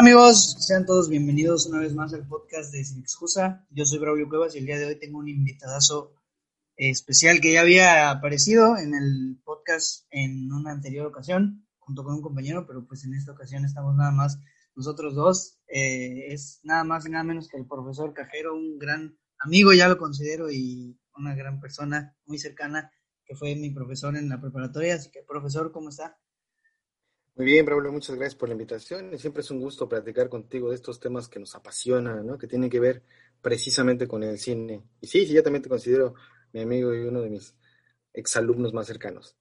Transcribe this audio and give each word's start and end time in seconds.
Amigos, 0.00 0.56
sean 0.60 0.86
todos 0.86 1.10
bienvenidos 1.10 1.66
una 1.66 1.78
vez 1.78 1.94
más 1.94 2.14
al 2.14 2.26
podcast 2.26 2.72
de 2.72 2.82
Sin 2.82 3.00
Excusa. 3.00 3.66
Yo 3.68 3.84
soy 3.84 3.98
Braulio 3.98 4.30
Cuevas 4.30 4.54
y 4.54 4.58
el 4.58 4.64
día 4.64 4.78
de 4.78 4.86
hoy 4.86 4.98
tengo 4.98 5.18
un 5.18 5.28
invitadazo 5.28 6.14
especial 6.74 7.42
que 7.42 7.52
ya 7.52 7.60
había 7.60 8.08
aparecido 8.08 8.78
en 8.78 8.94
el 8.94 9.38
podcast 9.44 10.06
en 10.10 10.50
una 10.50 10.70
anterior 10.70 11.04
ocasión 11.06 11.66
junto 11.78 12.02
con 12.02 12.14
un 12.14 12.22
compañero, 12.22 12.66
pero 12.66 12.86
pues 12.86 13.04
en 13.04 13.12
esta 13.12 13.32
ocasión 13.32 13.66
estamos 13.66 13.94
nada 13.94 14.10
más 14.10 14.40
nosotros 14.74 15.14
dos. 15.14 15.58
Eh, 15.68 16.32
es 16.32 16.60
nada 16.62 16.82
más 16.82 17.04
y 17.04 17.10
nada 17.10 17.22
menos 17.22 17.48
que 17.48 17.58
el 17.58 17.66
profesor 17.66 18.14
Cajero, 18.14 18.54
un 18.54 18.78
gran 18.78 19.18
amigo, 19.38 19.74
ya 19.74 19.86
lo 19.86 19.98
considero, 19.98 20.50
y 20.50 20.98
una 21.14 21.34
gran 21.34 21.60
persona 21.60 22.16
muy 22.24 22.38
cercana 22.38 22.90
que 23.26 23.36
fue 23.36 23.54
mi 23.54 23.68
profesor 23.68 24.16
en 24.16 24.30
la 24.30 24.40
preparatoria. 24.40 24.94
Así 24.94 25.10
que, 25.10 25.20
profesor, 25.28 25.72
¿cómo 25.72 25.90
está? 25.90 26.16
Muy 27.36 27.46
bien, 27.46 27.64
Braulio, 27.64 27.92
muchas 27.92 28.16
gracias 28.16 28.34
por 28.34 28.48
la 28.48 28.54
invitación. 28.54 29.18
Siempre 29.18 29.42
es 29.42 29.50
un 29.50 29.60
gusto 29.60 29.88
platicar 29.88 30.28
contigo 30.28 30.68
de 30.68 30.74
estos 30.74 31.00
temas 31.00 31.28
que 31.28 31.38
nos 31.38 31.54
apasionan, 31.54 32.26
¿no? 32.26 32.36
Que 32.36 32.46
tienen 32.46 32.68
que 32.68 32.80
ver 32.80 33.02
precisamente 33.40 34.06
con 34.06 34.22
el 34.22 34.38
cine. 34.38 34.82
Y 35.00 35.06
sí, 35.06 35.26
sí, 35.26 35.32
yo 35.32 35.42
también 35.42 35.62
te 35.62 35.68
considero 35.68 36.14
mi 36.52 36.60
amigo 36.60 36.94
y 36.94 37.00
uno 37.00 37.22
de 37.22 37.30
mis 37.30 37.54
exalumnos 38.12 38.72
más 38.74 38.86
cercanos. 38.86 39.36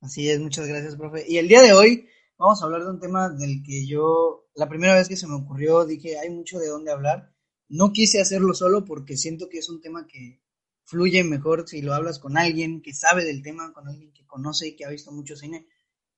Así 0.00 0.28
es, 0.30 0.40
muchas 0.40 0.66
gracias, 0.66 0.96
profe. 0.96 1.24
Y 1.28 1.38
el 1.38 1.48
día 1.48 1.62
de 1.62 1.72
hoy 1.72 2.08
vamos 2.38 2.60
a 2.60 2.64
hablar 2.64 2.82
de 2.82 2.90
un 2.90 3.00
tema 3.00 3.28
del 3.28 3.62
que 3.64 3.86
yo, 3.86 4.48
la 4.54 4.68
primera 4.68 4.94
vez 4.94 5.08
que 5.08 5.16
se 5.16 5.26
me 5.26 5.34
ocurrió, 5.34 5.84
dije, 5.84 6.18
hay 6.18 6.30
mucho 6.30 6.58
de 6.58 6.68
dónde 6.68 6.92
hablar. 6.92 7.32
No 7.68 7.92
quise 7.92 8.20
hacerlo 8.20 8.54
solo 8.54 8.84
porque 8.84 9.16
siento 9.16 9.48
que 9.48 9.58
es 9.58 9.68
un 9.68 9.80
tema 9.80 10.06
que 10.06 10.40
fluye 10.84 11.22
mejor 11.22 11.68
si 11.68 11.82
lo 11.82 11.92
hablas 11.92 12.18
con 12.18 12.38
alguien 12.38 12.80
que 12.80 12.94
sabe 12.94 13.24
del 13.24 13.42
tema, 13.42 13.72
con 13.72 13.86
alguien 13.88 14.12
que 14.12 14.26
conoce 14.26 14.68
y 14.68 14.76
que 14.76 14.86
ha 14.86 14.90
visto 14.90 15.12
mucho 15.12 15.36
cine 15.36 15.66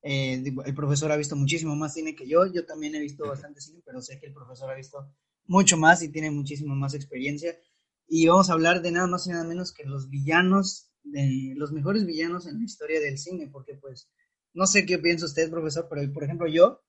eh, 0.03 0.43
el 0.65 0.75
profesor 0.75 1.12
ha 1.12 1.17
visto 1.17 1.37
muchísimo 1.37 1.77
más 1.77 1.95
cine 1.95 2.15
que 2.15 2.27
yo, 2.27 2.47
yo 2.47 2.65
también 2.65 2.95
he 2.95 3.01
visto 3.01 3.27
bastante 3.27 3.61
cine, 3.61 3.83
pero 3.84 4.01
sé 4.01 4.19
que 4.19 4.27
el 4.27 4.33
profesor 4.33 4.70
ha 4.70 4.75
visto 4.75 5.12
mucho 5.47 5.77
más 5.77 6.03
y 6.03 6.11
tiene 6.11 6.31
muchísimo 6.31 6.75
más 6.75 6.95
experiencia. 6.95 7.59
Y 8.06 8.27
vamos 8.27 8.51
a 8.51 8.55
hablar 8.55 8.83
de 8.83 8.91
nada 8.91 9.06
más 9.06 9.27
y 9.27 9.31
nada 9.31 9.45
menos 9.45 9.73
que 9.73 9.84
los 9.84 10.11
villanos, 10.11 10.91
de 11.03 11.55
los 11.56 11.73
mejores 11.73 12.06
villanos 12.06 12.47
en 12.47 12.59
la 12.59 12.65
historia 12.65 13.01
del 13.01 13.19
cine, 13.19 13.48
porque 13.51 13.75
pues 13.75 14.11
no 14.53 14.67
sé 14.67 14.84
qué 14.87 14.98
piensa 14.98 15.27
usted, 15.27 15.51
profesor, 15.51 15.87
pero 15.89 16.12
por 16.12 16.25
ejemplo 16.25 16.48
yo 16.48 16.83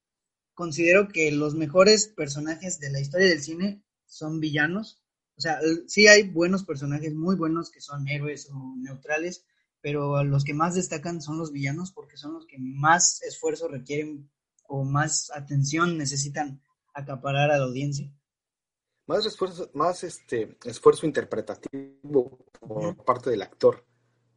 considero 0.53 1.07
que 1.07 1.31
los 1.31 1.55
mejores 1.55 2.07
personajes 2.07 2.79
de 2.79 2.91
la 2.91 2.99
historia 2.99 3.27
del 3.27 3.41
cine 3.41 3.83
son 4.05 4.39
villanos. 4.39 5.01
O 5.37 5.41
sea, 5.41 5.59
sí 5.87 6.07
hay 6.07 6.23
buenos 6.23 6.63
personajes, 6.63 7.13
muy 7.13 7.35
buenos, 7.35 7.71
que 7.71 7.81
son 7.81 8.07
héroes 8.07 8.49
o 8.51 8.75
neutrales, 8.77 9.45
pero 9.81 10.23
los 10.23 10.43
que 10.43 10.53
más 10.53 10.75
destacan 10.75 11.21
son 11.21 11.37
los 11.37 11.51
villanos 11.51 11.91
porque 11.91 12.17
son 12.17 12.33
los 12.33 12.45
que 12.45 12.57
más 12.59 13.21
esfuerzo 13.23 13.67
requieren 13.67 14.29
o 14.67 14.83
más 14.83 15.31
atención 15.35 15.97
necesitan 15.97 16.61
acaparar 16.93 17.51
a 17.51 17.57
la 17.57 17.65
audiencia. 17.65 18.13
Más 19.07 19.25
esfuerzo, 19.25 19.69
más 19.73 20.03
este 20.03 20.57
esfuerzo 20.63 21.05
interpretativo 21.05 22.45
por 22.59 23.03
parte 23.03 23.29
del 23.29 23.41
actor, 23.41 23.85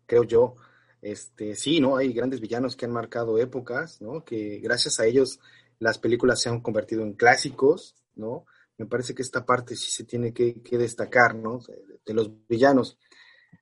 creo 0.06 0.25
yo. 0.25 0.56
Este, 1.01 1.55
sí, 1.55 1.81
¿no? 1.81 1.97
Hay 1.98 2.12
grandes 2.14 2.41
villanos 2.41 2.75
que 2.75 2.86
han 2.86 2.92
marcado 2.92 3.39
épocas, 3.39 4.01
¿no? 4.01 4.25
Que 4.25 4.58
gracias 4.61 4.98
a 4.98 5.05
ellos 5.05 5.39
las 5.79 5.98
películas 5.98 6.41
se 6.41 6.48
han 6.48 6.61
convertido 6.61 7.03
en 7.03 7.12
clásicos, 7.12 7.95
¿no? 8.14 8.47
Me 8.79 8.86
parece 8.86 9.14
que 9.14 9.23
esta 9.23 9.45
parte 9.45 9.77
sí 9.77 9.91
se 9.91 10.05
tiene 10.05 10.33
que, 10.33 10.61
destacar, 10.73 11.36
¿no? 11.36 11.61
de 12.05 12.14
los 12.14 12.30
villanos 12.48 12.98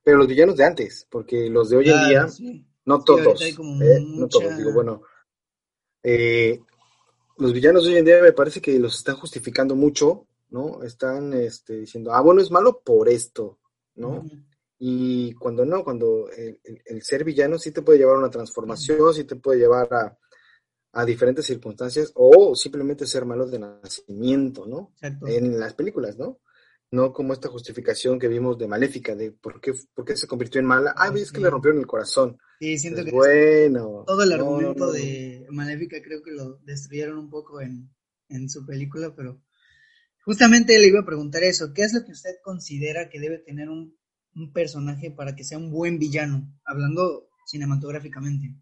pero 0.02 0.18
los 0.18 0.26
villanos 0.26 0.56
de 0.56 0.64
antes, 0.64 1.06
porque 1.10 1.48
los 1.48 1.68
de 1.70 1.76
hoy 1.76 1.90
en 1.90 2.08
día, 2.08 2.26
no 2.84 3.04
todos, 3.04 3.40
¿eh? 3.42 3.54
no 3.56 4.28
todos, 4.28 4.56
digo, 4.56 4.72
bueno, 4.72 5.02
eh, 6.02 6.60
los 7.38 7.52
villanos 7.52 7.84
de 7.84 7.90
hoy 7.92 7.96
en 7.98 8.04
día 8.04 8.22
me 8.22 8.32
parece 8.32 8.60
que 8.60 8.78
los 8.78 8.96
están 8.96 9.16
justificando 9.16 9.76
mucho, 9.76 10.26
¿no? 10.50 10.82
Están 10.82 11.32
este, 11.32 11.80
diciendo, 11.80 12.12
ah, 12.12 12.20
bueno, 12.20 12.40
es 12.40 12.50
malo 12.50 12.82
por 12.84 13.08
esto, 13.08 13.58
¿no? 13.94 14.24
Y 14.78 15.32
cuando 15.34 15.64
no, 15.64 15.84
cuando 15.84 16.28
el, 16.30 17.02
ser 17.02 17.22
villano 17.22 17.58
sí 17.58 17.70
te 17.70 17.82
puede 17.82 17.98
llevar 17.98 18.16
a 18.16 18.20
una 18.20 18.30
transformación, 18.30 19.14
sí 19.14 19.24
te 19.24 19.36
puede 19.36 19.60
llevar 19.60 19.94
a, 19.94 20.18
a 20.92 21.04
diferentes 21.04 21.46
circunstancias, 21.46 22.10
o 22.16 22.56
simplemente 22.56 23.06
ser 23.06 23.24
malo 23.24 23.46
de 23.46 23.60
nacimiento, 23.60 24.66
¿no? 24.66 24.92
En 25.00 25.58
las 25.58 25.74
películas, 25.74 26.18
¿no? 26.18 26.40
No 26.92 27.12
como 27.12 27.32
esta 27.32 27.48
justificación 27.48 28.18
que 28.18 28.28
vimos 28.28 28.58
de 28.58 28.68
Maléfica, 28.68 29.16
de 29.16 29.32
por 29.32 29.60
qué, 29.62 29.72
por 29.94 30.04
qué 30.04 30.14
se 30.14 30.26
convirtió 30.26 30.60
en 30.60 30.66
mala. 30.66 30.94
Ah, 30.96 31.10
es 31.16 31.32
que 31.32 31.40
le 31.40 31.48
rompieron 31.48 31.80
el 31.80 31.86
corazón. 31.86 32.38
Sí, 32.60 32.78
siento 32.78 33.02
que 33.02 33.10
bueno, 33.10 34.04
todo 34.06 34.22
el 34.22 34.32
argumento 34.32 34.92
de 34.92 35.46
Maléfica 35.50 35.96
creo 36.02 36.22
que 36.22 36.32
lo 36.32 36.58
destruyeron 36.58 37.18
un 37.18 37.30
poco 37.30 37.60
en, 37.60 37.90
su 38.48 38.64
película, 38.64 39.14
pero 39.14 39.42
justamente 40.24 40.78
le 40.78 40.86
iba 40.86 41.00
a 41.00 41.06
preguntar 41.06 41.42
eso, 41.42 41.72
¿qué 41.74 41.82
es 41.82 41.94
lo 41.94 42.04
que 42.04 42.12
usted 42.12 42.36
considera 42.42 43.08
que 43.08 43.20
debe 43.20 43.38
tener 43.38 43.68
un, 43.68 43.96
personaje 44.54 45.10
para 45.10 45.34
que 45.34 45.44
sea 45.44 45.58
un 45.58 45.70
buen 45.70 45.98
villano, 45.98 46.46
hablando 46.64 47.28
cinematográficamente? 47.46 48.54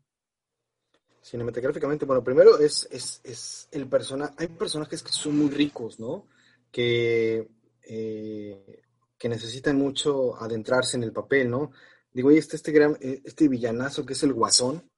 Cinematográficamente, 1.22 2.04
bueno, 2.04 2.24
primero 2.24 2.58
es, 2.58 2.88
es, 2.90 3.20
es 3.22 3.68
el 3.70 3.88
personaje, 3.88 4.34
hay 4.38 4.48
personajes 4.48 5.02
que 5.02 5.12
son 5.12 5.36
muy 5.36 5.50
ricos, 5.50 6.00
¿no? 6.00 6.26
Que 6.72 7.48
eh, 7.92 8.82
que 9.18 9.28
necesitan 9.28 9.76
mucho 9.76 10.40
adentrarse 10.40 10.96
en 10.96 11.02
el 11.02 11.12
papel, 11.12 11.50
¿no? 11.50 11.72
Digo, 12.12 12.30
y 12.30 12.38
este, 12.38 12.54
este, 12.54 12.70
gran, 12.70 12.96
eh, 13.00 13.20
este 13.24 13.48
villanazo 13.48 14.06
que 14.06 14.12
es 14.12 14.22
el 14.22 14.32
Guasón, 14.32 14.88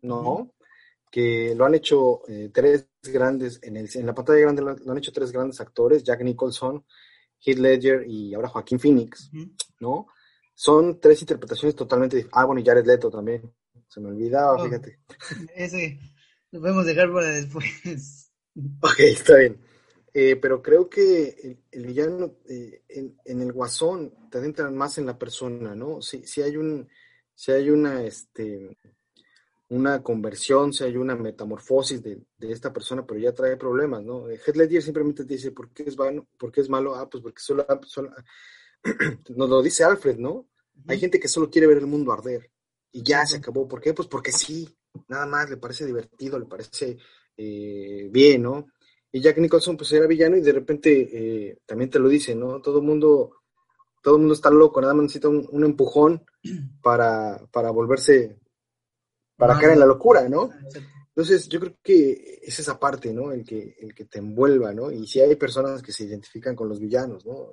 ¿no? 0.00 0.54
Que 1.10 1.54
lo 1.54 1.66
han 1.66 1.74
hecho 1.74 2.22
eh, 2.28 2.50
tres 2.50 2.88
grandes, 3.02 3.60
en, 3.62 3.76
el, 3.76 3.90
en 3.92 4.06
la 4.06 4.14
pantalla 4.14 4.40
grande 4.40 4.62
lo, 4.62 4.70
han 4.70 4.98
hecho 4.98 5.12
tres 5.12 5.32
grandes 5.32 5.60
actores, 5.60 6.02
Jack 6.02 6.22
Nicholson, 6.22 6.82
Heath 7.40 7.58
Ledger 7.58 8.04
y 8.08 8.32
ahora 8.32 8.48
Joaquín 8.48 8.80
Phoenix, 8.80 9.30
¿no? 9.78 10.06
Son 10.54 10.98
tres 10.98 11.20
interpretaciones 11.20 11.76
totalmente 11.76 12.16
diferentes. 12.16 12.40
Ah, 12.40 12.46
bueno, 12.46 12.62
y 12.62 12.64
Jared 12.64 12.86
Leto 12.86 13.10
también. 13.10 13.52
Se 13.86 14.00
me 14.00 14.08
olvidaba, 14.08 14.54
oh, 14.54 14.64
fíjate. 14.64 15.00
Ese 15.54 16.00
lo 16.52 16.60
podemos 16.60 16.86
dejar 16.86 17.12
para 17.12 17.28
después. 17.28 17.66
Ok, 18.82 18.98
está 18.98 19.36
bien. 19.36 19.60
Eh, 20.12 20.36
pero 20.36 20.60
creo 20.60 20.88
que 20.88 21.58
el, 21.70 21.86
villano 21.86 22.38
eh, 22.48 22.82
en, 22.88 23.40
el 23.40 23.52
guasón 23.52 24.12
te 24.28 24.38
adentran 24.38 24.76
más 24.76 24.98
en 24.98 25.06
la 25.06 25.16
persona, 25.16 25.74
¿no? 25.76 26.02
Si, 26.02 26.26
si 26.26 26.42
hay 26.42 26.56
un, 26.56 26.88
si 27.32 27.52
hay 27.52 27.70
una, 27.70 28.02
este, 28.02 28.76
una 29.68 30.02
conversión, 30.02 30.72
si 30.72 30.82
hay 30.82 30.96
una 30.96 31.14
metamorfosis 31.14 32.02
de, 32.02 32.20
esta 32.40 32.72
persona, 32.72 33.06
pero 33.06 33.20
ya 33.20 33.32
trae 33.32 33.56
problemas, 33.56 34.02
¿no? 34.02 34.28
Eh, 34.28 34.40
Heath 34.44 34.56
Ledger 34.56 34.82
simplemente 34.82 35.24
dice, 35.24 35.52
¿por 35.52 35.70
qué 35.70 35.84
es, 35.84 35.94
vano? 35.94 36.26
¿por 36.36 36.50
qué 36.50 36.60
es 36.60 36.68
malo? 36.68 36.96
Ah, 36.96 37.08
pues 37.08 37.22
porque 37.22 37.40
solo, 37.40 37.64
solo 37.86 38.10
nos 39.36 39.48
lo 39.48 39.62
dice 39.62 39.84
Alfred, 39.84 40.16
¿no? 40.16 40.48
Hay 40.88 40.98
gente 40.98 41.20
que 41.20 41.28
solo 41.28 41.50
quiere 41.50 41.68
ver 41.68 41.78
el 41.78 41.86
mundo 41.86 42.10
arder 42.10 42.50
y 42.90 43.02
ya 43.02 43.24
se 43.26 43.36
acabó. 43.36 43.68
¿Por 43.68 43.80
qué? 43.80 43.94
Pues 43.94 44.08
porque 44.08 44.32
sí, 44.32 44.68
nada 45.08 45.26
más, 45.26 45.48
le 45.50 45.58
parece 45.58 45.86
divertido, 45.86 46.38
le 46.38 46.46
parece 46.46 46.96
bien, 47.36 48.42
¿no? 48.42 48.66
Y 49.12 49.20
Jack 49.20 49.38
Nicholson 49.38 49.76
pues 49.76 49.92
era 49.92 50.06
villano 50.06 50.36
y 50.36 50.40
de 50.40 50.52
repente 50.52 51.08
eh, 51.12 51.58
también 51.66 51.90
te 51.90 51.98
lo 51.98 52.08
dice, 52.08 52.34
¿no? 52.34 52.60
Todo 52.60 52.78
el 52.78 52.84
mundo, 52.84 53.42
todo 54.02 54.14
el 54.14 54.20
mundo 54.20 54.34
está 54.34 54.50
loco, 54.50 54.80
nada 54.80 54.94
más 54.94 55.04
necesita 55.04 55.28
un, 55.28 55.64
empujón 55.64 56.24
para, 56.82 57.40
para 57.50 57.70
volverse, 57.70 58.38
para 59.36 59.58
caer 59.58 59.72
en 59.72 59.80
la 59.80 59.86
locura, 59.86 60.28
¿no? 60.28 60.50
Entonces 61.08 61.48
yo 61.48 61.58
creo 61.60 61.76
que 61.82 62.40
es 62.42 62.58
esa 62.60 62.78
parte, 62.78 63.12
¿no? 63.12 63.32
El 63.32 63.44
que, 63.44 63.76
el 63.80 63.94
que 63.94 64.04
te 64.04 64.20
envuelva, 64.20 64.72
¿no? 64.72 64.90
Y 64.92 65.06
si 65.06 65.20
hay 65.20 65.34
personas 65.36 65.82
que 65.82 65.92
se 65.92 66.04
identifican 66.04 66.54
con 66.54 66.68
los 66.68 66.78
villanos, 66.78 67.26
¿no? 67.26 67.50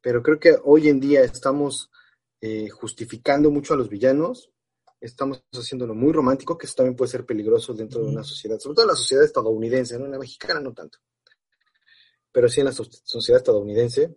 Pero 0.00 0.22
creo 0.22 0.40
que 0.40 0.56
hoy 0.64 0.88
en 0.88 0.98
día 0.98 1.22
estamos 1.22 1.90
eh, 2.40 2.70
justificando 2.70 3.50
mucho 3.50 3.74
a 3.74 3.76
los 3.76 3.90
villanos 3.90 4.50
estamos 5.00 5.42
haciéndolo 5.52 5.94
muy 5.94 6.12
romántico, 6.12 6.58
que 6.58 6.66
eso 6.66 6.76
también 6.76 6.96
puede 6.96 7.10
ser 7.10 7.24
peligroso 7.24 7.72
dentro 7.72 8.02
de 8.02 8.10
una 8.10 8.22
sociedad, 8.22 8.58
sobre 8.58 8.74
todo 8.74 8.84
en 8.84 8.90
la 8.90 8.96
sociedad 8.96 9.24
estadounidense, 9.24 9.98
¿no? 9.98 10.04
En 10.04 10.12
la 10.12 10.18
mexicana 10.18 10.60
no 10.60 10.72
tanto. 10.72 10.98
Pero 12.30 12.48
sí 12.48 12.60
en 12.60 12.66
la 12.66 12.72
sociedad 12.72 13.38
estadounidense, 13.38 14.16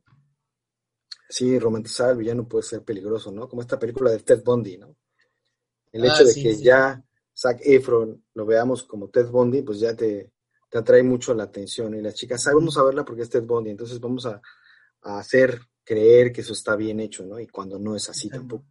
sí, 1.29 1.57
romantizar 1.57 2.09
al 2.09 2.17
villano 2.17 2.47
puede 2.47 2.63
ser 2.63 2.83
peligroso, 2.83 3.31
¿no? 3.31 3.47
Como 3.47 3.61
esta 3.61 3.79
película 3.79 4.11
de 4.11 4.19
Ted 4.19 4.43
Bundy, 4.43 4.77
¿no? 4.77 4.95
El 5.91 6.05
hecho 6.05 6.21
ah, 6.21 6.23
de 6.23 6.33
que 6.33 6.55
ya 6.57 7.03
Zac 7.35 7.59
Efron 7.63 8.25
lo 8.33 8.45
veamos 8.45 8.83
como 8.83 9.09
Ted 9.09 9.27
Bundy, 9.27 9.61
pues 9.61 9.79
ya 9.79 9.95
te, 9.95 10.31
te 10.69 10.77
atrae 10.77 11.03
mucho 11.03 11.33
la 11.33 11.43
atención. 11.43 11.95
Y 11.95 12.01
las 12.01 12.15
chicas, 12.15 12.43
vamos 12.53 12.77
a 12.77 12.83
verla 12.83 13.05
porque 13.05 13.21
es 13.21 13.29
Ted 13.29 13.43
Bundy, 13.43 13.71
entonces 13.71 13.99
vamos 13.99 14.25
a, 14.25 14.41
a 15.01 15.19
hacer 15.19 15.59
creer 15.83 16.31
que 16.31 16.41
eso 16.41 16.53
está 16.53 16.75
bien 16.75 16.99
hecho, 16.99 17.25
¿no? 17.25 17.39
Y 17.39 17.47
cuando 17.47 17.79
no 17.79 17.95
es 17.95 18.09
así 18.09 18.29
tampoco. 18.29 18.65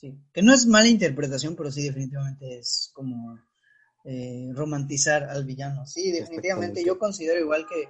Que 0.00 0.42
no 0.42 0.52
es 0.52 0.66
mala 0.66 0.88
interpretación, 0.88 1.56
pero 1.56 1.70
sí 1.70 1.82
definitivamente 1.82 2.58
es 2.58 2.90
como 2.92 3.38
eh, 4.04 4.50
romantizar 4.52 5.24
al 5.24 5.44
villano. 5.44 5.86
Sí, 5.86 6.10
definitivamente 6.10 6.84
yo 6.84 6.98
considero 6.98 7.40
igual 7.40 7.66
que 7.66 7.88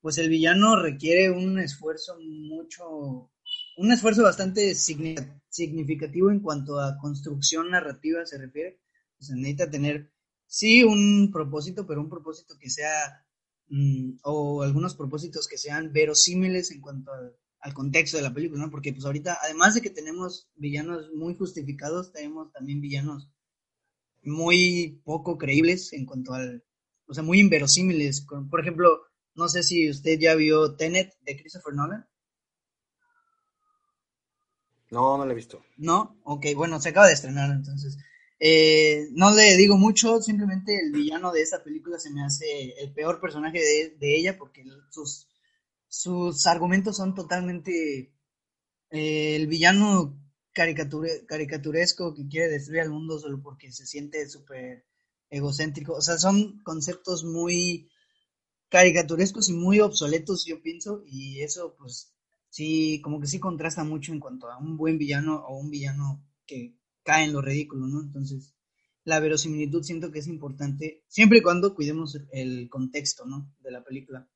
pues 0.00 0.16
el 0.18 0.28
villano 0.28 0.80
requiere 0.80 1.30
un 1.30 1.58
esfuerzo 1.58 2.18
mucho, 2.20 3.30
un 3.76 3.92
esfuerzo 3.92 4.22
bastante 4.22 4.74
significativo 4.74 6.30
en 6.30 6.40
cuanto 6.40 6.80
a 6.80 6.96
construcción 6.98 7.70
narrativa 7.70 8.24
se 8.24 8.38
refiere. 8.38 8.80
O 9.18 9.22
sea, 9.22 9.36
necesita 9.36 9.70
tener, 9.70 10.10
sí, 10.46 10.82
un 10.82 11.30
propósito, 11.30 11.86
pero 11.86 12.00
un 12.00 12.08
propósito 12.08 12.54
que 12.58 12.70
sea 12.70 13.26
mm, 13.68 14.20
o 14.22 14.62
algunos 14.62 14.94
propósitos 14.94 15.46
que 15.46 15.58
sean 15.58 15.92
verosímiles 15.92 16.70
en 16.70 16.80
cuanto 16.80 17.12
al, 17.60 17.74
contexto 17.74 18.16
de 18.16 18.22
la 18.22 18.34
película, 18.34 18.62
¿no? 18.64 18.70
Porque 18.70 18.92
pues 18.92 19.04
ahorita, 19.04 19.38
además 19.42 19.74
de 19.74 19.82
que 19.82 19.90
tenemos 19.90 20.48
villanos 20.56 21.10
muy 21.14 21.34
justificados, 21.34 22.12
tenemos 22.12 22.52
también 22.52 22.80
villanos 22.80 23.28
muy 24.22 25.00
poco 25.04 25.38
creíbles 25.38 25.92
en 25.92 26.06
cuanto 26.06 26.34
al, 26.34 26.64
o 27.06 27.14
sea, 27.14 27.22
muy 27.22 27.40
inverosímiles. 27.40 28.26
Por 28.50 28.60
ejemplo, 28.60 29.00
no 29.34 29.48
sé 29.48 29.62
si 29.62 29.88
usted 29.88 30.18
ya 30.18 30.34
vio 30.34 30.76
Tenet 30.76 31.16
de 31.22 31.36
Christopher 31.36 31.74
Nolan. 31.74 32.06
No, 34.90 35.16
no 35.16 35.24
la 35.24 35.32
he 35.32 35.36
visto. 35.36 35.64
No, 35.76 36.20
ok, 36.24 36.46
bueno, 36.56 36.80
se 36.80 36.88
acaba 36.88 37.06
de 37.06 37.14
estrenar 37.14 37.50
entonces. 37.50 37.96
Eh, 38.42 39.08
no 39.12 39.34
le 39.34 39.56
digo 39.56 39.76
mucho, 39.76 40.20
simplemente 40.22 40.78
el 40.80 40.92
villano 40.92 41.30
de 41.30 41.42
esta 41.42 41.62
película 41.62 41.98
se 41.98 42.10
me 42.10 42.24
hace 42.24 42.74
el 42.78 42.92
peor 42.92 43.20
personaje 43.20 43.60
de, 43.60 44.16
ella 44.16 44.38
porque 44.38 44.64
sus, 44.90 45.28
sus 45.90 46.46
argumentos 46.46 46.96
son 46.96 47.14
totalmente 47.16 48.14
eh, 48.90 49.36
el 49.36 49.48
villano 49.48 50.16
caricaturesco 50.52 52.14
que 52.14 52.28
quiere 52.28 52.48
destruir 52.48 52.82
al 52.82 52.90
mundo 52.90 53.18
solo 53.18 53.42
porque 53.42 53.72
se 53.72 53.86
siente 53.86 54.28
súper 54.28 54.86
egocéntrico. 55.28 55.94
O 55.94 56.00
sea, 56.00 56.16
son 56.16 56.62
conceptos 56.62 57.24
muy 57.24 57.90
caricaturescos 58.68 59.48
y 59.48 59.52
muy 59.52 59.80
obsoletos, 59.80 60.46
yo 60.46 60.62
pienso, 60.62 61.02
y 61.06 61.40
eso 61.40 61.74
pues 61.76 62.14
sí, 62.50 63.00
como 63.02 63.20
que 63.20 63.26
sí 63.26 63.40
contrasta 63.40 63.82
mucho 63.82 64.12
en 64.12 64.20
cuanto 64.20 64.48
a 64.48 64.58
un 64.58 64.76
buen 64.76 64.96
villano 64.96 65.44
o 65.44 65.58
un 65.58 65.70
villano 65.70 66.24
que 66.46 66.76
cae 67.02 67.24
en 67.24 67.32
lo 67.32 67.42
ridículo, 67.42 67.88
¿no? 67.88 68.00
Entonces, 68.00 68.54
la 69.02 69.18
verosimilitud 69.18 69.82
siento 69.82 70.12
que 70.12 70.20
es 70.20 70.28
importante, 70.28 71.02
siempre 71.08 71.38
y 71.38 71.42
cuando 71.42 71.74
cuidemos 71.74 72.16
el 72.32 72.68
contexto, 72.68 73.26
¿no? 73.26 73.52
De 73.58 73.72
la 73.72 73.82
película. 73.82 74.28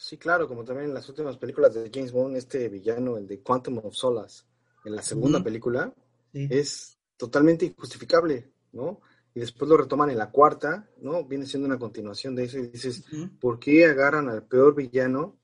Sí, 0.00 0.16
claro, 0.16 0.46
como 0.46 0.64
también 0.64 0.90
en 0.90 0.94
las 0.94 1.08
últimas 1.08 1.36
películas 1.38 1.74
de 1.74 1.90
James 1.92 2.12
Bond, 2.12 2.36
este 2.36 2.68
villano, 2.68 3.16
el 3.16 3.26
de 3.26 3.42
Quantum 3.42 3.78
of 3.78 3.94
Solace, 3.94 4.44
en 4.84 4.94
la 4.94 5.02
segunda 5.02 5.42
película, 5.42 5.92
es 6.32 6.96
totalmente 7.16 7.64
injustificable, 7.64 8.48
¿no? 8.72 9.00
Y 9.34 9.40
después 9.40 9.68
lo 9.68 9.76
retoman 9.76 10.10
en 10.10 10.18
la 10.18 10.30
cuarta, 10.30 10.88
¿no? 10.98 11.24
Viene 11.24 11.46
siendo 11.46 11.66
una 11.66 11.80
continuación 11.80 12.36
de 12.36 12.44
eso 12.44 12.58
y 12.58 12.68
dices, 12.68 13.04
¿por 13.40 13.58
qué 13.58 13.86
agarran 13.86 14.28
al 14.28 14.46
peor 14.46 14.76
villano 14.76 15.36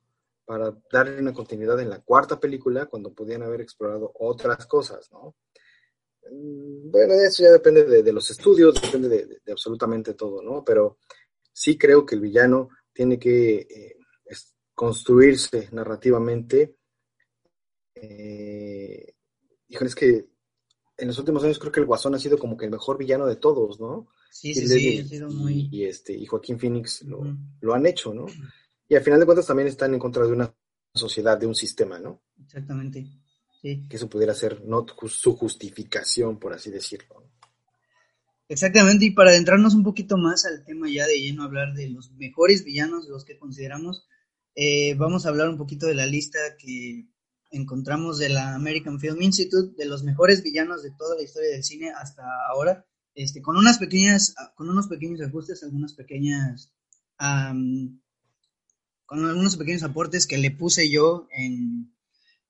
para 0.44 0.72
darle 0.90 1.18
una 1.18 1.32
continuidad 1.32 1.80
en 1.80 1.90
la 1.90 2.00
cuarta 2.02 2.38
película 2.38 2.86
cuando 2.86 3.12
podían 3.12 3.42
haber 3.42 3.60
explorado 3.60 4.12
otras 4.14 4.66
cosas, 4.66 5.10
¿no? 5.10 5.34
Mm, 6.30 6.92
bueno, 6.92 7.14
eso 7.14 7.42
ya 7.42 7.50
depende 7.50 7.84
de, 7.84 8.12
los 8.12 8.30
estudios, 8.30 8.80
depende 8.80 9.08
de, 9.08 9.52
absolutamente 9.52 10.14
todo, 10.14 10.40
¿no? 10.42 10.64
Pero 10.64 10.98
sí 11.52 11.76
creo 11.76 12.06
que 12.06 12.14
el 12.14 12.20
villano 12.20 12.68
tiene 12.92 13.18
que 13.18 13.56
eh, 13.56 13.96
construirse 14.74 15.68
narrativamente. 15.72 16.76
Eh, 17.94 19.14
híjole, 19.68 19.88
es 19.88 19.94
que 19.94 20.28
en 20.96 21.08
los 21.08 21.18
últimos 21.18 21.42
años 21.44 21.58
creo 21.58 21.72
que 21.72 21.80
el 21.80 21.86
Guasón 21.86 22.14
ha 22.14 22.18
sido 22.18 22.38
como 22.38 22.56
que 22.56 22.66
el 22.66 22.70
mejor 22.70 22.98
villano 22.98 23.26
de 23.26 23.36
todos, 23.36 23.80
¿no? 23.80 24.08
Sí, 24.30 24.54
sí, 24.54 24.66
sí, 24.66 24.98
ha 24.98 25.04
sido 25.04 25.30
muy... 25.30 25.68
Y, 25.70 25.84
este, 25.84 26.12
y 26.12 26.26
Joaquín 26.26 26.58
Phoenix 26.58 27.02
lo, 27.02 27.22
lo 27.60 27.74
han 27.74 27.86
hecho, 27.86 28.12
¿no? 28.12 28.26
Y 28.88 28.96
al 28.96 29.02
final 29.02 29.20
de 29.20 29.26
cuentas 29.26 29.46
también 29.46 29.68
están 29.68 29.94
en 29.94 30.00
contra 30.00 30.26
de 30.26 30.32
una 30.32 30.54
sociedad, 30.92 31.38
de 31.38 31.46
un 31.46 31.54
sistema, 31.54 31.98
¿no? 31.98 32.22
Exactamente. 32.42 33.06
Sí. 33.62 33.86
Que 33.88 33.96
eso 33.96 34.08
pudiera 34.08 34.34
ser 34.34 34.64
no 34.64 34.84
su 35.08 35.36
justificación, 35.36 36.38
por 36.38 36.52
así 36.52 36.70
decirlo. 36.70 37.24
Exactamente, 38.48 39.06
y 39.06 39.10
para 39.10 39.30
adentrarnos 39.30 39.74
un 39.74 39.82
poquito 39.82 40.18
más 40.18 40.44
al 40.44 40.64
tema 40.64 40.88
ya 40.88 41.06
de 41.06 41.18
lleno, 41.18 41.44
hablar 41.44 41.72
de 41.72 41.88
los 41.88 42.12
mejores 42.12 42.62
villanos, 42.62 43.08
los 43.08 43.24
que 43.24 43.38
consideramos, 43.38 44.06
eh, 44.54 44.94
vamos 44.94 45.26
a 45.26 45.28
hablar 45.30 45.48
un 45.48 45.58
poquito 45.58 45.86
de 45.86 45.94
la 45.94 46.06
lista 46.06 46.38
que 46.58 47.08
encontramos 47.50 48.18
de 48.18 48.28
la 48.28 48.54
American 48.54 48.98
Film 49.00 49.22
Institute, 49.22 49.74
de 49.76 49.88
los 49.88 50.02
mejores 50.02 50.42
villanos 50.42 50.82
de 50.82 50.90
toda 50.90 51.16
la 51.16 51.22
historia 51.22 51.50
del 51.50 51.64
cine 51.64 51.90
hasta 51.90 52.22
ahora, 52.48 52.84
este, 53.14 53.42
con 53.42 53.56
unas 53.56 53.78
pequeñas, 53.78 54.34
con 54.56 54.68
unos 54.68 54.88
pequeños 54.88 55.20
ajustes, 55.20 55.62
algunas 55.62 55.94
pequeñas 55.94 56.72
con 59.06 59.24
algunos 59.24 59.56
pequeños 59.56 59.82
aportes 59.82 60.26
que 60.26 60.38
le 60.38 60.50
puse 60.50 60.90
yo 60.90 61.28
en 61.30 61.94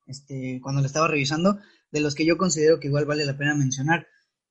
este 0.07 0.61
cuando 0.63 0.81
lo 0.81 0.87
estaba 0.87 1.09
revisando, 1.09 1.59
de 1.91 2.01
los 2.01 2.15
que 2.15 2.25
yo 2.25 2.37
considero 2.37 2.81
que 2.81 2.89
igual 2.89 3.05
vale 3.05 3.25
la 3.25 3.37
pena 3.37 3.55
mencionar. 3.55 4.07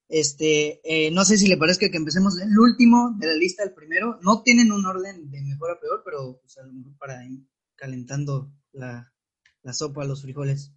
Este, 0.10 0.82
eh, 0.84 1.12
no 1.12 1.26
sé 1.26 1.38
si 1.38 1.48
le 1.48 1.58
parezca 1.58 1.90
que 1.90 1.98
empecemos 1.98 2.40
el 2.40 2.58
último 2.58 3.16
de 3.18 3.28
la 3.28 3.34
lista, 3.34 3.64
el 3.64 3.74
primero. 3.74 4.20
No 4.22 4.44
tienen 4.44 4.72
un 4.72 4.86
orden 4.86 5.30
de 5.32 5.42
mejor 5.42 5.72
a 5.72 5.80
peor, 5.80 6.02
pero 6.06 6.40
pues, 6.42 6.58
a 6.58 6.64
lo 6.66 6.74
mejor 6.74 6.98
para 6.98 7.26
ir 7.26 7.48
calentando 7.76 8.52
la, 8.72 9.12
la 9.64 9.74
sopa, 9.74 10.06
los 10.06 10.22
frijoles. 10.22 10.72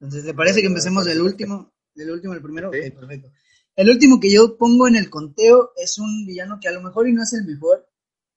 Entonces, 0.00 0.24
¿le 0.24 0.34
parece 0.34 0.60
que 0.60 0.66
empecemos 0.66 1.04
del 1.04 1.22
último, 1.22 1.72
del 1.94 2.10
último 2.10 2.32
al 2.32 2.42
primero? 2.42 2.68
Ok, 2.68 2.76
perfecto. 2.94 3.30
El 3.76 3.90
último 3.90 4.20
que 4.20 4.32
yo 4.32 4.56
pongo 4.56 4.88
en 4.88 4.96
el 4.96 5.10
conteo 5.10 5.72
es 5.76 5.98
un 5.98 6.26
villano 6.26 6.58
que 6.60 6.68
a 6.68 6.72
lo 6.72 6.80
mejor 6.80 7.08
y 7.08 7.12
no 7.12 7.22
es 7.22 7.34
el 7.34 7.44
mejor, 7.44 7.86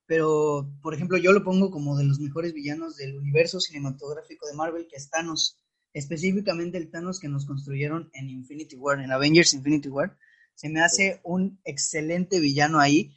pero 0.05 0.69
por 0.81 0.93
ejemplo 0.93 1.17
yo 1.17 1.31
lo 1.31 1.43
pongo 1.43 1.71
como 1.71 1.97
de 1.97 2.03
los 2.03 2.19
mejores 2.19 2.53
villanos 2.53 2.97
del 2.97 3.17
universo 3.17 3.61
cinematográfico 3.61 4.47
de 4.47 4.53
Marvel, 4.53 4.87
que 4.89 4.97
es 4.97 5.09
Thanos, 5.09 5.57
específicamente 5.93 6.77
el 6.77 6.89
Thanos 6.89 7.19
que 7.19 7.27
nos 7.27 7.45
construyeron 7.45 8.09
en 8.13 8.29
Infinity 8.29 8.75
War, 8.75 8.99
en 8.99 9.11
Avengers 9.11 9.53
Infinity 9.53 9.89
War, 9.89 10.17
se 10.55 10.69
me 10.69 10.81
hace 10.81 11.21
un 11.23 11.59
excelente 11.63 12.39
villano 12.39 12.79
ahí. 12.79 13.15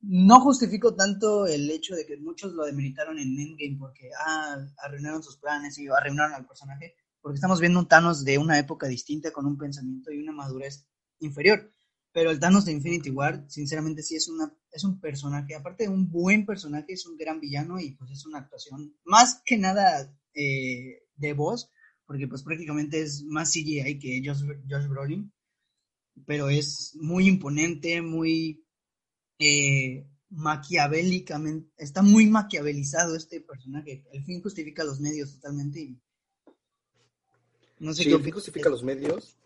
No 0.00 0.40
justifico 0.40 0.94
tanto 0.94 1.46
el 1.46 1.68
hecho 1.70 1.96
de 1.96 2.06
que 2.06 2.16
muchos 2.18 2.52
lo 2.52 2.64
demeritaron 2.64 3.18
en 3.18 3.38
Endgame 3.38 3.76
porque 3.78 4.10
ah, 4.24 4.56
arruinaron 4.84 5.22
sus 5.22 5.36
planes 5.38 5.78
y 5.78 5.88
arruinaron 5.88 6.34
al 6.34 6.46
personaje, 6.46 6.94
porque 7.20 7.36
estamos 7.36 7.60
viendo 7.60 7.80
un 7.80 7.88
Thanos 7.88 8.24
de 8.24 8.38
una 8.38 8.58
época 8.58 8.86
distinta 8.86 9.32
con 9.32 9.46
un 9.46 9.58
pensamiento 9.58 10.12
y 10.12 10.20
una 10.20 10.32
madurez 10.32 10.86
inferior. 11.18 11.72
Pero 12.12 12.30
el 12.30 12.38
Thanos 12.38 12.64
de 12.64 12.72
Infinity 12.72 13.10
War, 13.10 13.44
sinceramente, 13.48 14.02
sí 14.02 14.16
es, 14.16 14.28
una, 14.28 14.50
es 14.70 14.84
un 14.84 15.00
personaje, 15.00 15.54
aparte 15.54 15.84
de 15.84 15.90
un 15.90 16.08
buen 16.08 16.46
personaje, 16.46 16.92
es 16.92 17.04
un 17.04 17.16
gran 17.16 17.40
villano 17.40 17.78
y 17.78 17.90
pues 17.90 18.10
es 18.10 18.24
una 18.24 18.38
actuación 18.38 18.96
más 19.04 19.42
que 19.44 19.58
nada 19.58 20.16
eh, 20.32 21.02
de 21.16 21.32
voz, 21.32 21.70
porque 22.06 22.28
pues 22.28 22.42
prácticamente 22.42 23.00
es 23.00 23.24
más 23.24 23.52
CGI 23.52 23.98
que 23.98 24.22
Josh, 24.24 24.42
Josh 24.68 24.86
Brolin, 24.86 25.32
pero 26.24 26.48
es 26.48 26.96
muy 27.00 27.26
imponente, 27.28 28.00
muy 28.00 28.64
eh, 29.38 30.06
maquiavélicamente, 30.30 31.70
está 31.76 32.02
muy 32.02 32.26
maquiavelizado 32.26 33.16
este 33.16 33.40
personaje. 33.40 34.04
El 34.12 34.24
fin 34.24 34.42
justifica 34.42 34.84
los 34.84 35.00
medios 35.00 35.34
totalmente. 35.34 35.96
no 37.78 37.92
sé 37.92 38.04
sí, 38.04 38.10
el 38.10 38.22
fin 38.22 38.32
justifica 38.32 38.70
los 38.70 38.82
medios 38.82 39.36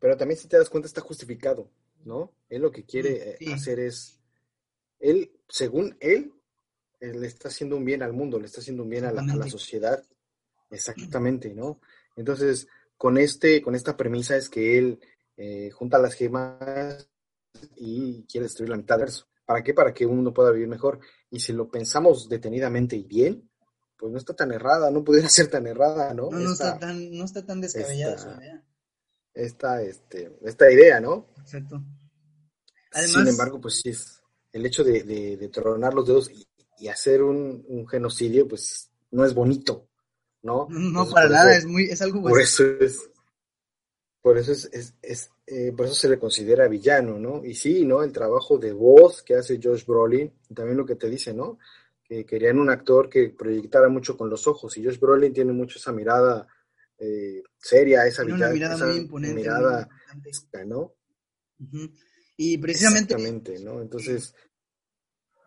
pero 0.00 0.16
también 0.16 0.40
si 0.40 0.48
te 0.48 0.56
das 0.56 0.70
cuenta 0.70 0.88
está 0.88 1.02
justificado, 1.02 1.70
¿no? 2.04 2.32
Él 2.48 2.62
lo 2.62 2.72
que 2.72 2.84
quiere 2.84 3.36
eh, 3.38 3.52
hacer 3.52 3.78
es, 3.78 4.18
él, 4.98 5.30
según 5.48 5.96
él, 6.00 6.32
le 7.00 7.26
está 7.26 7.48
haciendo 7.48 7.76
un 7.76 7.84
bien 7.84 8.02
al 8.02 8.14
mundo, 8.14 8.40
le 8.40 8.46
está 8.46 8.60
haciendo 8.60 8.82
un 8.82 8.88
bien 8.88 9.04
a 9.04 9.12
la, 9.12 9.48
sociedad, 9.48 10.02
exactamente, 10.70 11.54
¿no? 11.54 11.80
Entonces, 12.16 12.68
con, 12.96 13.18
este, 13.18 13.62
con 13.62 13.74
esta 13.74 13.96
premisa 13.96 14.36
es 14.36 14.48
que 14.48 14.78
él 14.78 15.00
eh, 15.36 15.70
junta 15.70 15.98
las 15.98 16.14
gemas 16.14 17.08
y 17.76 18.24
quiere 18.24 18.46
destruir 18.46 18.70
la 18.70 18.76
mitad 18.76 18.98
de 18.98 19.06
eso. 19.06 19.26
¿Para 19.44 19.62
qué? 19.62 19.74
Para 19.74 19.92
que 19.92 20.06
uno 20.06 20.32
pueda 20.32 20.52
vivir 20.52 20.68
mejor. 20.68 21.00
Y 21.30 21.40
si 21.40 21.52
lo 21.52 21.68
pensamos 21.68 22.28
detenidamente 22.28 22.96
y 22.96 23.04
bien, 23.04 23.50
pues 23.96 24.12
no 24.12 24.18
está 24.18 24.34
tan 24.34 24.52
errada, 24.52 24.90
no 24.90 25.02
pudiera 25.04 25.28
ser 25.28 25.48
tan 25.48 25.66
errada, 25.66 26.14
¿no? 26.14 26.30
No, 26.30 26.38
no, 26.38 26.52
está, 26.52 26.78
tan, 26.78 27.10
no 27.12 27.24
está 27.24 27.44
tan 27.44 27.60
descabellada 27.60 28.16
esta, 29.34 29.82
este, 29.82 30.38
esta 30.42 30.70
idea, 30.70 31.00
¿no? 31.00 31.28
Exacto. 31.40 31.82
Sin 32.92 33.26
embargo, 33.26 33.60
pues 33.60 33.80
sí, 33.80 33.90
es 33.90 34.20
el 34.52 34.66
hecho 34.66 34.82
de, 34.82 35.04
de, 35.04 35.48
tronar 35.48 35.94
los 35.94 36.06
dedos 36.06 36.30
y, 36.30 36.46
hacer 36.88 37.22
un, 37.22 37.86
genocidio, 37.88 38.48
pues 38.48 38.90
no 39.10 39.24
es 39.24 39.34
bonito, 39.34 39.89
¿no? 40.42 40.66
No, 40.70 41.08
para 41.08 41.28
nada, 41.28 41.56
es 41.56 41.66
muy, 41.66 41.84
es 41.84 42.00
algo 42.02 42.22
Por 42.22 42.40
eso 42.40 42.64
es, 42.80 43.10
por 44.20 44.38
eso 44.38 44.52
es, 44.52 44.94
es, 45.02 45.30
eh, 45.46 45.72
por 45.76 45.86
eso 45.86 45.94
se 45.94 46.08
le 46.08 46.18
considera 46.18 46.68
villano, 46.68 47.18
¿no? 47.18 47.44
Y 47.44 47.54
sí, 47.54 47.84
¿no? 47.84 48.02
El 48.02 48.12
trabajo 48.12 48.58
de 48.58 48.72
voz 48.72 49.22
que 49.22 49.34
hace 49.34 49.60
Josh 49.62 49.84
Brolin, 49.84 50.32
también 50.54 50.76
lo 50.76 50.86
que 50.86 50.96
te 50.96 51.08
dice, 51.08 51.32
¿no? 51.32 51.58
Que 52.04 52.24
querían 52.24 52.58
un 52.58 52.70
actor 52.70 53.08
que 53.08 53.30
proyectara 53.30 53.88
mucho 53.88 54.16
con 54.16 54.28
los 54.28 54.46
ojos, 54.46 54.76
y 54.76 54.84
Josh 54.84 54.98
Brolin 54.98 55.32
tiene 55.32 55.52
mucho 55.52 55.78
esa 55.78 55.92
mirada 55.92 56.46
eh, 56.98 57.42
seria, 57.58 58.06
esa, 58.06 58.24
una 58.24 58.50
mirada 58.50 58.86
muy 58.86 58.96
imponente. 58.96 59.40
Mirada, 59.40 59.88
¿no? 60.66 60.94
Y 62.36 62.58
precisamente... 62.58 63.14
Exactamente, 63.14 63.58
¿no? 63.60 63.80
Entonces... 63.80 64.34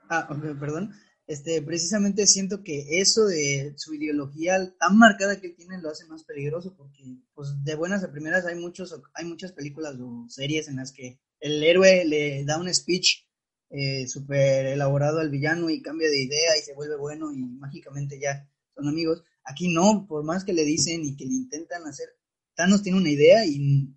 Ah, 0.10 0.28
perdón. 0.60 0.94
Este, 1.26 1.62
precisamente 1.62 2.28
siento 2.28 2.64
que 2.64 3.00
eso 3.00 3.26
de 3.26 3.74
su 3.78 3.94
ideología 3.94 4.76
tan 4.78 4.98
marcada 4.98 5.40
que 5.40 5.50
tiene 5.50 5.82
lo 5.82 5.90
hace 5.90 6.06
más 6.06 6.26
peligroso 6.26 6.76
porque 6.76 7.18
pues 7.34 7.64
de 7.64 7.76
buenas 7.76 8.04
a 8.04 8.12
primeras 8.12 8.46
hay 8.46 8.56
muchos 8.56 8.94
hay 9.14 9.24
muchas 9.24 9.54
películas 9.54 9.96
o 10.02 10.26
series 10.28 10.68
en 10.68 10.76
las 10.76 10.92
que 10.92 11.22
el 11.40 11.64
héroe 11.64 12.04
le 12.04 12.44
da 12.44 12.60
un 12.60 12.74
speech 12.74 13.26
eh, 13.70 14.06
súper 14.08 14.66
elaborado 14.66 15.20
al 15.20 15.30
villano 15.30 15.70
y 15.70 15.82
cambia 15.82 16.10
de 16.10 16.22
idea 16.22 16.58
y 16.58 16.62
se 16.62 16.76
vuelve 16.76 16.98
bueno 16.98 17.32
y 17.32 17.38
mágicamente 17.38 18.20
ya 18.20 18.50
son 18.76 18.88
amigos. 18.88 19.24
Aquí 19.46 19.74
no, 19.74 20.06
por 20.08 20.24
más 20.24 20.44
que 20.44 20.54
le 20.54 20.66
dicen 20.66 21.06
y 21.06 21.16
que 21.16 21.26
le 21.26 21.34
intentan 21.34 21.86
hacer, 21.86 22.10
Thanos 22.56 22.84
tiene 22.84 23.00
una 23.00 23.10
idea 23.10 23.46
y 23.46 23.90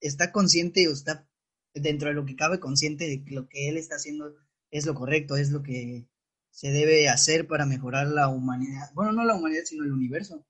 está 0.00 0.30
consciente 0.30 0.86
o 0.88 0.92
está 0.92 1.26
dentro 1.72 2.08
de 2.08 2.14
lo 2.14 2.26
que 2.26 2.36
cabe 2.36 2.60
consciente 2.60 3.06
de 3.06 3.24
que 3.24 3.30
lo 3.34 3.48
que 3.48 3.68
él 3.68 3.76
está 3.76 3.96
haciendo 3.96 4.34
es 4.70 4.86
lo 4.86 4.94
correcto, 4.94 5.36
es 5.36 5.50
lo 5.50 5.62
que 5.62 6.06
se 6.54 6.70
debe 6.70 7.08
hacer 7.08 7.48
para 7.48 7.66
mejorar 7.66 8.06
la 8.06 8.28
humanidad. 8.28 8.92
Bueno, 8.94 9.10
no 9.10 9.24
la 9.24 9.34
humanidad, 9.34 9.64
sino 9.64 9.82
el 9.82 9.92
universo. 9.92 10.46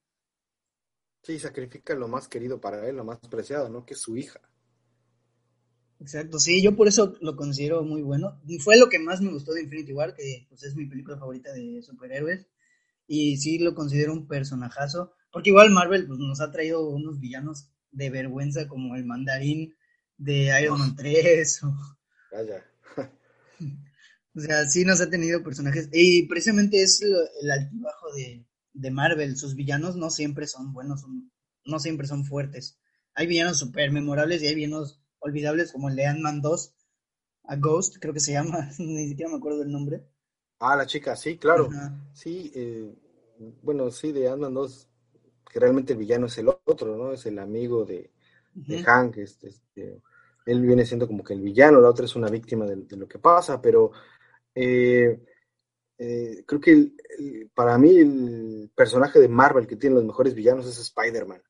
Sí, 1.22 1.38
sacrifica 1.38 1.94
lo 1.94 2.08
más 2.08 2.28
querido 2.28 2.60
para 2.60 2.86
él, 2.86 2.96
lo 2.96 3.04
más 3.04 3.20
preciado, 3.20 3.70
¿no? 3.70 3.86
Que 3.86 3.94
es 3.94 4.02
su 4.02 4.14
hija. 4.14 4.38
Exacto, 5.98 6.38
sí, 6.38 6.62
yo 6.62 6.76
por 6.76 6.88
eso 6.88 7.14
lo 7.22 7.36
considero 7.36 7.82
muy 7.84 8.02
bueno. 8.02 8.38
Fue 8.62 8.76
lo 8.76 8.90
que 8.90 8.98
más 8.98 9.22
me 9.22 9.32
gustó 9.32 9.54
de 9.54 9.62
Infinity 9.62 9.94
War, 9.94 10.14
que 10.14 10.44
pues, 10.50 10.62
es 10.64 10.76
mi 10.76 10.84
película 10.84 11.16
favorita 11.16 11.54
de 11.54 11.80
superhéroes. 11.80 12.46
Y 13.06 13.38
sí 13.38 13.58
lo 13.58 13.74
considero 13.74 14.12
un 14.12 14.28
personajazo. 14.28 15.14
Porque 15.32 15.50
igual 15.50 15.70
Marvel 15.70 16.06
pues, 16.06 16.18
nos 16.18 16.42
ha 16.42 16.52
traído 16.52 16.86
unos 16.86 17.18
villanos 17.18 17.70
de 17.92 18.10
vergüenza 18.10 18.68
como 18.68 18.94
el 18.94 19.06
mandarín 19.06 19.74
de 20.18 20.52
Iron 20.60 20.78
Man 20.80 20.96
3. 20.96 21.62
O... 21.64 21.74
Vaya. 22.30 22.62
o 24.36 24.40
sea, 24.40 24.66
sí 24.66 24.84
nos 24.84 25.00
ha 25.00 25.10
tenido 25.10 25.42
personajes. 25.42 25.88
Y 25.92 26.26
precisamente 26.26 26.82
es 26.82 27.00
el 27.02 27.50
altibajo 27.50 28.12
de, 28.14 28.44
de 28.72 28.90
Marvel. 28.90 29.36
Sus 29.36 29.54
villanos 29.54 29.96
no 29.96 30.10
siempre 30.10 30.46
son 30.46 30.72
buenos, 30.72 31.04
no 31.64 31.78
siempre 31.78 32.06
son 32.06 32.24
fuertes. 32.24 32.78
Hay 33.14 33.26
villanos 33.26 33.58
súper 33.58 33.92
memorables 33.92 34.42
y 34.42 34.48
hay 34.48 34.54
villanos 34.54 35.00
olvidables 35.20 35.72
como 35.72 35.88
el 35.88 35.96
de 35.96 36.06
Ant-Man 36.06 36.42
2, 36.42 36.74
a 37.44 37.56
Ghost, 37.56 37.96
creo 38.00 38.12
que 38.12 38.20
se 38.20 38.32
llama, 38.32 38.70
ni 38.78 39.08
siquiera 39.08 39.30
me 39.30 39.38
acuerdo 39.38 39.60
del 39.60 39.72
nombre. 39.72 40.04
Ah, 40.58 40.76
la 40.76 40.86
chica, 40.86 41.16
sí, 41.16 41.36
claro. 41.36 41.68
Sí, 42.12 42.52
eh, 42.54 42.94
bueno, 43.62 43.90
sí, 43.90 44.12
de 44.12 44.28
Ant-Man 44.28 44.54
2, 44.54 44.88
que 45.50 45.60
realmente 45.60 45.92
el 45.92 45.98
villano 45.98 46.26
es 46.26 46.38
el 46.38 46.48
otro, 46.48 46.96
¿no? 46.96 47.12
Es 47.12 47.26
el 47.26 47.38
amigo 47.38 47.84
de, 47.84 48.10
Hank, 48.84 49.18
este, 49.18 49.48
este, 49.48 50.02
él 50.46 50.60
viene 50.60 50.84
siendo 50.84 51.06
como 51.06 51.24
que 51.24 51.34
el 51.34 51.40
villano, 51.40 51.80
la 51.80 51.90
otra 51.90 52.04
es 52.04 52.16
una 52.16 52.28
víctima 52.28 52.66
de, 52.66 52.96
lo 52.96 53.08
que 53.08 53.18
pasa, 53.18 53.60
pero 53.60 53.92
eh, 54.54 55.20
eh, 55.98 56.44
creo 56.46 56.60
que 56.60 56.92
para 57.54 57.78
mí 57.78 57.96
el 57.96 58.70
personaje 58.74 59.20
de 59.20 59.28
Marvel 59.28 59.66
que 59.66 59.76
tiene 59.76 59.96
los 59.96 60.04
mejores 60.04 60.34
villanos 60.34 60.66
es 60.66 60.78
Spider-Man. 60.78 61.42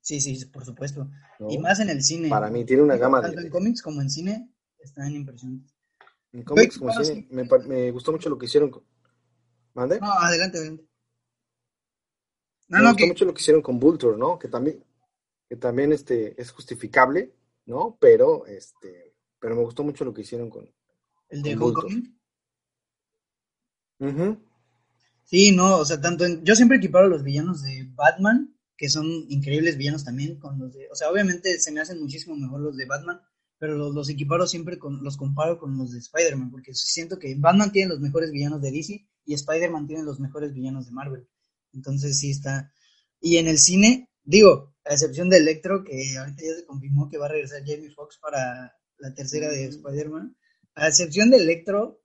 Sí, 0.00 0.20
sí, 0.20 0.44
por 0.46 0.64
supuesto. 0.64 1.08
Y 1.48 1.58
más 1.58 1.80
en 1.80 1.88
el 1.88 2.02
cine. 2.02 2.28
Para 2.28 2.50
mí 2.50 2.64
tiene 2.64 2.82
una 2.82 2.96
gama 2.96 3.22
Tanto 3.22 3.40
en 3.40 3.48
cómics 3.48 3.80
como 3.80 4.02
en 4.02 4.10
cine 4.10 4.50
están 4.78 5.12
impresionantes. 5.12 5.74
En 6.32 6.42
cómics 6.42 6.78
como 6.78 6.92
en 6.92 7.04
cine 7.04 7.28
me, 7.30 7.90
gustó 7.90 8.12
mucho 8.12 8.28
lo 8.28 8.36
que 8.36 8.46
hicieron 8.46 8.70
con... 8.70 8.84
¿Mande? 9.72 9.98
No, 10.00 10.12
adelante, 10.12 10.58
adelante. 10.58 10.86
No, 12.68 12.78
me 12.78 12.90
gustó 12.90 13.06
mucho 13.06 13.24
lo 13.24 13.34
que 13.34 13.40
hicieron 13.40 13.62
con 13.62 13.78
Vulture, 13.78 14.18
¿no? 14.18 14.38
Que 14.38 14.48
también, 14.48 14.84
que 15.48 15.56
también 15.56 15.92
este, 15.92 16.40
es 16.40 16.50
justificable, 16.50 17.34
¿no? 17.66 17.96
Pero, 18.00 18.46
este, 18.46 19.14
pero 19.38 19.56
me 19.56 19.62
gustó 19.62 19.84
mucho 19.84 20.04
lo 20.04 20.12
que 20.12 20.22
hicieron 20.22 20.50
con... 20.50 20.70
¿El 21.28 21.42
de 21.42 21.56
Sí, 25.24 25.52
no, 25.52 25.78
o 25.78 25.84
sea, 25.84 26.00
tanto 26.00 26.24
en... 26.24 26.44
Yo 26.44 26.54
siempre 26.54 26.78
equiparo 26.78 27.06
a 27.06 27.08
los 27.08 27.22
villanos 27.22 27.62
de 27.62 27.88
Batman 27.94 28.54
que 28.76 28.88
son 28.88 29.06
increíbles 29.28 29.76
villanos 29.76 30.04
también 30.04 30.38
con 30.38 30.58
los 30.58 30.74
de, 30.74 30.88
o 30.90 30.96
sea, 30.96 31.10
obviamente 31.10 31.60
se 31.60 31.70
me 31.72 31.80
hacen 31.80 32.00
muchísimo 32.00 32.36
mejor 32.36 32.60
los 32.60 32.76
de 32.76 32.86
Batman, 32.86 33.20
pero 33.58 33.76
los, 33.76 33.94
los 33.94 34.08
equiparo 34.08 34.46
siempre 34.46 34.78
con, 34.78 35.02
los 35.04 35.16
comparo 35.16 35.58
con 35.58 35.78
los 35.78 35.92
de 35.92 36.00
Spider-Man, 36.00 36.50
porque 36.50 36.74
siento 36.74 37.18
que 37.18 37.34
Batman 37.36 37.72
tiene 37.72 37.90
los 37.90 38.00
mejores 38.00 38.30
villanos 38.32 38.60
de 38.60 38.72
DC 38.72 39.06
y 39.26 39.34
Spider-Man 39.34 39.86
tiene 39.86 40.02
los 40.02 40.18
mejores 40.18 40.52
villanos 40.52 40.86
de 40.86 40.92
Marvel. 40.92 41.28
Entonces 41.72 42.18
sí 42.18 42.30
está. 42.30 42.72
Y 43.20 43.36
en 43.38 43.48
el 43.48 43.58
cine, 43.58 44.10
digo, 44.24 44.74
a 44.84 44.92
excepción 44.92 45.28
de 45.28 45.38
Electro, 45.38 45.84
que 45.84 46.16
ahorita 46.18 46.42
ya 46.42 46.54
se 46.56 46.66
confirmó 46.66 47.08
que 47.08 47.18
va 47.18 47.26
a 47.26 47.30
regresar 47.30 47.60
Jamie 47.64 47.90
Foxx 47.90 48.18
para 48.18 48.76
la 48.98 49.14
tercera 49.14 49.48
de 49.48 49.66
Spider-Man, 49.66 50.36
a 50.74 50.88
excepción 50.88 51.30
de 51.30 51.38
Electro, 51.38 52.02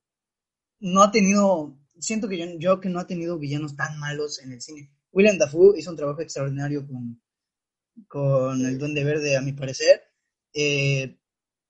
no 0.78 1.02
ha 1.02 1.10
tenido, 1.10 1.78
siento 2.00 2.28
que 2.28 2.58
yo, 2.58 2.80
que 2.80 2.88
no 2.88 3.00
ha 3.00 3.06
tenido 3.06 3.38
villanos 3.38 3.76
tan 3.76 3.98
malos 3.98 4.40
en 4.40 4.52
el 4.52 4.60
cine. 4.60 4.90
William 5.12 5.38
Dafoe 5.38 5.78
hizo 5.78 5.90
un 5.90 5.96
trabajo 5.96 6.20
extraordinario 6.20 6.86
con, 6.86 7.20
con 8.08 8.64
el 8.64 8.78
Duende 8.78 9.04
Verde, 9.04 9.36
a 9.36 9.42
mi 9.42 9.52
parecer. 9.52 10.02
Eh, 10.52 11.18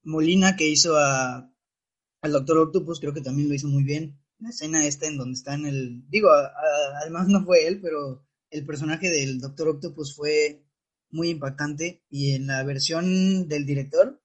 Molina, 0.02 0.56
que 0.56 0.68
hizo 0.68 0.96
a, 0.96 1.52
al 2.22 2.32
Doctor 2.32 2.58
Octopus, 2.58 3.00
creo 3.00 3.14
que 3.14 3.20
también 3.20 3.48
lo 3.48 3.54
hizo 3.54 3.68
muy 3.68 3.82
bien. 3.82 4.18
La 4.38 4.50
escena 4.50 4.86
esta 4.86 5.06
en 5.06 5.18
donde 5.18 5.34
está 5.34 5.54
en 5.54 5.66
el... 5.66 6.08
Digo, 6.08 6.30
además 7.02 7.28
no 7.28 7.44
fue 7.44 7.66
él, 7.66 7.80
pero 7.80 8.26
el 8.50 8.64
personaje 8.64 9.10
del 9.10 9.38
Doctor 9.38 9.68
Octopus 9.68 10.14
fue 10.14 10.64
muy 11.10 11.28
impactante. 11.30 12.02
Y 12.08 12.32
en 12.32 12.46
la 12.46 12.62
versión 12.62 13.48
del 13.48 13.66
director, 13.66 14.22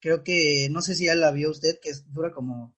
creo 0.00 0.24
que, 0.24 0.68
no 0.70 0.80
sé 0.80 0.94
si 0.94 1.06
ya 1.06 1.14
la 1.14 1.32
vio 1.32 1.50
usted, 1.50 1.78
que 1.82 1.92
dura 2.06 2.32
como 2.32 2.77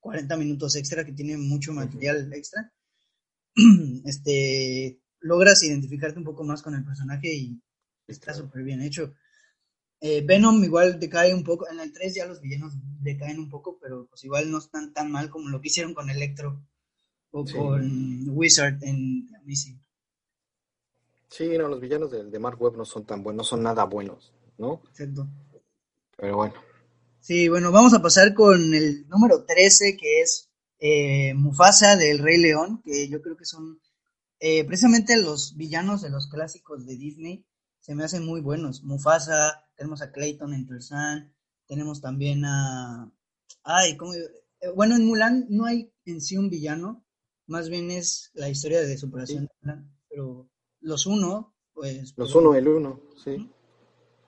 40 0.00 0.36
minutos 0.36 0.76
extra, 0.76 1.04
que 1.04 1.12
tiene 1.12 1.36
mucho 1.36 1.72
material 1.72 2.32
extra. 2.32 2.72
Este, 4.04 5.00
logras 5.20 5.62
identificarte 5.62 6.18
un 6.18 6.24
poco 6.24 6.44
más 6.44 6.62
con 6.62 6.74
el 6.74 6.84
personaje 6.84 7.32
y 7.34 7.62
está 8.06 8.34
súper 8.34 8.62
bien 8.62 8.82
hecho. 8.82 9.14
Eh, 10.00 10.22
Venom 10.26 10.62
igual 10.62 10.98
decae 10.98 11.32
un 11.32 11.44
poco, 11.44 11.66
en 11.70 11.80
el 11.80 11.92
3 11.92 12.14
ya 12.14 12.26
los 12.26 12.40
villanos 12.40 12.74
decaen 13.00 13.38
un 13.38 13.48
poco, 13.48 13.78
pero 13.80 14.06
pues 14.06 14.22
igual 14.24 14.50
no 14.50 14.58
están 14.58 14.92
tan 14.92 15.10
mal 15.10 15.30
como 15.30 15.48
lo 15.48 15.60
que 15.60 15.68
hicieron 15.68 15.94
con 15.94 16.10
Electro 16.10 16.60
o 17.30 17.44
con 17.44 18.28
Wizard 18.28 18.82
en 18.82 19.28
Amazing. 19.40 19.80
Sí, 21.28 21.56
no, 21.56 21.68
los 21.68 21.80
villanos 21.80 22.10
de, 22.10 22.24
de, 22.24 22.38
Mark 22.38 22.60
Webb 22.60 22.76
no 22.76 22.84
son 22.84 23.04
tan 23.06 23.22
buenos, 23.22 23.38
no 23.38 23.44
son 23.44 23.62
nada 23.62 23.84
buenos, 23.84 24.32
¿no? 24.58 24.82
Exacto. 24.90 25.26
Pero 26.16 26.36
bueno. 26.36 26.54
Sí, 27.24 27.48
bueno, 27.48 27.72
vamos 27.72 27.94
a 27.94 28.02
pasar 28.02 28.34
con 28.34 28.74
el 28.74 29.08
número 29.08 29.46
13, 29.46 29.96
que 29.96 30.20
es 30.20 30.50
eh, 30.78 31.32
Mufasa 31.32 31.96
del 31.96 32.18
Rey 32.18 32.36
León, 32.36 32.82
que 32.84 33.08
yo 33.08 33.22
creo 33.22 33.34
que 33.34 33.46
son 33.46 33.80
eh, 34.40 34.62
precisamente 34.66 35.16
los 35.16 35.56
villanos 35.56 36.02
de 36.02 36.10
los 36.10 36.28
clásicos 36.28 36.84
de 36.84 36.98
Disney 36.98 37.46
se 37.80 37.94
me 37.94 38.04
hacen 38.04 38.26
muy 38.26 38.42
buenos. 38.42 38.82
Mufasa, 38.82 39.64
tenemos 39.74 40.02
a 40.02 40.12
Clayton 40.12 40.52
en 40.52 40.66
Tarzán, 40.66 41.34
tenemos 41.66 42.02
también 42.02 42.44
a... 42.44 43.10
Ay, 43.62 43.96
¿cómo? 43.96 44.12
Eh, 44.12 44.28
bueno, 44.76 44.94
en 44.94 45.06
Mulan 45.06 45.46
no 45.48 45.64
hay 45.64 45.90
en 46.04 46.20
sí 46.20 46.36
un 46.36 46.50
villano, 46.50 47.06
más 47.46 47.70
bien 47.70 47.90
es 47.90 48.32
la 48.34 48.50
historia 48.50 48.82
de 48.82 48.98
superación 48.98 49.44
de 49.44 49.50
Mulan, 49.62 49.96
pero 50.10 50.50
los 50.80 51.06
uno, 51.06 51.56
pues... 51.72 52.12
Los 52.18 52.34
uno, 52.34 52.54
el 52.54 52.68
uno, 52.68 53.00
sí. 53.24 53.50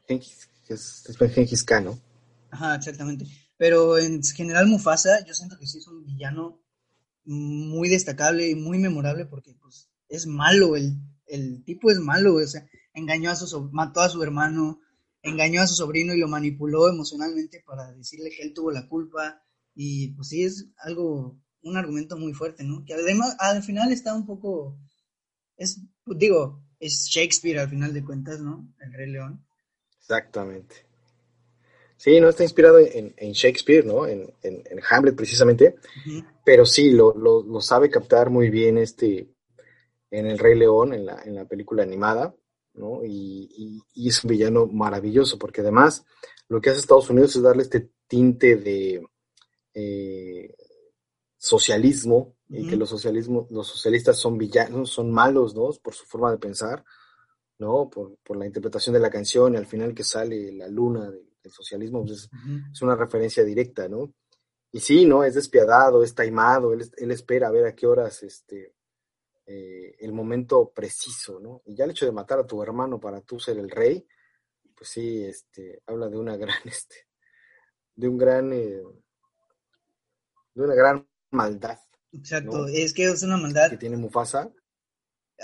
Gengis, 0.08 0.48
es, 0.66 1.04
Gengis 1.34 1.62
Khan, 1.62 1.84
¿no? 1.84 2.06
Ajá, 2.50 2.76
exactamente. 2.76 3.26
Pero 3.56 3.98
en 3.98 4.22
general 4.22 4.66
Mufasa, 4.66 5.24
yo 5.24 5.34
siento 5.34 5.58
que 5.58 5.66
sí 5.66 5.78
es 5.78 5.86
un 5.86 6.04
villano 6.04 6.62
muy 7.24 7.88
destacable 7.88 8.48
y 8.48 8.54
muy 8.54 8.78
memorable 8.78 9.26
porque 9.26 9.54
pues 9.54 9.90
es 10.08 10.26
malo, 10.26 10.76
el, 10.76 10.96
el 11.26 11.64
tipo 11.64 11.90
es 11.90 11.98
malo, 11.98 12.36
o 12.36 12.46
sea, 12.46 12.66
engañó 12.94 13.30
a 13.30 13.36
su, 13.36 13.70
mató 13.72 14.00
a 14.00 14.08
su 14.08 14.22
hermano, 14.22 14.80
engañó 15.22 15.62
a 15.62 15.66
su 15.66 15.74
sobrino 15.74 16.14
y 16.14 16.18
lo 16.18 16.28
manipuló 16.28 16.88
emocionalmente 16.88 17.62
para 17.66 17.92
decirle 17.92 18.30
que 18.30 18.42
él 18.42 18.54
tuvo 18.54 18.70
la 18.70 18.88
culpa 18.88 19.42
y 19.74 20.08
pues 20.14 20.28
sí 20.28 20.44
es 20.44 20.68
algo, 20.78 21.38
un 21.62 21.76
argumento 21.76 22.16
muy 22.16 22.32
fuerte, 22.32 22.64
¿no? 22.64 22.84
Que 22.84 22.94
además 22.94 23.36
al 23.38 23.62
final 23.62 23.92
está 23.92 24.14
un 24.14 24.24
poco, 24.24 24.78
es, 25.56 25.80
digo, 26.06 26.62
es 26.78 27.06
Shakespeare 27.08 27.58
al 27.58 27.68
final 27.68 27.92
de 27.92 28.04
cuentas, 28.04 28.40
¿no? 28.40 28.72
El 28.80 28.92
Rey 28.92 29.10
León. 29.10 29.44
Exactamente. 29.98 30.85
Sí, 31.96 32.20
no 32.20 32.28
está 32.28 32.42
inspirado 32.42 32.78
en, 32.78 33.32
Shakespeare, 33.32 33.84
¿no? 33.84 34.06
En, 34.06 34.32
Hamlet 34.90 35.16
precisamente, 35.16 35.76
pero 36.44 36.66
sí, 36.66 36.90
lo, 36.90 37.14
lo, 37.16 37.42
lo, 37.42 37.60
sabe 37.60 37.88
captar 37.88 38.30
muy 38.30 38.50
bien 38.50 38.78
este, 38.78 39.28
en 40.10 40.26
El 40.26 40.38
Rey 40.38 40.58
León, 40.58 40.92
en 40.92 41.06
la, 41.06 41.22
en 41.22 41.34
la 41.34 41.46
película 41.46 41.82
animada, 41.82 42.34
¿no? 42.74 43.04
Y, 43.04 43.82
es 43.94 44.22
un 44.24 44.30
villano 44.30 44.66
maravilloso, 44.66 45.38
porque 45.38 45.62
además 45.62 46.04
lo 46.48 46.60
que 46.60 46.70
hace 46.70 46.80
Estados 46.80 47.10
Unidos 47.10 47.34
es 47.34 47.42
darle 47.42 47.62
este 47.62 47.90
tinte 48.06 48.56
de 48.56 49.02
eh, 49.74 50.54
socialismo, 51.36 52.36
y 52.48 52.68
que 52.68 52.76
los, 52.76 52.88
socialismo, 52.88 53.48
los 53.50 53.66
socialistas 53.66 54.18
son 54.18 54.38
villanos, 54.38 54.90
son 54.90 55.10
malos, 55.10 55.54
¿no? 55.56 55.70
Por 55.82 55.94
su 55.94 56.04
forma 56.04 56.30
de 56.30 56.38
pensar, 56.38 56.84
¿no? 57.58 57.90
Por, 57.90 58.36
la 58.36 58.46
interpretación 58.46 58.92
de 58.94 59.00
la 59.00 59.10
canción 59.10 59.54
y 59.54 59.56
al 59.56 59.66
final 59.66 59.94
que 59.94 60.04
sale 60.04 60.52
la 60.52 60.68
luna 60.68 61.10
del, 61.46 61.52
socialismo, 61.52 62.04
pues 62.04 62.28
es, 62.72 62.82
una 62.82 62.96
referencia 62.96 63.44
directa, 63.44 63.88
¿no? 63.88 64.12
Y 64.72 64.80
sí, 64.80 65.06
¿no? 65.06 65.24
Es 65.24 65.34
despiadado, 65.34 66.02
es 66.02 66.14
taimado, 66.14 66.72
él, 66.72 66.84
él 66.96 67.10
espera 67.10 67.48
a 67.48 67.52
ver 67.52 67.66
a 67.66 67.74
qué 67.74 67.86
horas 67.86 68.22
este, 68.22 68.74
eh, 69.48 69.94
el 70.00 70.12
momento 70.12 70.72
preciso, 70.74 71.38
¿no? 71.38 71.62
Y 71.66 71.76
ya 71.76 71.84
el 71.84 71.92
hecho 71.92 72.04
de 72.04 72.10
matar 72.10 72.40
a 72.40 72.46
tu 72.46 72.60
hermano 72.64 72.98
para 72.98 73.20
tú 73.20 73.38
ser 73.38 73.58
el 73.58 73.70
rey, 73.70 74.04
pues 74.74 74.90
sí, 74.90 75.24
este, 75.24 75.82
habla 75.86 76.08
de 76.08 76.18
una 76.18 76.36
gran, 76.36 76.58
este, 76.64 76.96
de 77.94 78.08
un 78.08 78.18
gran, 78.18 78.52
eh, 78.52 78.82
de 80.52 80.62
una 80.62 80.74
gran 80.74 81.08
maldad. 81.30 81.78
Exacto, 82.10 82.66
es 82.66 82.92
que 82.92 83.04
es 83.04 83.22
una 83.22 83.36
maldad. 83.36 83.70
Que 83.70 83.76
tiene 83.76 83.96
Mufasa. 83.96 84.52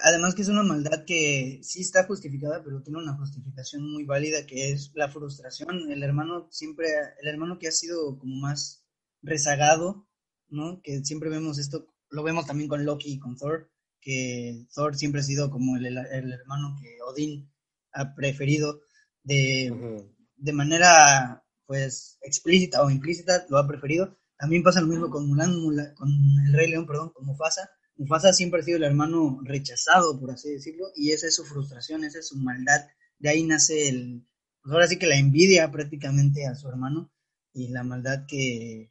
Además 0.02 0.34
que 0.34 0.42
es 0.42 0.48
una 0.48 0.62
maldad 0.62 1.04
que 1.06 1.60
sí 1.62 1.82
está 1.82 2.04
justificada, 2.04 2.62
pero 2.64 2.82
tiene 2.82 2.98
una 2.98 3.16
justificación 3.16 3.90
muy 3.90 4.04
válida 4.04 4.46
que 4.46 4.72
es 4.72 4.90
la 4.94 5.08
frustración. 5.08 5.90
El 5.90 6.02
hermano 6.02 6.48
siempre, 6.50 6.86
el 7.20 7.28
hermano 7.28 7.58
que 7.58 7.68
ha 7.68 7.72
sido 7.72 8.18
como 8.18 8.36
más 8.36 8.84
rezagado, 9.20 10.08
¿no? 10.48 10.80
Que 10.82 11.04
siempre 11.04 11.30
vemos 11.30 11.58
esto, 11.58 11.86
lo 12.10 12.22
vemos 12.22 12.46
también 12.46 12.68
con 12.68 12.84
Loki 12.84 13.12
y 13.12 13.18
con 13.18 13.36
Thor, 13.36 13.70
que 14.00 14.66
Thor 14.74 14.96
siempre 14.96 15.20
ha 15.20 15.24
sido 15.24 15.50
como 15.50 15.76
el, 15.76 15.86
el 15.86 16.32
hermano 16.32 16.76
que 16.80 16.96
Odín 17.02 17.52
ha 17.92 18.14
preferido 18.14 18.80
de, 19.22 20.04
de 20.36 20.52
manera 20.52 21.44
pues 21.66 22.18
explícita 22.22 22.82
o 22.82 22.90
implícita, 22.90 23.46
lo 23.48 23.58
ha 23.58 23.66
preferido. 23.66 24.18
También 24.36 24.62
pasa 24.62 24.80
lo 24.80 24.88
mismo 24.88 25.08
con 25.08 25.28
Mulan, 25.28 25.52
con 25.94 26.10
el 26.46 26.52
Rey 26.52 26.68
León, 26.68 26.86
perdón, 26.86 27.10
con 27.10 27.24
Mufasa. 27.24 27.70
Mufasa 28.02 28.32
siempre 28.32 28.58
ha 28.58 28.64
sido 28.64 28.78
el 28.78 28.82
hermano 28.82 29.38
rechazado, 29.44 30.18
por 30.18 30.32
así 30.32 30.50
decirlo, 30.50 30.88
y 30.96 31.12
esa 31.12 31.28
es 31.28 31.36
su 31.36 31.44
frustración, 31.44 32.02
esa 32.02 32.18
es 32.18 32.26
su 32.26 32.36
maldad. 32.36 32.88
De 33.20 33.28
ahí 33.28 33.44
nace 33.44 33.88
el, 33.88 34.26
pues 34.60 34.72
ahora 34.72 34.88
sí 34.88 34.98
que 34.98 35.06
la 35.06 35.16
envidia 35.16 35.70
prácticamente 35.70 36.44
a 36.44 36.56
su 36.56 36.68
hermano 36.68 37.12
y 37.52 37.68
la 37.68 37.84
maldad 37.84 38.26
que, 38.26 38.90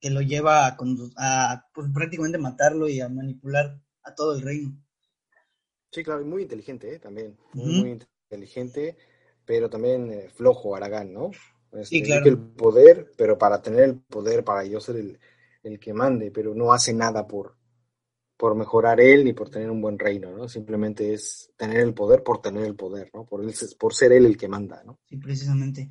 que 0.00 0.10
lo 0.10 0.20
lleva 0.20 0.66
a, 0.66 0.76
a 1.16 1.68
pues, 1.72 1.86
prácticamente 1.94 2.38
matarlo 2.38 2.88
y 2.88 3.00
a 3.00 3.08
manipular 3.08 3.80
a 4.02 4.14
todo 4.16 4.34
el 4.34 4.42
reino. 4.42 4.84
Sí, 5.92 6.02
claro, 6.02 6.24
muy 6.24 6.42
inteligente 6.42 6.92
¿eh? 6.92 6.98
también, 6.98 7.38
muy, 7.52 8.00
inteligente, 8.28 8.96
pero 9.44 9.70
también 9.70 10.10
eh, 10.12 10.28
flojo 10.34 10.74
Aragán, 10.74 11.12
¿no? 11.12 11.30
sí, 11.84 11.98
este, 11.98 12.02
claro. 12.02 12.26
El 12.26 12.38
poder, 12.38 13.12
pero 13.16 13.38
para 13.38 13.62
tener 13.62 13.84
el 13.84 14.00
poder, 14.00 14.42
para 14.42 14.64
yo 14.64 14.80
ser 14.80 14.96
el, 14.96 15.20
el 15.62 15.78
que 15.78 15.94
mande, 15.94 16.32
pero 16.32 16.52
no 16.52 16.72
hace 16.72 16.92
nada 16.92 17.28
por, 17.28 17.54
por 18.36 18.54
mejorar 18.54 19.00
él 19.00 19.24
ni 19.24 19.32
por 19.32 19.50
tener 19.50 19.70
un 19.70 19.80
buen 19.80 19.98
reino, 19.98 20.36
¿no? 20.36 20.48
Simplemente 20.48 21.14
es 21.14 21.52
tener 21.56 21.80
el 21.80 21.94
poder 21.94 22.22
por 22.22 22.42
tener 22.42 22.64
el 22.64 22.74
poder, 22.74 23.10
¿no? 23.14 23.24
Por, 23.24 23.44
él, 23.44 23.54
por 23.78 23.94
ser 23.94 24.12
él 24.12 24.26
el 24.26 24.36
que 24.36 24.48
manda, 24.48 24.82
¿no? 24.84 25.00
Sí, 25.08 25.16
precisamente. 25.16 25.90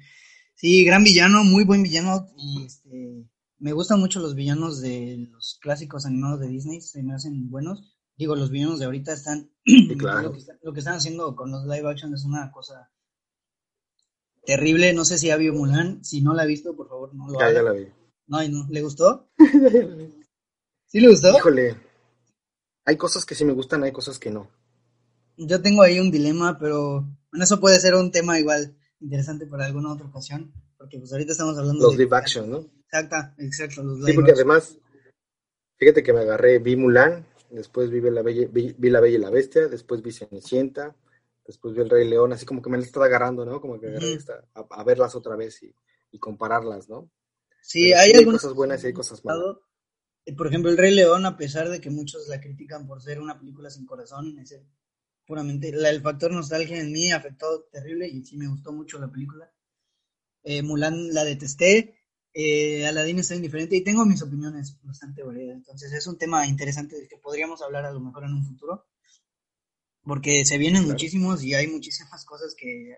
Sí, 0.54 0.84
gran 0.86 1.04
villano, 1.04 1.44
muy 1.44 1.64
buen 1.64 1.84
villano 1.84 2.28
y 2.38 2.66
este, 2.66 3.26
me 3.60 3.72
gustan 3.72 4.00
mucho 4.00 4.20
los 4.20 4.36
villanos 4.36 4.82
de 4.82 5.28
los 5.32 5.58
clásicos 5.62 6.06
animados 6.06 6.42
de 6.42 6.48
Disney, 6.48 6.82
se 6.82 7.02
me 7.02 7.14
hacen 7.14 7.50
buenos. 7.50 7.98
Digo, 8.16 8.36
los 8.36 8.52
villanos 8.52 8.80
de 8.80 8.86
ahorita 8.86 9.14
están, 9.14 9.52
claro. 9.98 10.34
lo, 10.62 10.74
que 10.74 10.80
están 10.80 10.96
haciendo 10.96 11.36
con 11.36 11.50
los 11.50 11.66
live 11.66 11.90
action 11.90 12.14
es 12.14 12.26
una 12.26 12.52
cosa 12.52 12.92
terrible. 14.46 14.94
No 14.94 15.06
sé 15.06 15.18
si 15.18 15.32
ha 15.32 15.38
visto 15.38 15.56
Mulan. 15.56 16.04
Si 16.04 16.22
no 16.22 16.34
la 16.34 16.44
ha 16.44 16.46
visto, 16.46 16.76
por 16.76 16.90
favor, 16.90 17.16
no 17.16 17.28
lo 17.28 17.40
haga. 17.40 17.52
Ya 17.54 17.64
la 17.64 17.72
vi. 17.72 17.88
No, 18.28 18.48
no. 18.50 18.68
¿Le 18.70 18.82
gustó? 18.82 19.30
¿Sí 20.88 21.00
le 21.00 21.10
gustó? 21.10 21.36
Híjole. 21.36 21.76
Hay 22.86 22.98
cosas 22.98 23.26
que 23.26 23.36
sí 23.36 23.46
me 23.46 23.54
gustan, 23.54 23.84
hay 23.84 23.92
cosas 23.92 24.20
que 24.20 24.30
no. 24.30 24.50
Yo 25.38 25.62
tengo 25.62 25.82
ahí 25.82 26.00
un 26.00 26.12
dilema, 26.12 26.58
pero 26.60 27.08
bueno, 27.32 27.44
eso 27.44 27.60
puede 27.60 27.80
ser 27.80 27.96
un 27.96 28.12
tema 28.12 28.40
igual 28.40 28.76
interesante 29.00 29.46
para 29.48 29.66
alguna 29.66 29.94
otra 29.94 30.06
ocasión, 30.06 30.54
porque 30.78 31.00
pues 31.00 31.12
ahorita 31.12 31.32
estamos 31.32 31.58
hablando 31.58 31.84
los 31.84 31.98
de... 31.98 32.04
live 32.04 32.16
action, 32.16 32.50
¿no? 32.50 32.66
Exacto, 32.86 33.42
exacto, 33.42 33.84
los 33.84 34.06
Sí, 34.06 34.14
porque 34.14 34.32
además, 34.32 34.78
fíjate 35.78 36.04
que 36.04 36.14
me 36.14 36.22
agarré, 36.22 36.60
vi 36.60 36.76
Mulan, 36.76 37.26
después 37.50 37.90
vi 37.90 38.02
la, 38.02 38.22
Bella, 38.22 38.48
vi, 38.52 38.90
La 38.90 39.00
Bella 39.00 39.18
y 39.18 39.22
la 39.22 39.30
Bestia, 39.30 39.68
después 39.68 40.02
vi 40.02 40.12
Cenicienta, 40.12 40.96
después 41.46 41.74
vi 41.74 41.82
El 41.82 41.90
Rey 41.90 42.08
León, 42.08 42.34
así 42.34 42.46
como 42.46 42.62
que 42.62 42.70
me 42.70 42.78
la 42.78 42.84
estaba 42.84 43.08
agarrando, 43.08 43.46
¿no? 43.46 43.60
Como 43.60 43.80
que 43.80 43.88
agarré 43.88 44.18
a, 44.54 44.84
verlas 44.84 45.16
otra 45.16 45.36
vez 45.36 45.62
y, 45.64 45.74
compararlas, 46.20 46.90
¿no? 46.90 47.10
Sí, 47.62 47.92
hay, 47.94 48.24
cosas 48.26 48.54
buenas 48.54 48.84
y 48.84 48.88
hay 48.88 48.94
cosas 48.94 49.26
malas. 49.26 49.58
Eh, 50.26 50.34
por 50.36 50.48
ejemplo, 50.48 50.72
El 50.72 50.78
Rey 50.78 50.94
León, 50.94 51.26
a 51.26 51.38
pesar 51.38 51.70
de 51.70 51.82
que 51.82 51.90
muchos 51.90 52.28
la 52.28 52.40
critican 52.40 52.88
por 52.88 53.02
ser 53.02 53.20
una 53.20 53.40
película 53.40 53.70
sin 53.70 53.86
corazón, 53.86 54.38
es 54.40 54.60
puramente 55.26 55.70
el 55.70 56.02
factor 56.02 56.32
nostalgia 56.32 56.80
en 56.80 56.92
mí 56.92 57.12
afectó 57.12 57.64
terrible 57.72 58.08
y 58.08 58.24
sí 58.24 58.38
me 58.38 58.48
gustó 58.48 58.72
mucho 58.72 59.00
la 59.00 59.12
película. 59.12 59.52
Eh, 60.44 60.62
Mulan 60.62 61.14
la 61.14 61.24
detesté, 61.24 61.98
eh, 62.34 62.86
Aladdin 62.86 63.20
está 63.20 63.36
indiferente 63.36 63.76
y 63.76 63.84
tengo 63.84 64.06
mis 64.06 64.22
opiniones 64.22 64.78
bastante 64.84 65.24
variadas. 65.24 65.58
Entonces 65.58 65.94
es 65.94 66.08
un 66.08 66.18
tema 66.18 66.46
interesante 66.48 66.98
del 66.98 67.08
que 67.08 67.18
podríamos 67.18 67.62
hablar 67.62 67.86
a 67.86 67.92
lo 67.92 68.00
mejor 68.00 68.26
en 68.26 68.34
un 68.34 68.46
futuro 68.46 68.88
porque 70.04 70.44
se 70.46 70.58
vienen 70.58 70.86
muchísimos 70.86 71.44
y 71.44 71.54
hay 71.54 71.68
muchísimas 71.68 72.26
cosas 72.26 72.56
que, 72.58 72.96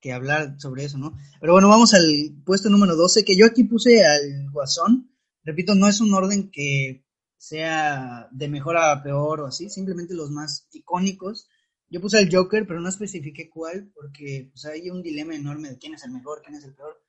que, 0.00 0.12
hablar 0.12 0.54
sobre 0.58 0.84
eso, 0.84 0.98
¿no? 0.98 1.16
Pero 1.40 1.52
bueno, 1.52 1.68
vamos 1.68 1.94
al 1.94 2.36
puesto 2.44 2.70
número 2.70 2.96
12, 2.96 3.24
que 3.24 3.36
yo 3.36 3.46
aquí 3.46 3.64
puse 3.64 4.04
al 4.06 4.50
Guasón. 4.50 5.10
Repito, 5.48 5.74
no 5.74 5.88
es 5.88 6.02
un 6.02 6.12
orden 6.12 6.50
que 6.50 7.06
sea 7.38 8.28
de 8.32 8.48
mejor 8.48 8.76
a 8.76 9.02
peor 9.02 9.40
o 9.40 9.46
así, 9.46 9.70
simplemente 9.70 10.12
los 10.12 10.30
más 10.30 10.68
icónicos. 10.72 11.48
Yo 11.88 12.02
puse 12.02 12.18
al 12.18 12.28
Joker, 12.30 12.66
pero 12.66 12.82
no 12.82 12.88
especifiqué 12.90 13.48
cuál, 13.48 13.90
porque 13.94 14.50
pues, 14.52 14.66
hay 14.66 14.90
un 14.90 15.02
dilema 15.02 15.34
enorme 15.34 15.70
de 15.70 15.78
quién 15.78 15.94
es 15.94 16.04
el 16.04 16.10
mejor, 16.10 16.42
quién 16.42 16.54
es 16.54 16.64
el 16.64 16.74
peor. 16.74 17.02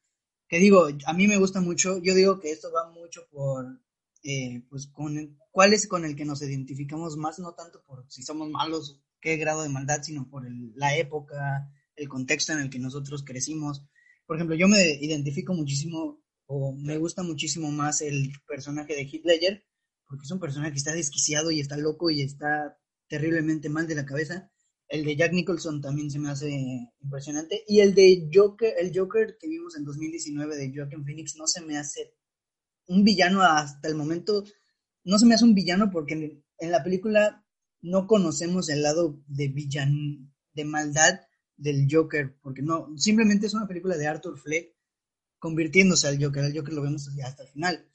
Que 0.47 0.59
digo, 0.59 0.87
a 1.05 1.13
mí 1.13 1.27
me 1.27 1.35
gusta 1.35 1.59
mucho, 1.59 2.01
yo 2.01 2.15
digo 2.15 2.39
que 2.39 2.51
esto 2.51 2.71
va 2.71 2.89
mucho 2.89 3.27
por, 3.29 3.81
eh, 4.23 4.63
pues, 4.69 4.87
con 4.87 5.37
cuál 5.51 5.73
es 5.73 5.85
con 5.85 6.05
el 6.05 6.15
que 6.15 6.23
nos 6.23 6.41
identificamos 6.41 7.17
más, 7.17 7.39
no 7.39 7.55
tanto 7.55 7.83
por 7.83 8.05
si 8.07 8.23
somos 8.23 8.49
malos 8.49 9.01
qué 9.19 9.35
grado 9.35 9.63
de 9.63 9.69
maldad, 9.69 10.01
sino 10.01 10.29
por 10.29 10.45
la 10.75 10.95
época, 10.95 11.69
el 11.97 12.07
contexto 12.07 12.53
en 12.53 12.59
el 12.59 12.69
que 12.69 12.79
nosotros 12.79 13.21
crecimos. 13.25 13.83
Por 14.25 14.37
ejemplo, 14.37 14.55
yo 14.55 14.69
me 14.69 14.93
identifico 15.01 15.53
muchísimo 15.53 16.21
o 16.51 16.73
me 16.73 16.97
gusta 16.97 17.21
muchísimo 17.21 17.69
más 17.69 18.01
el 18.01 18.31
personaje 18.47 18.95
de 18.95 19.03
Heath 19.03 19.23
Ledger, 19.23 19.63
porque 20.07 20.23
es 20.23 20.31
un 20.31 20.39
personaje 20.39 20.71
que 20.71 20.79
está 20.79 20.93
desquiciado 20.93 21.51
y 21.51 21.59
está 21.59 21.77
loco 21.77 22.09
y 22.09 22.23
está 22.23 22.75
terriblemente 23.07 23.69
mal 23.69 23.87
de 23.87 23.93
la 23.93 24.05
cabeza. 24.05 24.51
El 24.87 25.05
de 25.05 25.15
Jack 25.15 25.31
Nicholson 25.31 25.79
también 25.79 26.09
se 26.09 26.17
me 26.17 26.31
hace 26.31 26.49
impresionante. 27.01 27.63
Y 27.67 27.81
el 27.81 27.93
de 27.93 28.31
Joker, 28.33 28.73
el 28.79 28.91
Joker 28.97 29.37
que 29.39 29.47
vimos 29.47 29.77
en 29.77 29.85
2019 29.85 30.57
de 30.57 30.73
Joaquin 30.75 31.05
Phoenix 31.05 31.35
no 31.37 31.45
se 31.45 31.61
me 31.61 31.77
hace 31.77 32.15
un 32.87 33.03
villano 33.03 33.43
hasta 33.43 33.87
el 33.87 33.93
momento. 33.93 34.43
No 35.03 35.19
se 35.19 35.27
me 35.27 35.35
hace 35.35 35.45
un 35.45 35.53
villano 35.53 35.91
porque 35.91 36.41
en 36.57 36.71
la 36.71 36.83
película 36.83 37.45
no 37.81 38.07
conocemos 38.07 38.69
el 38.69 38.81
lado 38.81 39.21
de 39.27 39.49
villan, 39.49 40.33
de 40.53 40.65
maldad 40.65 41.19
del 41.57 41.87
Joker, 41.91 42.39
porque 42.41 42.63
no, 42.63 42.87
simplemente 42.97 43.45
es 43.45 43.53
una 43.53 43.67
película 43.67 43.97
de 43.97 44.07
Arthur 44.07 44.39
Fleck 44.39 44.78
convirtiéndose 45.39 46.07
al 46.07 46.23
Joker, 46.23 46.43
al 46.43 46.55
Joker 46.55 46.73
lo 46.73 46.83
vemos 46.83 47.09
hasta 47.23 47.43
el 47.43 47.49
final. 47.49 47.87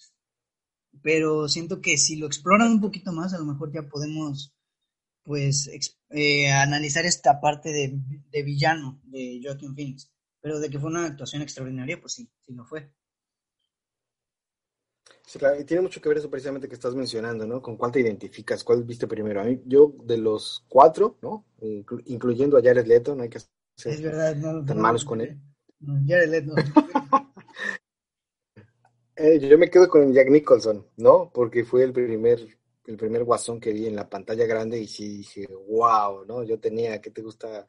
Pero 1.02 1.48
siento 1.48 1.80
que 1.80 1.96
si 1.98 2.16
lo 2.16 2.26
exploran 2.26 2.72
un 2.72 2.80
poquito 2.80 3.12
más, 3.12 3.34
a 3.34 3.38
lo 3.38 3.44
mejor 3.44 3.72
ya 3.72 3.82
podemos 3.82 4.54
pues 5.22 5.70
eh, 6.10 6.52
analizar 6.52 7.06
esta 7.06 7.40
parte 7.40 7.70
de, 7.70 7.98
de, 8.30 8.42
villano 8.42 9.00
de 9.04 9.40
Joaquin 9.42 9.74
Phoenix. 9.74 10.10
Pero 10.40 10.60
de 10.60 10.68
que 10.68 10.78
fue 10.78 10.90
una 10.90 11.06
actuación 11.06 11.40
extraordinaria, 11.42 12.00
pues 12.00 12.12
sí, 12.12 12.28
sí 12.44 12.52
lo 12.52 12.64
fue. 12.66 12.92
Sí, 15.26 15.38
claro, 15.38 15.58
y 15.58 15.64
tiene 15.64 15.82
mucho 15.82 16.00
que 16.00 16.08
ver 16.08 16.18
eso 16.18 16.30
precisamente 16.30 16.68
que 16.68 16.74
estás 16.74 16.94
mencionando, 16.94 17.46
¿no? 17.46 17.62
Con 17.62 17.78
cuál 17.78 17.90
te 17.90 18.00
identificas, 18.00 18.62
cuál 18.62 18.84
viste 18.84 19.06
primero. 19.06 19.40
A 19.40 19.44
mí, 19.44 19.62
yo 19.64 19.94
de 20.04 20.18
los 20.18 20.64
cuatro, 20.68 21.18
¿no? 21.22 21.46
incluyendo 22.04 22.58
a 22.58 22.62
Jared 22.62 22.86
Leto, 22.86 23.14
no 23.14 23.22
hay 23.22 23.30
que 23.30 23.40
ser 23.74 24.36
tan 24.66 24.78
malos 24.78 25.04
con 25.04 25.22
él. 25.22 25.40
Jared 26.06 26.30
Leto. 26.30 26.54
eh, 29.16 29.38
yo 29.38 29.58
me 29.58 29.70
quedo 29.70 29.88
con 29.88 30.12
Jack 30.12 30.28
Nicholson, 30.28 30.86
¿no? 30.96 31.30
Porque 31.32 31.64
fue 31.64 31.84
el 31.84 31.92
primer, 31.92 32.40
el 32.86 32.96
primer 32.96 33.24
guasón 33.24 33.60
que 33.60 33.72
vi 33.72 33.86
en 33.86 33.96
la 33.96 34.08
pantalla 34.08 34.46
grande 34.46 34.78
y 34.78 34.88
sí 34.88 35.18
dije, 35.18 35.46
wow, 35.68 36.24
¿no? 36.26 36.42
Yo 36.42 36.58
tenía, 36.58 37.00
¿qué 37.00 37.10
te 37.10 37.22
gusta? 37.22 37.66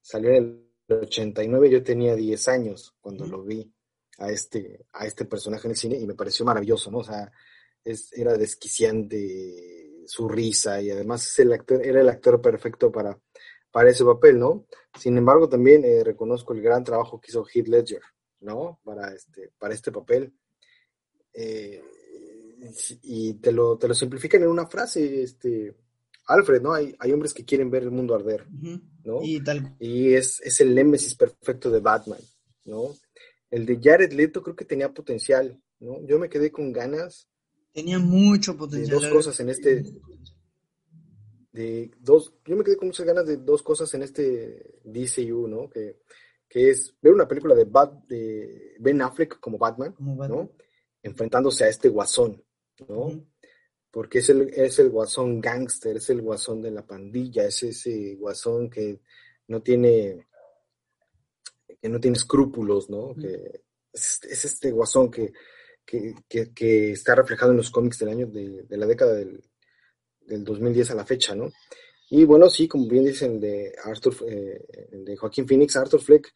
Salió 0.00 0.30
en 0.30 0.68
el 0.88 0.98
89, 0.98 1.70
yo 1.70 1.82
tenía 1.82 2.14
10 2.14 2.48
años 2.48 2.94
cuando 3.00 3.26
lo 3.26 3.42
vi 3.42 3.72
a 4.18 4.30
este, 4.30 4.86
a 4.92 5.06
este 5.06 5.24
personaje 5.24 5.66
en 5.66 5.72
el 5.72 5.76
cine 5.76 5.96
y 5.96 6.06
me 6.06 6.14
pareció 6.14 6.44
maravilloso, 6.44 6.90
¿no? 6.90 6.98
O 6.98 7.04
sea, 7.04 7.30
es, 7.84 8.12
era 8.12 8.36
desquiciante 8.36 10.02
su 10.06 10.28
risa 10.28 10.80
y 10.82 10.90
además 10.90 11.26
es 11.26 11.38
el 11.38 11.52
actor, 11.52 11.84
era 11.84 12.00
el 12.00 12.08
actor 12.08 12.40
perfecto 12.40 12.92
para, 12.92 13.18
para 13.70 13.90
ese 13.90 14.04
papel, 14.04 14.38
¿no? 14.38 14.66
Sin 14.98 15.16
embargo, 15.16 15.48
también 15.48 15.84
eh, 15.84 16.04
reconozco 16.04 16.52
el 16.52 16.62
gran 16.62 16.84
trabajo 16.84 17.20
que 17.20 17.30
hizo 17.30 17.44
Heath 17.46 17.68
Ledger, 17.68 18.02
¿no? 18.44 18.80
Para 18.84 19.12
este, 19.12 19.50
para 19.58 19.74
este 19.74 19.90
papel. 19.90 20.32
Eh, 21.32 21.82
y 23.02 23.34
te 23.34 23.52
lo, 23.52 23.76
te 23.76 23.88
lo 23.88 23.94
simplifican 23.94 24.42
en 24.42 24.48
una 24.48 24.66
frase, 24.66 25.22
este, 25.22 25.74
Alfred, 26.26 26.62
¿no? 26.62 26.72
Hay, 26.72 26.94
hay 26.98 27.12
hombres 27.12 27.34
que 27.34 27.44
quieren 27.44 27.70
ver 27.70 27.82
el 27.82 27.90
mundo 27.90 28.14
arder, 28.14 28.46
¿no? 29.04 29.20
Y, 29.22 29.42
tal. 29.42 29.76
y 29.78 30.14
es, 30.14 30.40
es 30.42 30.60
el 30.60 30.74
némesis 30.74 31.14
perfecto 31.14 31.70
de 31.70 31.80
Batman, 31.80 32.20
¿no? 32.64 32.94
El 33.50 33.66
de 33.66 33.78
Jared 33.82 34.12
Leto 34.12 34.42
creo 34.42 34.56
que 34.56 34.64
tenía 34.64 34.92
potencial, 34.92 35.60
¿no? 35.80 36.04
Yo 36.06 36.18
me 36.18 36.28
quedé 36.28 36.50
con 36.50 36.72
ganas. 36.72 37.28
Tenía 37.72 37.98
mucho 37.98 38.56
potencial. 38.56 38.98
De 38.98 39.06
dos 39.06 39.12
cosas 39.12 39.38
en 39.40 39.48
este. 39.50 39.84
De 41.52 41.90
dos, 42.00 42.34
yo 42.46 42.56
me 42.56 42.64
quedé 42.64 42.76
con 42.76 42.88
muchas 42.88 43.06
ganas 43.06 43.26
de 43.26 43.36
dos 43.36 43.62
cosas 43.62 43.92
en 43.94 44.02
este 44.02 44.80
DCU, 44.84 45.46
¿no? 45.46 45.68
Que, 45.68 45.98
que 46.54 46.70
es 46.70 46.94
ver 47.02 47.12
una 47.12 47.26
película 47.26 47.52
de, 47.52 47.64
de 48.06 48.76
Ben 48.78 49.02
Affleck 49.02 49.40
como 49.40 49.58
Batman, 49.58 49.92
¿no? 49.98 50.52
enfrentándose 51.02 51.64
a 51.64 51.68
este 51.68 51.88
guasón, 51.88 52.44
¿no? 52.88 53.26
Porque 53.90 54.20
es 54.20 54.28
el, 54.30 54.42
es 54.54 54.78
el 54.78 54.90
guasón 54.90 55.40
gángster, 55.40 55.96
es 55.96 56.10
el 56.10 56.22
guasón 56.22 56.62
de 56.62 56.70
la 56.70 56.86
pandilla, 56.86 57.44
es 57.44 57.60
ese 57.64 58.14
guasón 58.14 58.70
que 58.70 59.00
no 59.48 59.62
tiene, 59.62 60.28
que 61.82 61.88
no 61.88 61.98
tiene 61.98 62.18
escrúpulos, 62.18 62.88
¿no? 62.88 63.16
Que 63.16 63.64
es, 63.92 64.20
este 64.22 64.70
guasón 64.70 65.10
que, 65.10 65.32
que, 65.84 66.92
está 66.92 67.16
reflejado 67.16 67.50
en 67.50 67.56
los 67.56 67.72
cómics 67.72 67.98
del 67.98 68.10
año 68.10 68.28
de, 68.28 68.64
la 68.68 68.86
década 68.86 69.14
del, 69.14 69.42
del 70.20 70.44
2010 70.44 70.92
a 70.92 70.94
la 70.94 71.04
fecha, 71.04 71.34
¿no? 71.34 71.50
Y 72.16 72.24
bueno, 72.24 72.48
sí, 72.48 72.68
como 72.68 72.86
bien 72.86 73.04
dicen 73.04 73.40
de 73.40 73.74
Arthur, 73.82 74.14
eh, 74.28 74.64
de 74.92 75.16
Joaquín 75.16 75.48
Phoenix, 75.48 75.74
Arthur 75.74 76.00
Fleck, 76.00 76.32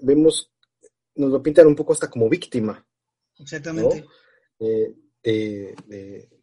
vemos, 0.00 0.50
nos 1.16 1.30
lo 1.30 1.42
pintan 1.42 1.66
un 1.66 1.76
poco 1.76 1.92
hasta 1.92 2.08
como 2.08 2.26
víctima. 2.26 2.82
Exactamente. 3.38 4.06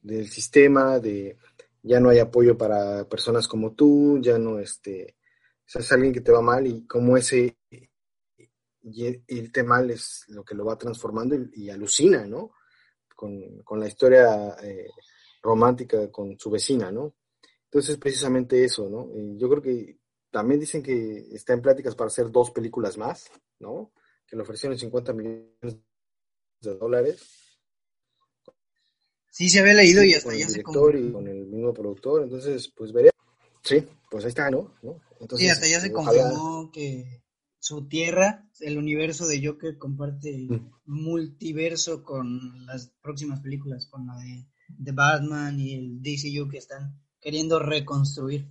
del 0.03 0.29
sistema, 0.29 0.99
de 0.99 1.39
ya 1.81 1.99
no 1.99 2.09
hay 2.09 2.19
apoyo 2.19 2.55
para 2.55 3.09
personas 3.09 3.47
como 3.47 3.73
tú, 3.73 4.19
ya 4.21 4.37
no, 4.37 4.59
este, 4.59 5.15
es 5.65 5.91
alguien 5.91 6.13
que 6.13 6.21
te 6.21 6.31
va 6.31 6.43
mal 6.43 6.67
y 6.67 6.85
como 6.85 7.17
ese 7.17 7.57
irte 8.83 9.63
mal 9.63 9.89
es 9.89 10.25
lo 10.27 10.43
que 10.43 10.53
lo 10.53 10.65
va 10.65 10.77
transformando 10.77 11.35
y, 11.51 11.71
alucina, 11.71 12.27
¿no? 12.27 12.51
Con, 13.15 13.63
la 13.79 13.87
historia 13.87 14.55
eh, 14.61 14.87
romántica 15.41 16.11
con 16.11 16.37
su 16.37 16.51
vecina, 16.51 16.91
¿no? 16.91 17.15
Entonces, 17.71 17.95
precisamente 17.95 18.65
eso, 18.65 18.89
¿no? 18.89 19.07
yo 19.37 19.49
creo 19.49 19.61
que 19.61 19.97
también 20.29 20.59
dicen 20.59 20.83
que 20.83 21.29
está 21.31 21.53
en 21.53 21.61
pláticas 21.61 21.95
para 21.95 22.09
hacer 22.09 22.29
dos 22.29 22.51
películas 22.51 22.97
más, 22.97 23.31
¿no? 23.59 23.93
Que 24.27 24.35
le 24.35 24.41
ofrecieron 24.41 24.77
50 24.77 25.13
millones 25.13 25.77
de 26.59 26.75
dólares. 26.75 27.21
Sí, 29.29 29.49
se 29.49 29.61
había 29.61 29.75
leído 29.75 30.03
y 30.03 30.13
hasta 30.13 30.31
con 30.31 30.37
ya 30.37 30.45
el 30.45 30.51
director 30.51 30.95
y 30.97 31.11
con 31.13 31.27
el 31.29 31.45
mismo 31.47 31.73
productor, 31.73 32.23
entonces, 32.23 32.67
pues 32.75 32.91
veré. 32.91 33.11
Sí, 33.63 33.87
pues 34.09 34.25
ahí 34.25 34.29
está, 34.29 34.51
¿no? 34.51 34.73
sí, 35.37 35.47
hasta 35.47 35.65
ya 35.69 35.79
se 35.79 35.93
confirmó 35.93 36.71
que 36.73 37.23
su 37.57 37.87
tierra, 37.87 38.49
el 38.59 38.77
universo 38.77 39.27
de 39.27 39.47
Joker, 39.47 39.77
comparte 39.77 40.47
mm. 40.49 40.71
multiverso 40.87 42.03
con 42.03 42.65
las 42.65 42.91
próximas 43.01 43.39
películas, 43.39 43.85
con 43.85 44.07
la 44.07 44.17
de, 44.17 44.45
de 44.67 44.91
Batman 44.91 45.57
y 45.57 45.75
el 45.75 46.01
DCU 46.01 46.49
que 46.49 46.57
están 46.57 47.00
queriendo 47.21 47.59
reconstruir. 47.59 48.47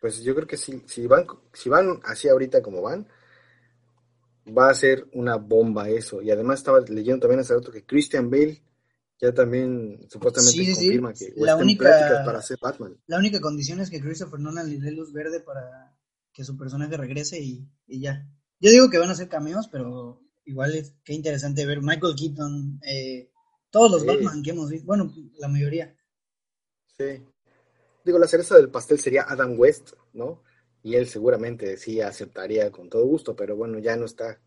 Pues 0.00 0.22
yo 0.22 0.34
creo 0.34 0.46
que 0.46 0.56
si, 0.56 0.82
si, 0.86 1.06
van, 1.06 1.26
si 1.52 1.68
van 1.68 2.00
así 2.04 2.28
ahorita 2.28 2.62
como 2.62 2.80
van, 2.82 3.08
va 4.56 4.70
a 4.70 4.74
ser 4.74 5.08
una 5.12 5.36
bomba 5.36 5.88
eso. 5.88 6.22
Y 6.22 6.30
además 6.30 6.60
estaba 6.60 6.80
leyendo 6.80 7.20
también 7.20 7.40
hace 7.40 7.54
rato 7.54 7.72
que 7.72 7.84
Christian 7.84 8.30
Bale 8.30 8.62
ya 9.20 9.32
también 9.32 10.06
supuestamente 10.10 10.74
confirma 10.74 11.12
que 11.14 11.32
la 11.36 11.56
única, 11.56 12.22
para 12.24 12.42
ser 12.42 12.58
Batman. 12.60 12.96
La 13.06 13.18
única 13.18 13.40
condición 13.40 13.80
es 13.80 13.88
que 13.88 14.00
Christopher 14.00 14.38
Nolan 14.38 14.68
le 14.68 14.78
dé 14.78 14.92
luz 14.92 15.12
verde 15.12 15.40
para 15.40 15.96
que 16.32 16.44
su 16.44 16.56
personaje 16.56 16.96
regrese 16.96 17.40
y, 17.40 17.66
ya. 17.86 18.28
Yo 18.60 18.70
digo 18.70 18.90
que 18.90 18.98
van 18.98 19.10
a 19.10 19.14
ser 19.14 19.28
cameos, 19.28 19.68
pero 19.68 20.22
igual 20.44 20.74
es 20.74 20.94
qué 21.02 21.14
interesante 21.14 21.64
ver 21.64 21.80
Michael 21.80 22.14
Keaton, 22.14 22.80
eh, 22.86 23.30
todos 23.70 23.90
los 23.90 24.06
Batman 24.06 24.42
que 24.42 24.50
hemos 24.50 24.70
visto, 24.70 24.86
bueno, 24.86 25.12
la 25.38 25.48
mayoría. 25.48 25.95
Sí. 26.98 27.22
Digo, 28.04 28.18
la 28.18 28.28
cereza 28.28 28.56
del 28.56 28.70
pastel 28.70 28.98
sería 28.98 29.26
Adam 29.28 29.58
West, 29.58 29.92
¿no? 30.12 30.42
Y 30.82 30.94
él 30.94 31.08
seguramente 31.08 31.76
sí 31.76 32.00
aceptaría 32.00 32.70
con 32.70 32.88
todo 32.88 33.04
gusto, 33.04 33.34
pero 33.34 33.56
bueno, 33.56 33.78
ya 33.80 33.96
no 33.96 34.06
está 34.06 34.40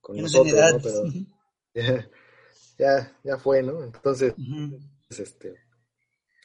con 0.00 0.16
nosotros, 0.16 0.54
¿no? 0.54 1.26
Pero 1.72 2.02
ya, 2.78 3.18
ya, 3.22 3.38
fue, 3.38 3.62
¿no? 3.62 3.84
Entonces, 3.84 4.34
este, 5.10 5.54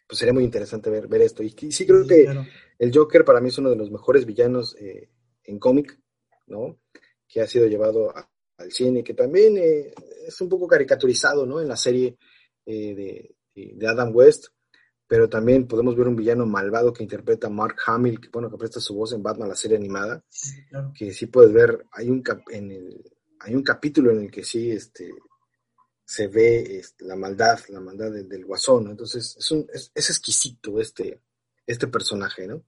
pues 0.05 0.19
sería 0.19 0.33
muy 0.33 0.43
interesante 0.43 0.89
ver, 0.89 1.07
ver 1.07 1.21
esto. 1.21 1.41
Y, 1.41 1.51
sí 1.71 1.87
creo 1.87 2.05
que 2.05 2.27
el 2.77 2.91
Joker 2.93 3.23
para 3.23 3.39
mí 3.39 3.49
es 3.49 3.57
uno 3.57 3.69
de 3.69 3.77
los 3.77 3.89
mejores 3.89 4.25
villanos 4.25 4.75
eh, 4.79 5.09
en 5.45 5.57
cómic, 5.57 5.99
¿no? 6.47 6.79
Que 7.27 7.41
ha 7.41 7.47
sido 7.47 7.65
llevado 7.67 8.13
al 8.57 8.71
cine, 8.71 9.03
que 9.03 9.13
también 9.13 9.57
eh, 9.57 9.93
es 10.27 10.41
un 10.41 10.49
poco 10.49 10.67
caricaturizado, 10.67 11.45
¿no? 11.45 11.61
En 11.61 11.69
la 11.69 11.77
serie 11.77 12.17
eh, 12.65 12.93
de, 12.93 13.35
de 13.55 13.87
Adam 13.87 14.13
West 14.13 14.47
pero 15.09 15.27
también 15.27 15.65
podemos 15.65 15.97
ver 15.97 16.07
un 16.07 16.15
villano 16.15 16.45
malvado 16.45 16.93
que 16.93 17.01
interpreta 17.01 17.49
Mark 17.49 17.77
Hamill, 17.87 18.21
que 18.21 18.29
bueno, 18.29 18.47
que 18.47 18.57
presta 18.57 18.79
su 18.79 18.93
voz 18.93 19.11
en 19.11 19.23
Batman, 19.23 19.49
la 19.49 19.55
serie 19.55 19.75
animada, 19.75 20.23
que 20.93 21.11
sí 21.11 21.25
puedes 21.25 21.51
ver, 21.51 21.87
hay 21.91 22.11
un 22.11 22.23
en 22.51 22.71
el, 22.71 23.11
hay 23.39 23.55
un 23.55 23.63
capítulo 23.63 24.11
en 24.11 24.21
el 24.21 24.31
que 24.31 24.43
sí 24.43 24.69
este, 24.69 25.11
se 26.05 26.27
ve 26.27 26.77
este, 26.77 27.05
la 27.05 27.15
maldad, 27.15 27.59
la 27.69 27.79
maldad 27.79 28.11
del, 28.11 28.45
guasón, 28.45 28.91
entonces 28.91 29.35
es, 29.35 29.49
un, 29.49 29.65
es, 29.73 29.91
exquisito 29.95 30.79
este, 30.79 31.19
este 31.65 31.87
personaje, 31.87 32.45
¿no? 32.45 32.61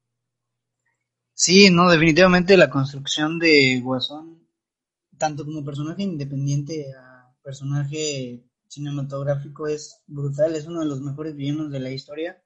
Sí, 1.36 1.70
no, 1.70 1.92
definitivamente 1.92 2.58
la 2.58 2.72
construcción 2.72 3.38
de 3.38 3.80
Guasón, 3.84 4.48
tanto 5.16 5.46
como 5.46 5.64
personaje 5.64 6.02
independiente 6.02 6.92
a 6.96 7.36
personaje 7.44 8.44
cinematográfico 8.72 9.68
es 9.68 10.02
brutal, 10.08 10.56
es 10.56 10.66
uno 10.66 10.80
de 10.80 10.86
los 10.86 11.02
mejores 11.02 11.36
villanos 11.36 11.72
de 11.72 11.80
la 11.80 11.92
historia, 11.92 12.42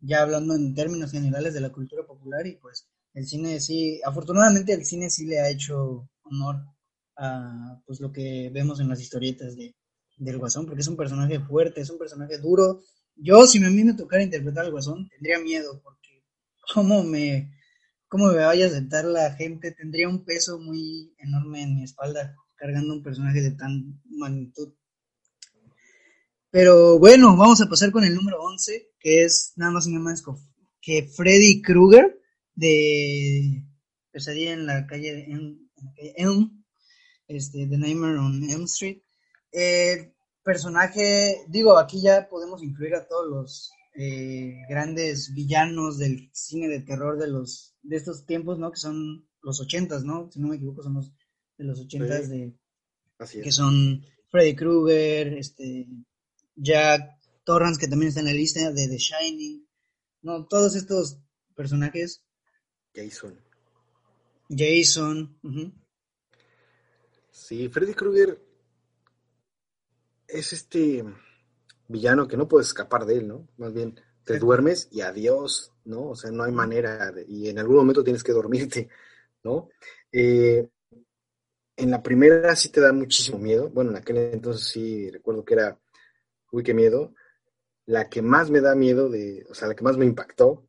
ya 0.00 0.22
hablando 0.22 0.54
en 0.54 0.74
términos 0.74 1.10
generales 1.10 1.54
de 1.54 1.60
la 1.60 1.72
cultura 1.72 2.06
popular 2.06 2.46
y 2.46 2.56
pues 2.56 2.88
el 3.14 3.26
cine 3.26 3.58
sí, 3.60 4.00
afortunadamente 4.04 4.72
el 4.72 4.84
cine 4.84 5.10
sí 5.10 5.26
le 5.26 5.40
ha 5.40 5.50
hecho 5.50 6.08
honor 6.22 6.56
a 7.16 7.80
pues 7.84 8.00
lo 8.00 8.12
que 8.12 8.50
vemos 8.52 8.78
en 8.78 8.88
las 8.88 9.00
historietas 9.00 9.56
de, 9.56 9.74
del 10.18 10.38
Guasón, 10.38 10.66
porque 10.66 10.82
es 10.82 10.88
un 10.88 10.96
personaje 10.96 11.40
fuerte, 11.40 11.80
es 11.80 11.90
un 11.90 11.98
personaje 11.98 12.38
duro. 12.38 12.82
Yo, 13.16 13.46
si 13.46 13.64
a 13.64 13.68
mí 13.68 13.84
me 13.84 13.94
tocara 13.94 14.22
interpretar 14.22 14.66
al 14.66 14.70
Guasón, 14.70 15.08
tendría 15.08 15.40
miedo, 15.40 15.80
porque 15.82 16.22
cómo 16.74 17.02
me, 17.02 17.52
cómo 18.06 18.28
me 18.28 18.44
vaya 18.44 18.66
a 18.66 18.70
sentar 18.70 19.04
la 19.04 19.32
gente, 19.32 19.72
tendría 19.72 20.08
un 20.08 20.24
peso 20.24 20.58
muy 20.58 21.14
enorme 21.18 21.62
en 21.62 21.74
mi 21.74 21.84
espalda, 21.84 22.36
cargando 22.54 22.94
un 22.94 23.02
personaje 23.02 23.40
de 23.40 23.52
tan 23.52 24.00
magnitud. 24.04 24.74
Pero 26.58 26.98
bueno, 26.98 27.36
vamos 27.36 27.60
a 27.60 27.68
pasar 27.68 27.92
con 27.92 28.02
el 28.02 28.14
número 28.14 28.42
11, 28.42 28.92
que 28.98 29.24
es 29.24 29.52
nada 29.56 29.72
más 29.72 29.86
y 29.86 29.90
nada 29.90 30.04
más 30.04 30.24
que 30.80 31.02
Freddy 31.02 31.60
Krueger 31.60 32.18
de 32.54 33.62
Pesadilla 34.10 34.54
en 34.54 34.64
la 34.64 34.86
calle 34.86 35.12
de 35.12 36.14
Elm, 36.16 36.64
este, 37.28 37.66
The 37.66 37.76
Nightmare 37.76 38.16
on 38.16 38.48
Elm 38.48 38.64
Street. 38.64 39.02
Personaje, 40.42 41.44
digo, 41.46 41.76
aquí 41.76 42.00
ya 42.00 42.26
podemos 42.26 42.62
incluir 42.62 42.94
a 42.94 43.06
todos 43.06 43.28
los 43.28 43.70
eh, 43.94 44.54
grandes 44.66 45.34
villanos 45.34 45.98
del 45.98 46.30
cine 46.32 46.68
de 46.68 46.80
terror 46.80 47.18
de 47.18 47.28
los 47.28 47.76
de 47.82 47.96
estos 47.96 48.24
tiempos, 48.24 48.58
¿no? 48.58 48.70
Que 48.70 48.78
son 48.78 49.28
los 49.42 49.60
ochentas, 49.60 50.04
¿no? 50.04 50.30
Si 50.32 50.40
no 50.40 50.48
me 50.48 50.56
equivoco, 50.56 50.82
son 50.82 50.94
los 50.94 51.12
de 51.58 51.64
los 51.64 51.80
ochentas 51.80 52.30
de 52.30 52.54
que 53.42 53.52
son 53.52 54.02
Freddy 54.30 54.56
Krueger, 54.56 55.34
este 55.34 55.86
Jack 56.56 57.18
Torrance, 57.44 57.78
que 57.78 57.88
también 57.88 58.08
está 58.08 58.20
en 58.20 58.26
la 58.26 58.32
lista 58.32 58.70
de 58.72 58.88
The 58.88 58.96
Shining. 58.96 59.66
No, 60.22 60.46
todos 60.46 60.74
estos 60.74 61.18
personajes. 61.54 62.24
Jason. 62.94 63.38
Jason. 64.48 65.38
Sí, 67.30 67.68
Freddy 67.68 67.94
Krueger 67.94 68.40
es 70.26 70.52
este 70.52 71.04
villano 71.88 72.26
que 72.26 72.36
no 72.36 72.48
puedes 72.48 72.68
escapar 72.68 73.04
de 73.04 73.18
él, 73.18 73.28
¿no? 73.28 73.48
Más 73.58 73.72
bien, 73.72 74.00
te 74.24 74.38
duermes 74.38 74.88
y 74.90 75.02
adiós, 75.02 75.72
¿no? 75.84 76.10
O 76.10 76.16
sea, 76.16 76.30
no 76.30 76.42
hay 76.42 76.52
manera, 76.52 77.12
y 77.28 77.48
en 77.48 77.58
algún 77.58 77.76
momento 77.76 78.02
tienes 78.02 78.24
que 78.24 78.32
dormirte, 78.32 78.88
¿no? 79.44 79.68
Eh, 80.10 80.68
en 81.76 81.90
la 81.90 82.02
primera 82.02 82.56
sí 82.56 82.70
te 82.70 82.80
da 82.80 82.92
muchísimo 82.92 83.38
miedo. 83.38 83.68
Bueno, 83.68 83.90
en 83.90 83.98
aquel 83.98 84.16
entonces 84.16 84.66
sí 84.66 85.10
recuerdo 85.10 85.44
que 85.44 85.54
era 85.54 85.78
uy, 86.56 86.62
qué 86.62 86.74
miedo. 86.74 87.14
La 87.84 88.08
que 88.08 88.22
más 88.22 88.50
me 88.50 88.60
da 88.60 88.74
miedo, 88.74 89.08
de, 89.08 89.46
o 89.48 89.54
sea, 89.54 89.68
la 89.68 89.74
que 89.74 89.84
más 89.84 89.96
me 89.96 90.06
impactó, 90.06 90.66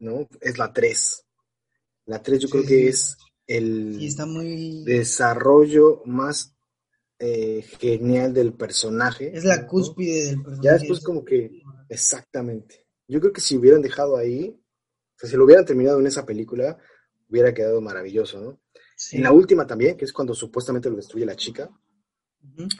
¿no? 0.00 0.28
Es 0.40 0.58
la 0.58 0.72
3. 0.72 1.24
La 2.06 2.22
3 2.22 2.40
yo 2.40 2.48
creo 2.48 2.64
que 2.64 2.88
es 2.88 3.16
el 3.46 3.98
desarrollo 4.84 6.02
más 6.04 6.54
eh, 7.18 7.62
genial 7.78 8.34
del 8.34 8.52
personaje. 8.54 9.34
Es 9.34 9.44
la 9.44 9.66
cúspide 9.66 10.26
del 10.26 10.42
personaje. 10.42 10.64
Ya 10.64 10.72
después 10.72 11.00
como 11.00 11.24
que, 11.24 11.62
exactamente. 11.88 12.86
Yo 13.06 13.20
creo 13.20 13.32
que 13.32 13.40
si 13.40 13.56
hubieran 13.56 13.80
dejado 13.80 14.16
ahí, 14.16 14.60
o 15.14 15.18
sea, 15.18 15.30
si 15.30 15.36
lo 15.36 15.44
hubieran 15.44 15.64
terminado 15.64 16.00
en 16.00 16.06
esa 16.06 16.26
película, 16.26 16.76
hubiera 17.28 17.54
quedado 17.54 17.80
maravilloso, 17.80 18.40
¿no? 18.40 18.60
En 19.12 19.22
la 19.22 19.32
última 19.32 19.66
también, 19.66 19.96
que 19.96 20.04
es 20.04 20.12
cuando 20.12 20.34
supuestamente 20.34 20.90
lo 20.90 20.96
destruye 20.96 21.24
la 21.24 21.34
chica, 21.34 21.70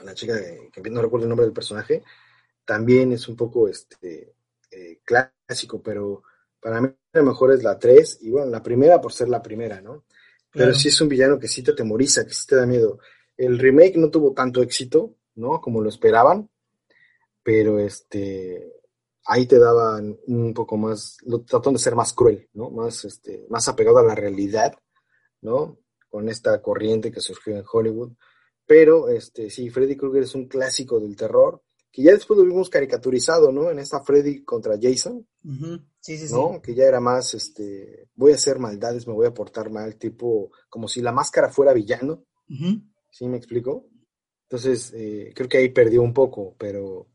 la 0.03 0.13
chica 0.13 0.39
que 0.71 0.89
no 0.89 1.01
recuerdo 1.01 1.25
el 1.25 1.29
nombre 1.29 1.45
del 1.45 1.53
personaje, 1.53 2.03
también 2.65 3.11
es 3.11 3.27
un 3.27 3.35
poco 3.35 3.67
este, 3.67 4.35
eh, 4.71 5.01
clásico, 5.03 5.81
pero 5.81 6.23
para 6.59 6.81
mí 6.81 6.89
lo 7.11 7.23
mejor 7.23 7.51
es 7.51 7.63
la 7.63 7.77
3, 7.77 8.19
y 8.21 8.31
bueno, 8.31 8.49
la 8.49 8.63
primera 8.63 9.01
por 9.01 9.13
ser 9.13 9.29
la 9.29 9.41
primera, 9.41 9.81
¿no? 9.81 10.05
Pero 10.51 10.73
sí 10.73 10.89
es 10.89 11.01
un 11.01 11.09
villano 11.09 11.39
que 11.39 11.47
sí 11.47 11.63
te 11.63 11.71
atemoriza, 11.71 12.25
que 12.25 12.33
sí 12.33 12.45
te 12.45 12.55
da 12.55 12.67
miedo. 12.67 12.99
El 13.35 13.57
remake 13.57 13.97
no 13.97 14.11
tuvo 14.11 14.33
tanto 14.33 14.61
éxito, 14.61 15.15
¿no? 15.35 15.59
Como 15.59 15.81
lo 15.81 15.89
esperaban, 15.89 16.47
pero 17.41 17.79
este, 17.79 18.71
ahí 19.25 19.45
te 19.47 19.57
daban 19.57 20.17
un 20.27 20.53
poco 20.53 20.77
más, 20.77 21.17
lo 21.25 21.41
trataron 21.41 21.73
de 21.73 21.79
ser 21.79 21.95
más 21.95 22.13
cruel, 22.13 22.49
¿no? 22.53 22.69
Más, 22.69 23.03
este, 23.05 23.45
más 23.49 23.67
apegado 23.67 23.97
a 23.97 24.03
la 24.03 24.15
realidad, 24.15 24.73
¿no? 25.41 25.79
Con 26.09 26.29
esta 26.29 26.61
corriente 26.61 27.11
que 27.11 27.19
surgió 27.19 27.55
en 27.55 27.65
Hollywood. 27.69 28.11
Pero, 28.65 29.09
este, 29.09 29.49
sí, 29.49 29.69
Freddy 29.69 29.97
Krueger 29.97 30.23
es 30.23 30.35
un 30.35 30.47
clásico 30.47 30.99
del 30.99 31.15
terror, 31.15 31.61
que 31.93 32.01
ya 32.01 32.11
después 32.11 32.39
lo 32.39 32.45
vimos 32.45 32.71
caricaturizado, 32.71 33.51
¿no? 33.51 33.69
En 33.69 33.77
esta 33.77 34.01
Freddy 34.03 34.43
contra 34.43 34.79
Jason, 34.81 35.27
sí, 35.99 36.17
sí, 36.17 36.33
¿no? 36.33 36.59
Que 36.59 36.73
ya 36.73 36.85
era 36.85 36.99
más, 36.99 37.35
este, 37.35 38.09
voy 38.15 38.31
a 38.31 38.35
hacer 38.35 38.57
maldades, 38.57 39.07
me 39.07 39.13
voy 39.13 39.27
a 39.27 39.33
portar 39.33 39.69
mal, 39.69 39.95
tipo, 39.95 40.51
como 40.69 40.87
si 40.87 41.01
la 41.01 41.11
máscara 41.11 41.49
fuera 41.49 41.71
villano, 41.71 42.25
¿sí 43.11 43.27
me 43.27 43.37
explico? 43.37 43.87
Entonces, 44.49 44.91
eh, 44.95 45.31
creo 45.35 45.47
que 45.47 45.59
ahí 45.59 45.69
perdió 45.69 46.01
un 46.01 46.15
poco, 46.15 46.55
pero 46.57 47.07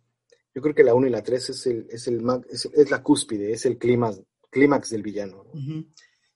yo 0.55 0.63
creo 0.63 0.75
que 0.77 0.85
la 0.85 0.95
1 0.95 1.09
y 1.09 1.11
la 1.11 1.25
3 1.25 1.51
es, 1.51 1.67
el, 1.67 1.87
es, 1.91 2.07
el, 2.07 2.25
es, 2.49 2.91
la 2.91 3.03
cúspide, 3.03 3.53
es 3.53 3.67
el 3.67 3.79
clímax, 3.79 4.23
clímax 4.49 4.91
del 4.91 5.03
villano. 5.03 5.45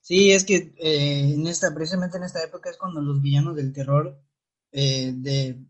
Sí, 0.01 0.33
es 0.33 0.43
que 0.43 0.73
eh, 0.79 1.33
en 1.33 1.47
esta, 1.47 1.73
precisamente 1.73 2.17
en 2.17 2.23
esta 2.23 2.43
época 2.43 2.69
es 2.69 2.75
cuando 2.75 3.01
los 3.01 3.21
villanos 3.21 3.55
del 3.55 3.71
terror 3.71 4.19
eh, 4.73 5.13
de, 5.15 5.63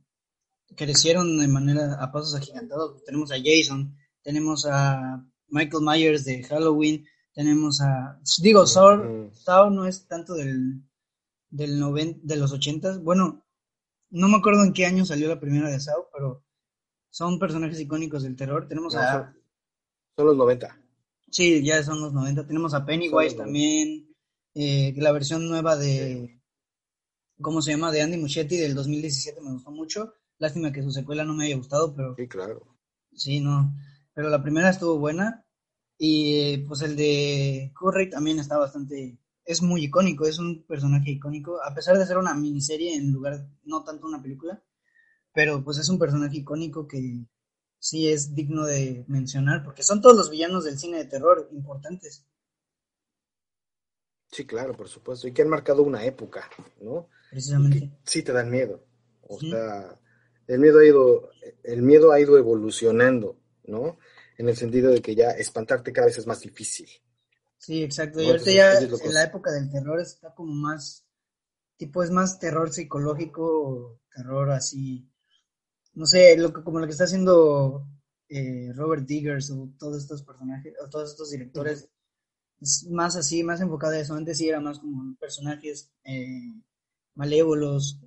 crecieron 0.76 1.40
de 1.40 1.48
manera 1.48 1.96
a 2.00 2.12
pasos 2.12 2.36
agigantados. 2.36 3.04
Tenemos 3.04 3.32
a 3.32 3.36
Jason, 3.44 3.96
tenemos 4.22 4.66
a 4.66 5.26
Michael 5.48 5.84
Myers 5.84 6.26
de 6.26 6.44
Halloween, 6.44 7.06
tenemos 7.34 7.82
a, 7.82 8.20
digo, 8.42 8.66
Saw, 8.66 9.32
Saw 9.34 9.70
no 9.70 9.86
es 9.86 10.08
tanto 10.08 10.36
del, 10.36 10.84
del 11.50 11.80
de 12.24 12.36
los 12.36 12.52
ochentas, 12.52 13.02
bueno, 13.02 13.44
no 14.10 14.28
me 14.28 14.38
acuerdo 14.38 14.64
en 14.64 14.74
qué 14.74 14.86
año 14.86 15.06
salió 15.06 15.28
la 15.28 15.40
primera 15.40 15.70
de 15.70 15.80
Saw, 15.80 16.08
pero 16.14 16.44
son 17.10 17.40
personajes 17.40 17.80
icónicos 17.80 18.24
del 18.24 18.36
terror. 18.36 18.68
Tenemos 18.68 18.96
a... 18.96 19.34
Son, 20.16 20.26
los 20.26 20.38
90. 20.38 20.80
Sí, 21.30 21.64
ya 21.64 21.84
son 21.84 22.02
los 22.02 22.14
90. 22.14 22.48
Tenemos 22.48 22.74
a 22.74 22.86
Pennywise 22.86 23.36
también, 23.36 24.08
eh, 24.54 24.94
la 24.98 25.12
versión 25.12 25.48
nueva 25.48 25.76
de... 25.76 26.40
¿Cómo 27.42 27.62
se 27.62 27.72
llama? 27.72 27.92
De 27.92 28.02
Andy 28.02 28.18
Muschietti 28.18 28.58
del 28.58 28.76
2017 28.76 29.42
me 29.42 29.54
gustó 29.54 29.72
mucho. 29.72 30.14
Lástima 30.38 30.72
que 30.72 30.84
su 30.84 30.92
secuela 30.92 31.24
no 31.24 31.34
me 31.34 31.46
haya 31.46 31.56
gustado, 31.56 31.96
pero... 31.96 32.16
Sí, 32.16 32.28
claro. 32.28 32.78
Sí, 33.14 33.40
no. 33.40 33.74
Pero 34.14 34.30
la 34.30 34.42
primera 34.42 34.70
estuvo 34.70 34.98
buena. 34.98 35.46
Y 35.98 36.58
pues 36.60 36.82
el 36.82 36.96
de 36.96 37.72
Curry 37.80 38.10
también 38.10 38.40
está 38.40 38.58
bastante... 38.58 39.20
Es 39.46 39.62
muy 39.62 39.86
icónico, 39.86 40.26
es 40.26 40.40
un 40.40 40.66
personaje 40.66 41.12
icónico. 41.12 41.62
A 41.64 41.74
pesar 41.74 41.98
de 41.98 42.06
ser 42.06 42.18
una 42.18 42.34
miniserie 42.34 42.96
en 42.96 43.12
lugar, 43.12 43.48
no 43.64 43.84
tanto 43.84 44.08
una 44.08 44.22
película, 44.22 44.64
pero 45.34 45.64
pues 45.64 45.78
es 45.78 45.90
un 45.90 46.00
personaje 46.00 46.38
icónico 46.38 46.88
que 46.88 47.26
sí 47.78 48.08
es 48.08 48.34
digno 48.34 48.66
de 48.66 49.04
mencionar, 49.10 49.62
porque 49.64 49.84
son 49.84 50.02
todos 50.02 50.16
los 50.16 50.30
villanos 50.30 50.64
del 50.64 50.80
cine 50.80 50.98
de 50.98 51.06
terror 51.06 51.50
importantes. 51.52 52.26
Sí, 54.32 54.46
claro, 54.46 54.74
por 54.74 54.88
supuesto, 54.88 55.28
y 55.28 55.34
que 55.34 55.42
han 55.42 55.50
marcado 55.50 55.84
una 55.84 56.06
época, 56.06 56.50
¿no? 56.82 57.10
Precisamente. 57.30 57.92
Sí 58.06 58.24
te 58.24 58.32
dan 58.32 58.50
miedo. 58.50 58.86
O 59.28 59.38
sea, 59.38 60.00
el 60.48 60.60
miedo 60.60 60.80
ha 60.80 60.86
ido, 60.86 61.30
el 61.64 61.82
miedo 61.82 62.12
ha 62.12 62.20
ido 62.20 62.38
evolucionando, 62.38 63.38
¿no? 63.66 63.98
En 64.38 64.50
el 64.50 64.58
sentido 64.58 64.92
de 64.92 65.02
que 65.02 65.16
ya 65.16 65.32
espantarte 65.32 65.94
cada 65.94 66.08
vez 66.08 66.18
es 66.18 66.28
más 66.28 66.42
difícil. 66.42 66.90
Sí, 67.58 67.84
exacto. 67.84 68.22
Y 68.22 68.30
ahorita 68.30 68.52
ya 68.52 68.80
en 68.80 69.14
la 69.14 69.24
época 69.24 69.52
del 69.52 69.72
terror 69.72 70.00
está 70.00 70.34
como 70.34 70.54
más, 70.54 71.06
tipo 71.78 72.04
es 72.04 72.12
más 72.12 72.40
terror 72.40 72.72
psicológico, 72.74 74.00
terror 74.14 74.52
así 74.52 75.10
no 75.96 76.06
sé, 76.06 76.38
lo 76.38 76.52
que, 76.54 76.64
como 76.64 76.80
lo 76.80 76.86
que 76.86 76.92
está 76.92 77.04
haciendo 77.04 77.88
eh, 78.30 78.72
Robert 78.74 79.06
Diggers 79.06 79.52
o 79.52 79.70
todos 79.78 80.02
estos 80.02 80.24
personajes, 80.24 80.74
o 80.84 80.90
todos 80.90 81.12
estos 81.12 81.32
directores, 81.32 81.90
es 82.60 82.88
más 82.90 83.16
así, 83.16 83.44
más 83.44 83.62
enfocado 83.62 83.94
a 83.94 84.00
eso. 84.00 84.16
Antes 84.16 84.38
sí 84.38 84.50
era 84.50 84.60
más 84.60 84.80
como 84.80 85.16
personajes 85.18 85.92
eh, 86.04 86.54
malévolos. 87.16 88.00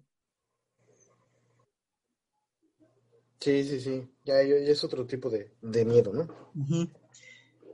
Sí, 3.41 3.65
sí, 3.65 3.81
sí. 3.81 4.09
Ya, 4.25 4.41
es 4.41 4.83
otro 4.85 5.07
tipo 5.07 5.31
de, 5.31 5.53
miedo, 5.85 6.13
¿no? 6.13 6.29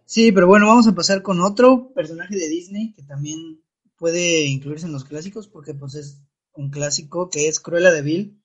Sí, 0.05 0.33
pero 0.33 0.47
bueno, 0.47 0.67
vamos 0.67 0.87
a 0.87 0.95
pasar 0.95 1.23
con 1.23 1.41
otro 1.41 1.93
personaje 1.95 2.37
de 2.37 2.49
Disney 2.49 2.93
que 2.93 3.03
también 3.03 3.63
puede 3.97 4.47
incluirse 4.47 4.87
en 4.87 4.93
los 4.93 5.05
clásicos 5.05 5.49
porque 5.49 5.75
pues 5.75 5.95
es 5.95 6.23
un 6.55 6.71
clásico 6.71 7.31
que 7.31 7.49
es 7.49 7.61
Cruella 7.61 7.93
de 7.93 8.03
Vil 8.03 8.43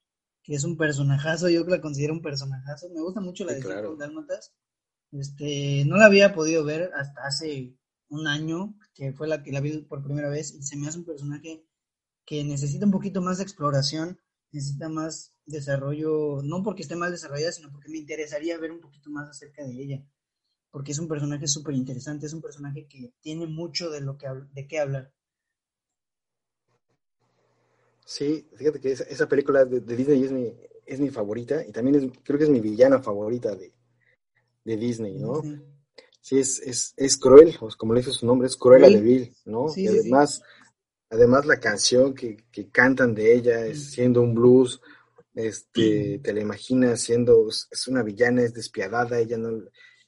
que 0.48 0.56
es 0.56 0.64
un 0.64 0.78
personajazo, 0.78 1.50
yo 1.50 1.66
la 1.66 1.82
considero 1.82 2.14
un 2.14 2.22
personajazo. 2.22 2.88
Me 2.92 3.02
gusta 3.02 3.20
mucho 3.20 3.44
la 3.44 3.54
de 3.54 3.60
claro. 3.60 3.98
Dálmatas. 3.98 4.54
Este, 5.12 5.84
no 5.86 5.98
la 5.98 6.06
había 6.06 6.34
podido 6.34 6.64
ver 6.64 6.90
hasta 6.96 7.28
hace 7.28 7.76
un 8.08 8.28
año, 8.28 8.74
que 8.94 9.12
fue 9.12 9.28
la 9.28 9.44
que 9.44 9.52
la 9.52 9.60
vi 9.60 9.78
por 9.80 10.06
primera 10.06 10.30
vez, 10.30 10.54
y 10.54 10.64
se 10.64 10.78
me 10.78 10.88
hace 10.88 11.00
un 11.00 11.04
personaje 11.04 11.66
que 12.26 12.46
necesita 12.46 12.86
un 12.86 12.94
poquito 12.94 13.22
más 13.22 13.40
de 13.40 13.44
exploración, 13.44 14.22
necesita 14.54 14.88
más 14.88 15.36
desarrollo, 15.48 16.42
no 16.44 16.62
porque 16.62 16.84
esté 16.84 16.96
mal 16.96 17.12
desarrollada, 17.12 17.52
sino 17.52 17.72
porque 17.72 17.90
me 17.90 17.98
interesaría 17.98 18.58
ver 18.60 18.72
un 18.72 18.82
poquito 18.82 19.10
más 19.10 19.30
acerca 19.30 19.66
de 19.66 19.74
ella, 19.82 20.04
porque 20.70 20.92
es 20.92 21.00
un 21.00 21.08
personaje 21.08 21.48
súper 21.48 21.74
interesante, 21.74 22.28
es 22.28 22.34
un 22.34 22.42
personaje 22.42 22.86
que 22.88 23.14
tiene 23.22 23.48
mucho 23.48 23.90
de 23.90 24.02
lo 24.02 24.18
que 24.18 24.28
de 24.54 24.68
qué 24.68 24.80
hablar. 24.80 25.12
Sí, 28.06 28.48
fíjate 28.56 28.80
que 28.80 28.92
esa, 28.92 29.28
película 29.28 29.66
de, 29.66 29.82
Disney 29.82 30.24
es 30.24 30.32
mi, 30.32 30.54
es 30.86 31.00
mi 31.00 31.10
favorita 31.10 31.66
y 31.66 31.74
también 31.74 32.10
creo 32.24 32.38
que 32.38 32.46
es 32.46 32.50
mi 32.50 32.62
villana 32.62 33.02
favorita 33.02 33.54
de, 33.56 33.74
Disney, 34.64 35.18
¿no? 35.18 35.42
Sí, 36.22 36.40
es, 36.40 36.60
es, 36.60 36.94
es 36.98 37.18
cruel, 37.18 37.56
pues, 37.58 37.76
como 37.76 37.94
le 37.94 38.02
dice 38.02 38.12
su 38.12 38.26
nombre, 38.26 38.48
es 38.48 38.58
Cruella 38.58 38.90
de 38.90 39.00
Vil, 39.00 39.34
¿no? 39.46 39.68
y 39.76 39.88
además, 39.88 40.42
además 41.10 41.46
la 41.46 41.58
canción 41.58 42.14
que, 42.14 42.46
cantan 42.72 43.14
de 43.14 43.34
ella 43.34 43.66
es 43.66 43.92
siendo 43.92 44.22
un 44.22 44.36
blues, 44.36 44.82
este, 45.38 46.20
te 46.24 46.34
la 46.34 46.42
imaginas 46.42 47.00
siendo, 47.00 47.48
es 47.48 47.88
una 47.88 48.04
villana, 48.04 48.42
es 48.42 48.54
despiadada, 48.54 49.20
ella 49.20 49.38
no, 49.38 49.50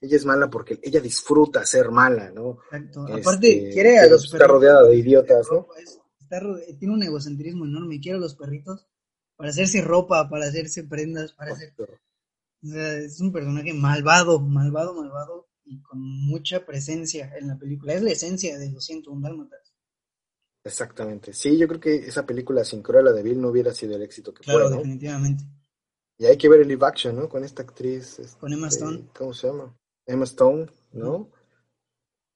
ella 0.02 0.15
es 0.15 0.26
mala 0.26 0.50
porque 0.50 0.80
ella 0.82 1.00
disfruta 1.02 1.65
ser 1.65 1.92
mala, 1.92 2.32
¿no? 2.32 2.60
Exacto. 2.72 3.06
Aparte, 3.13 3.52
este, 3.52 3.70
quiere 3.72 4.00
a 4.00 4.08
los 4.08 4.26
Está 4.26 4.48
rodeada 4.48 4.84
de 4.84 4.96
idiotas, 4.96 5.48
¿no? 5.52 5.68
tiene 6.80 6.94
un 6.94 7.04
egocentrismo 7.04 7.65
enorme, 7.65 8.00
quiere 8.00 8.18
a 8.18 8.22
los 8.22 8.36
perritos 8.36 8.88
para 9.36 9.50
hacerse 9.50 9.82
ropa, 9.82 10.30
para 10.30 10.46
hacerse 10.46 10.84
prendas, 10.84 11.34
para 11.34 11.54
hacer... 11.54 11.74
es 12.62 13.20
un 13.20 13.32
personaje 13.32 13.74
malvado, 13.74 14.39
malvado, 14.39 14.94
malvado 14.94 15.50
y 15.65 15.82
con 15.82 16.00
mucha 16.00 16.65
presencia 16.65 17.34
en 17.38 17.48
la 17.48 17.58
película. 17.58 17.94
Es 17.94 18.04
la 18.04 18.12
esencia 18.12 18.60
de 18.60 18.70
los 18.70 18.88
un 18.89 19.22
dálmatas. 19.22 19.68
Exactamente. 20.69 21.34
Sí, 21.34 21.58
yo 21.58 21.67
creo 21.67 21.79
que 21.79 21.95
esa 21.95 22.25
película 22.25 22.63
sin 22.63 22.84
Cruella 22.84 23.12
de 23.12 23.23
Vil 23.23 23.41
no 23.41 23.49
hubiera 23.49 23.73
sido 23.73 23.95
el 23.95 24.03
éxito 24.03 24.34
que 24.34 24.43
claro, 24.43 24.69
definitivamente. 24.69 25.43
Y 26.17 26.25
hay 26.25 26.38
que 26.38 26.47
ver 26.47 26.62
el 26.62 26.67
live 26.67 26.86
action, 26.86 27.15
¿no? 27.15 27.27
Con 27.27 27.43
esta 27.43 27.63
actriz. 27.63 28.21
Con 28.39 28.53
Emma 28.53 28.67
este, 28.67 28.84
Stone. 28.84 29.10
¿Cómo 29.17 29.34
se 29.34 29.47
llama? 29.47 29.75
Emma 30.05 30.25
Stone, 30.25 30.67
¿no? 30.91 31.32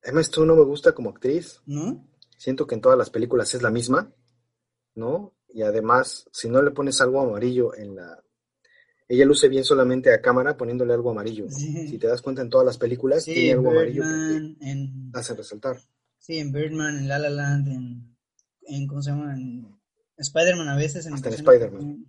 Emma 0.02 0.22
Stone 0.22 0.48
no 0.48 0.56
me 0.56 0.64
gusta 0.64 0.94
como 0.94 1.12
actriz. 1.12 1.62
¿No? 1.66 2.08
Siento 2.38 2.66
que 2.66 2.76
en 2.76 2.82
todas 2.82 2.98
las 2.98 3.10
películas 3.10 3.54
es 3.54 3.62
la 3.62 3.70
misma, 3.70 4.12
¿no? 4.96 5.36
Y 5.50 5.62
además, 5.62 6.28
si 6.32 6.50
no 6.50 6.62
le 6.62 6.72
pones 6.72 7.00
algo 7.02 7.22
amarillo 7.22 7.76
en 7.76 7.96
la... 7.96 8.24
Ella 9.08 9.26
luce 9.26 9.48
bien 9.48 9.64
solamente 9.64 10.12
a 10.12 10.22
cámara 10.22 10.58
poniéndole 10.58 10.94
algo 10.94 11.12
amarillo. 11.12 11.48
Si 11.50 11.98
te 12.00 12.08
das 12.08 12.22
cuenta 12.22 12.42
en 12.42 12.50
todas 12.50 12.66
las 12.66 12.78
películas, 12.78 13.26
tiene 13.26 13.54
algo 13.54 13.70
amarillo 13.70 14.02
que 14.02 14.70
en... 14.72 15.12
hace 15.14 15.36
resaltar. 15.36 15.78
Sí, 16.18 16.40
en 16.40 16.54
Birdman, 16.54 17.00
en 17.00 17.08
La 17.10 17.20
La 17.20 17.30
Land, 17.30 17.68
en, 17.68 18.13
¿cómo 18.88 19.02
se 19.02 19.12
llama? 19.12 19.34
En 19.34 19.68
Spider-Man 20.18 20.70
a 20.70 20.76
veces. 20.76 21.06
En 21.06 21.14
Hasta 21.14 21.30
en 21.30 21.36
Spider-Man. 21.36 22.06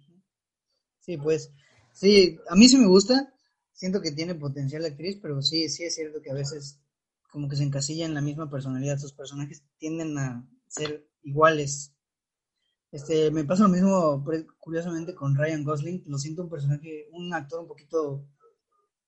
Sí, 1.01 1.19
pues, 1.19 1.53
sí, 1.93 2.39
a 2.49 2.57
mí 2.57 2.69
sí 2.69 2.77
me 2.79 2.87
gusta. 2.87 3.33
Siento 3.73 4.01
que 4.01 4.13
tiene 4.13 4.35
potencial 4.35 4.83
la 4.83 4.89
actriz, 4.89 5.19
pero 5.21 5.43
sí, 5.43 5.69
sí 5.69 5.85
es 5.85 5.95
cierto 5.95 6.23
que 6.23 6.31
a 6.31 6.35
veces 6.35 6.81
como 7.31 7.49
que 7.49 7.57
se 7.57 7.65
encasilla 7.65 8.07
en 8.07 8.15
la 8.15 8.21
misma 8.21 8.49
personalidad. 8.49 8.99
Sus 8.99 9.13
personajes 9.13 9.65
tienden 9.79 10.17
a 10.17 10.49
ser 10.69 11.09
iguales. 11.23 11.93
Este, 12.93 13.33
me 13.33 13.45
pasa 13.45 13.65
lo 13.65 13.71
mismo 13.71 14.25
curiosamente 14.61 15.15
con 15.15 15.35
Ryan 15.35 15.65
Gosling. 15.65 16.05
Lo 16.07 16.19
siento 16.19 16.43
un 16.43 16.51
personaje, 16.51 17.09
un 17.11 17.35
actor 17.35 17.61
un 17.61 17.67
poquito 17.67 18.25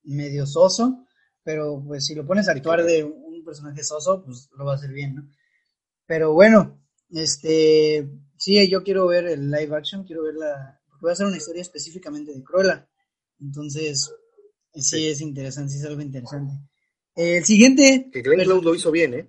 medio 0.02 0.46
soso, 0.46 1.06
pero 1.42 1.82
pues 1.86 2.04
si 2.04 2.14
lo 2.14 2.26
pones 2.26 2.48
a 2.48 2.52
actuar 2.52 2.84
de 2.84 3.04
un 3.04 3.44
personaje 3.44 3.84
soso, 3.84 4.24
pues 4.24 4.50
lo 4.56 4.64
va 4.64 4.72
a 4.72 4.76
hacer 4.76 4.90
bien, 4.90 5.14
¿no? 5.14 5.30
Pero 6.06 6.32
bueno, 6.32 6.80
este, 7.10 8.08
sí, 8.36 8.68
yo 8.68 8.82
quiero 8.82 9.06
ver 9.06 9.26
el 9.26 9.50
live 9.50 9.76
action, 9.76 10.04
quiero 10.04 10.24
ver 10.24 10.34
la, 10.34 10.80
porque 10.88 11.02
voy 11.02 11.10
a 11.10 11.12
hacer 11.12 11.26
una 11.26 11.36
historia 11.36 11.62
específicamente 11.62 12.32
de 12.32 12.42
Cruella. 12.42 12.88
Entonces, 13.40 14.12
sí, 14.74 15.08
es 15.08 15.20
interesante, 15.20 15.72
sí 15.72 15.78
es 15.78 15.84
algo 15.84 16.00
interesante. 16.00 16.54
El 17.14 17.44
siguiente. 17.44 18.10
Que 18.12 18.22
Glenn 18.22 18.44
Close 18.44 18.64
lo 18.64 18.74
hizo 18.74 18.90
bien, 18.90 19.14
¿eh? 19.14 19.28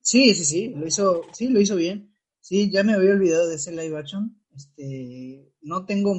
Sí, 0.00 0.34
sí, 0.34 0.44
sí, 0.44 0.68
lo 0.68 0.86
hizo, 0.86 1.22
sí, 1.32 1.48
lo 1.48 1.60
hizo 1.60 1.76
bien. 1.76 2.14
Sí, 2.40 2.70
ya 2.70 2.82
me 2.84 2.92
había 2.92 3.12
olvidado 3.12 3.48
de 3.48 3.56
ese 3.56 3.72
live 3.72 3.96
action. 3.98 4.38
Este, 4.54 5.52
no 5.62 5.86
tengo, 5.86 6.14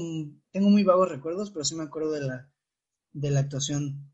tengo 0.51 0.69
muy 0.69 0.83
vagos 0.83 1.09
recuerdos, 1.09 1.51
pero 1.51 1.63
sí 1.63 1.75
me 1.75 1.83
acuerdo 1.83 2.11
de 2.11 2.21
la, 2.21 2.51
de 3.13 3.29
la 3.29 3.41
actuación. 3.41 4.11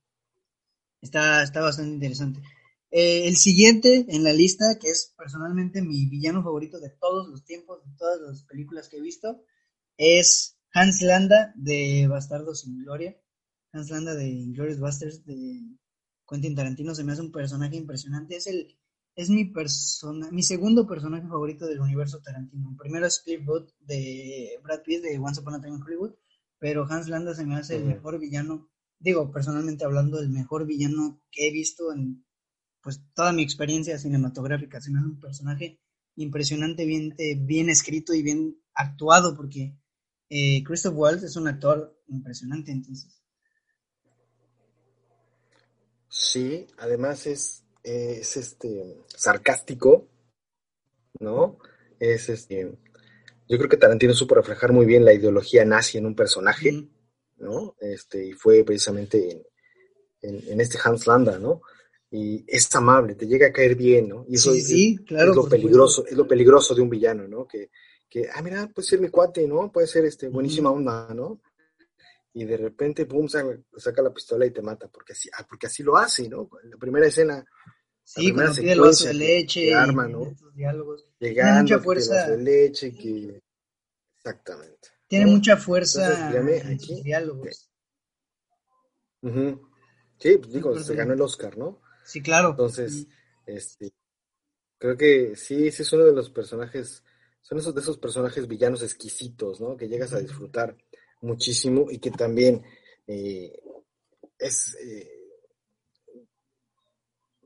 Está, 1.02 1.42
está 1.42 1.62
bastante 1.62 1.94
interesante. 1.94 2.42
Eh, 2.92 3.28
el 3.28 3.38
siguiente 3.38 4.06
en 4.10 4.24
la 4.24 4.34
lista, 4.34 4.78
que 4.80 4.90
es 4.90 5.14
personalmente 5.18 5.82
mi 5.82 6.06
villano 6.08 6.44
favorito 6.44 6.80
de 6.80 6.90
todos 6.90 7.28
los 7.30 7.46
tiempos, 7.46 7.84
de 7.86 7.96
todas 7.98 8.20
las 8.22 8.44
películas 8.44 8.90
que 8.90 8.98
he 8.98 9.02
visto, 9.02 9.44
es 9.98 10.58
Hans 10.74 11.02
Landa 11.02 11.54
de 11.56 12.08
Bastardos 12.08 12.62
sin 12.62 12.84
Gloria. 12.84 13.18
Hans 13.72 13.90
Landa 13.90 14.14
de 14.14 14.28
Inglourious 14.28 14.80
Basterds 14.80 15.26
de 15.26 15.62
Quentin 16.28 16.56
Tarantino 16.56 16.94
se 16.94 17.04
me 17.04 17.14
hace 17.14 17.22
un 17.22 17.32
personaje 17.32 17.78
impresionante. 17.78 18.36
Es 18.36 18.48
el 18.48 18.78
es 19.16 19.30
mi 19.30 19.46
persona, 19.46 20.32
mi 20.32 20.44
segundo 20.44 20.88
personaje 20.88 21.28
favorito 21.28 21.66
del 21.68 21.82
universo 21.82 22.22
Tarantino. 22.22 22.72
El 22.72 22.78
primero 22.78 23.06
es 23.06 23.20
Cliff 23.20 23.44
Booth 23.46 23.70
de 23.80 24.60
Brad 24.64 24.82
Pitt 24.84 25.04
de 25.04 25.20
Once 25.20 25.42
Upon 25.42 25.56
a 25.56 25.62
Time 25.62 25.76
in 25.76 25.84
Hollywood, 25.84 26.14
pero 26.60 26.86
Hans 26.90 27.10
Landa 27.10 27.36
se 27.36 27.46
me 27.46 27.56
hace 27.56 27.76
el 27.76 27.86
mejor 27.86 28.20
villano, 28.20 28.70
digo, 29.00 29.32
personalmente 29.32 29.84
hablando, 29.84 30.20
el 30.20 30.30
mejor 30.30 30.66
villano 30.66 31.22
que 31.32 31.48
he 31.48 31.52
visto 31.52 31.92
en 31.92 32.26
pues 32.82 33.02
toda 33.14 33.32
mi 33.34 33.44
experiencia 33.44 33.98
cinematográfica. 33.98 34.80
Me 34.90 35.00
hace 35.00 35.08
un 35.08 35.20
personaje 35.20 35.80
impresionante, 36.16 36.86
bien, 36.86 37.16
bien 37.40 37.70
escrito 37.70 38.14
y 38.14 38.22
bien 38.24 38.58
actuado, 38.74 39.36
porque 39.36 39.76
eh, 40.30 40.64
Christoph 40.64 40.96
Waltz 40.96 41.24
es 41.24 41.36
un 41.36 41.48
actor 41.48 41.98
impresionante, 42.08 42.72
entonces. 42.72 43.22
Sí, 46.10 46.68
además 46.78 47.26
es 47.28 47.62
es 47.84 48.38
este 48.38 48.98
sarcástico, 49.08 50.08
¿no? 51.20 51.58
Es 52.00 52.30
este. 52.30 52.78
Yo 53.48 53.58
creo 53.58 53.70
que 53.70 53.78
Tarantino 53.78 54.14
supo 54.14 54.36
reflejar 54.36 54.72
muy 54.72 54.86
bien 54.86 55.04
la 55.04 55.14
ideología 55.14 55.66
nazi 55.66 55.98
en 55.98 56.06
un 56.06 56.16
personaje, 56.16 56.88
¿no? 57.38 57.76
Este, 57.80 58.28
y 58.28 58.34
fue 58.34 58.64
precisamente 58.64 59.46
en, 60.22 60.62
este 60.62 60.78
Hans 60.84 61.06
Landa, 61.08 61.38
¿no? 61.38 61.62
Y 62.14 62.44
es 62.46 62.74
amable, 62.76 63.16
te 63.16 63.26
llega 63.26 63.48
a 63.48 63.54
caer 63.54 63.76
bien, 63.76 64.10
¿no? 64.10 64.26
Y 64.28 64.36
eso 64.36 64.54
sí, 64.54 64.98
es, 65.00 65.08
claro, 65.08 65.34
lo 65.34 65.48
peligroso, 65.48 66.06
es 66.06 66.14
lo 66.14 66.28
peligroso 66.28 66.76
de 66.76 66.82
un 66.82 66.90
villano, 66.90 67.26
¿no? 67.28 67.48
Que, 67.48 67.72
que, 68.10 68.28
ah, 68.34 68.42
mira, 68.42 68.68
puede 68.68 68.86
ser 68.86 69.00
mi 69.00 69.08
cuate, 69.10 69.48
¿no? 69.48 69.72
Puede 69.72 69.88
ser 69.88 70.04
este 70.06 70.28
buenísima 70.28 70.72
onda, 70.72 71.14
¿no? 71.14 71.40
Y 72.34 72.44
de 72.44 72.58
repente, 72.58 73.06
pum, 73.06 73.28
saca, 73.30 74.02
la 74.02 74.14
pistola 74.14 74.46
y 74.46 74.52
te 74.52 74.62
mata, 74.62 74.90
porque 74.90 75.14
así, 75.14 75.30
ah, 75.38 75.46
porque 75.50 75.68
así 75.68 75.84
lo 75.84 75.96
hace, 75.96 76.28
¿no? 76.28 76.50
La 76.64 76.78
primera 76.78 77.08
escena, 77.08 77.46
Sí, 78.04 78.34
cuando 78.34 78.54
pide 78.54 78.74
el 78.74 78.82
vaso 78.82 79.08
de 79.08 79.14
leche. 79.14 79.74
Arma, 79.74 80.08
¿no? 80.08 80.36
diálogos. 80.54 81.06
Llegando, 81.20 81.62
mucha 81.62 81.80
fuerza. 81.80 82.28
de 82.30 82.38
leche, 82.38 82.94
que... 82.94 83.42
Exactamente. 84.18 84.90
Tiene 85.08 85.26
mucha 85.28 85.58
fuerza 85.58 86.32
en 86.36 86.78
diálogos. 87.04 87.70
Sí, 89.24 90.38
pues 90.38 90.52
digo, 90.52 90.78
se 90.78 90.96
ganó 90.96 91.14
el 91.14 91.22
Oscar, 91.22 91.58
¿no? 91.58 91.81
Sí, 92.04 92.22
claro. 92.22 92.52
Entonces, 92.52 93.08
este, 93.46 93.94
creo 94.78 94.98
que 94.98 95.36
sí, 95.36 95.72
sí 95.72 95.84
es 95.84 95.94
uno 95.94 96.06
de 96.06 96.14
los 96.14 96.30
personajes, 96.30 97.04
son 97.42 97.60
esos 97.60 97.74
de 97.74 97.82
esos 97.82 97.98
personajes 97.98 98.48
villanos 98.48 98.84
exquisitos, 98.84 99.62
¿no? 99.62 99.78
Que 99.78 99.88
llegas 99.88 100.14
a 100.14 100.20
disfrutar 100.20 100.76
muchísimo 101.22 101.88
y 101.90 102.00
que 102.00 102.12
también 102.12 102.64
eh, 103.08 103.62
es... 104.38 104.76
Eh, 104.82 105.18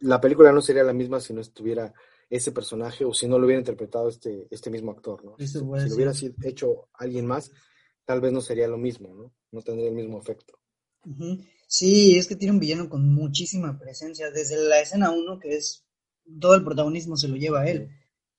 la 0.02 0.22
película 0.22 0.52
no 0.52 0.62
sería 0.62 0.84
la 0.84 0.94
misma 0.94 1.20
si 1.20 1.34
no 1.34 1.42
estuviera 1.42 1.94
ese 2.30 2.52
personaje 2.52 3.06
o 3.06 3.14
si 3.14 3.28
no 3.28 3.38
lo 3.38 3.46
hubiera 3.46 3.62
interpretado 3.62 4.10
este, 4.10 4.48
este 4.50 4.70
mismo 4.70 4.92
actor, 4.92 5.24
¿no? 5.24 5.36
si, 5.38 5.58
lo 5.60 5.66
hubiera 5.66 6.12
hecho 6.44 6.90
alguien 6.94 7.26
más, 7.26 7.52
tal 8.04 8.22
vez 8.22 8.32
no 8.32 8.42
sería 8.42 8.68
lo 8.68 8.78
mismo, 8.78 9.14
¿no? 9.14 9.34
No 9.52 9.62
tendría 9.62 9.90
el 9.90 9.96
mismo 9.96 10.20
efecto. 10.20 10.60
Sí, 11.68 12.18
es 12.18 12.28
que 12.28 12.36
tiene 12.36 12.54
un 12.54 12.60
villano 12.60 12.90
con 12.90 13.08
muchísima 13.14 13.78
presencia, 13.80 14.32
desde 14.32 14.58
la 14.58 14.80
escena 14.80 15.12
1, 15.12 15.40
que 15.40 15.56
es 15.56 15.86
todo 16.40 16.56
el 16.56 16.64
protagonismo 16.64 17.18
se 17.18 17.28
lo 17.28 17.36
lleva 17.36 17.62
a 17.62 17.70
él. 17.70 17.90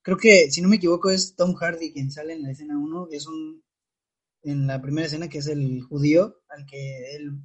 Creo 0.03 0.17
que, 0.17 0.51
si 0.51 0.63
no 0.63 0.69
me 0.69 0.77
equivoco, 0.77 1.11
es 1.11 1.35
Tom 1.35 1.55
Hardy 1.55 1.93
quien 1.93 2.11
sale 2.11 2.35
en 2.35 2.43
la 2.43 2.53
escena 2.53 2.79
1, 2.79 3.09
es 3.11 3.27
un, 3.27 3.65
en 4.43 4.67
la 4.67 4.81
primera 4.81 5.07
escena, 5.07 5.29
que 5.29 5.39
es 5.39 5.49
el 5.49 5.83
judío 5.83 6.41
al 6.49 6.65
que 6.67 7.17
él, 7.17 7.41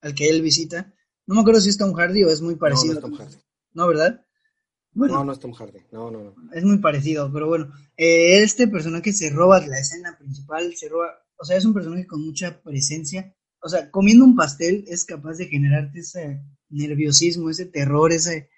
al 0.00 0.14
que 0.14 0.30
él 0.30 0.40
visita. 0.40 0.94
No 1.26 1.34
me 1.34 1.42
acuerdo 1.42 1.60
si 1.60 1.68
es 1.68 1.76
Tom 1.76 1.92
Hardy 1.92 2.24
o 2.24 2.30
es 2.30 2.40
muy 2.40 2.56
parecido. 2.56 2.94
No, 2.94 3.00
no 3.00 3.06
es 3.06 3.18
Tom 3.18 3.26
Hardy. 3.26 3.44
¿No, 3.72 3.88
verdad? 3.88 4.26
Bueno, 4.92 5.14
no, 5.14 5.24
no 5.24 5.32
es 5.32 5.38
Tom 5.38 5.52
Hardy. 5.52 5.80
No, 5.92 6.10
no, 6.10 6.24
no. 6.24 6.34
Es 6.52 6.64
muy 6.64 6.78
parecido, 6.78 7.30
pero 7.32 7.46
bueno. 7.46 7.72
Eh, 7.96 8.42
este 8.42 8.66
personaje 8.66 9.12
se 9.12 9.30
roba 9.30 9.64
la 9.66 9.78
escena 9.78 10.16
principal, 10.18 10.74
se 10.74 10.88
roba. 10.88 11.12
O 11.36 11.44
sea, 11.44 11.56
es 11.56 11.64
un 11.64 11.74
personaje 11.74 12.06
con 12.06 12.24
mucha 12.24 12.60
presencia. 12.62 13.34
O 13.62 13.68
sea, 13.68 13.90
comiendo 13.90 14.24
un 14.24 14.36
pastel 14.36 14.84
es 14.88 15.04
capaz 15.04 15.36
de 15.36 15.46
generarte 15.46 16.00
ese 16.00 16.42
nerviosismo, 16.68 17.50
ese 17.50 17.66
terror, 17.66 18.12
ese, 18.12 18.48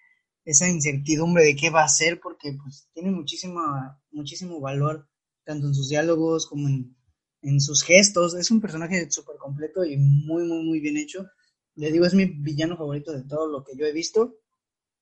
esa 0.44 0.68
incertidumbre 0.68 1.44
de 1.44 1.56
qué 1.56 1.70
va 1.70 1.82
a 1.82 1.86
hacer, 1.86 2.20
porque 2.20 2.56
pues 2.62 2.88
tiene 2.92 3.10
muchísima, 3.10 4.00
muchísimo 4.10 4.60
valor, 4.60 5.08
tanto 5.44 5.66
en 5.66 5.74
sus 5.74 5.88
diálogos 5.88 6.46
como 6.46 6.68
en, 6.68 6.96
en 7.42 7.60
sus 7.60 7.82
gestos. 7.82 8.34
Es 8.34 8.50
un 8.50 8.60
personaje 8.60 9.10
súper 9.10 9.36
completo 9.36 9.84
y 9.84 9.96
muy, 9.96 10.44
muy, 10.44 10.64
muy 10.64 10.80
bien 10.80 10.96
hecho 10.96 11.26
le 11.74 11.90
digo, 11.90 12.04
es 12.04 12.14
mi 12.14 12.26
villano 12.26 12.76
favorito 12.76 13.12
de 13.12 13.22
todo 13.22 13.46
lo 13.46 13.64
que 13.64 13.76
yo 13.76 13.86
he 13.86 13.92
visto 13.92 14.36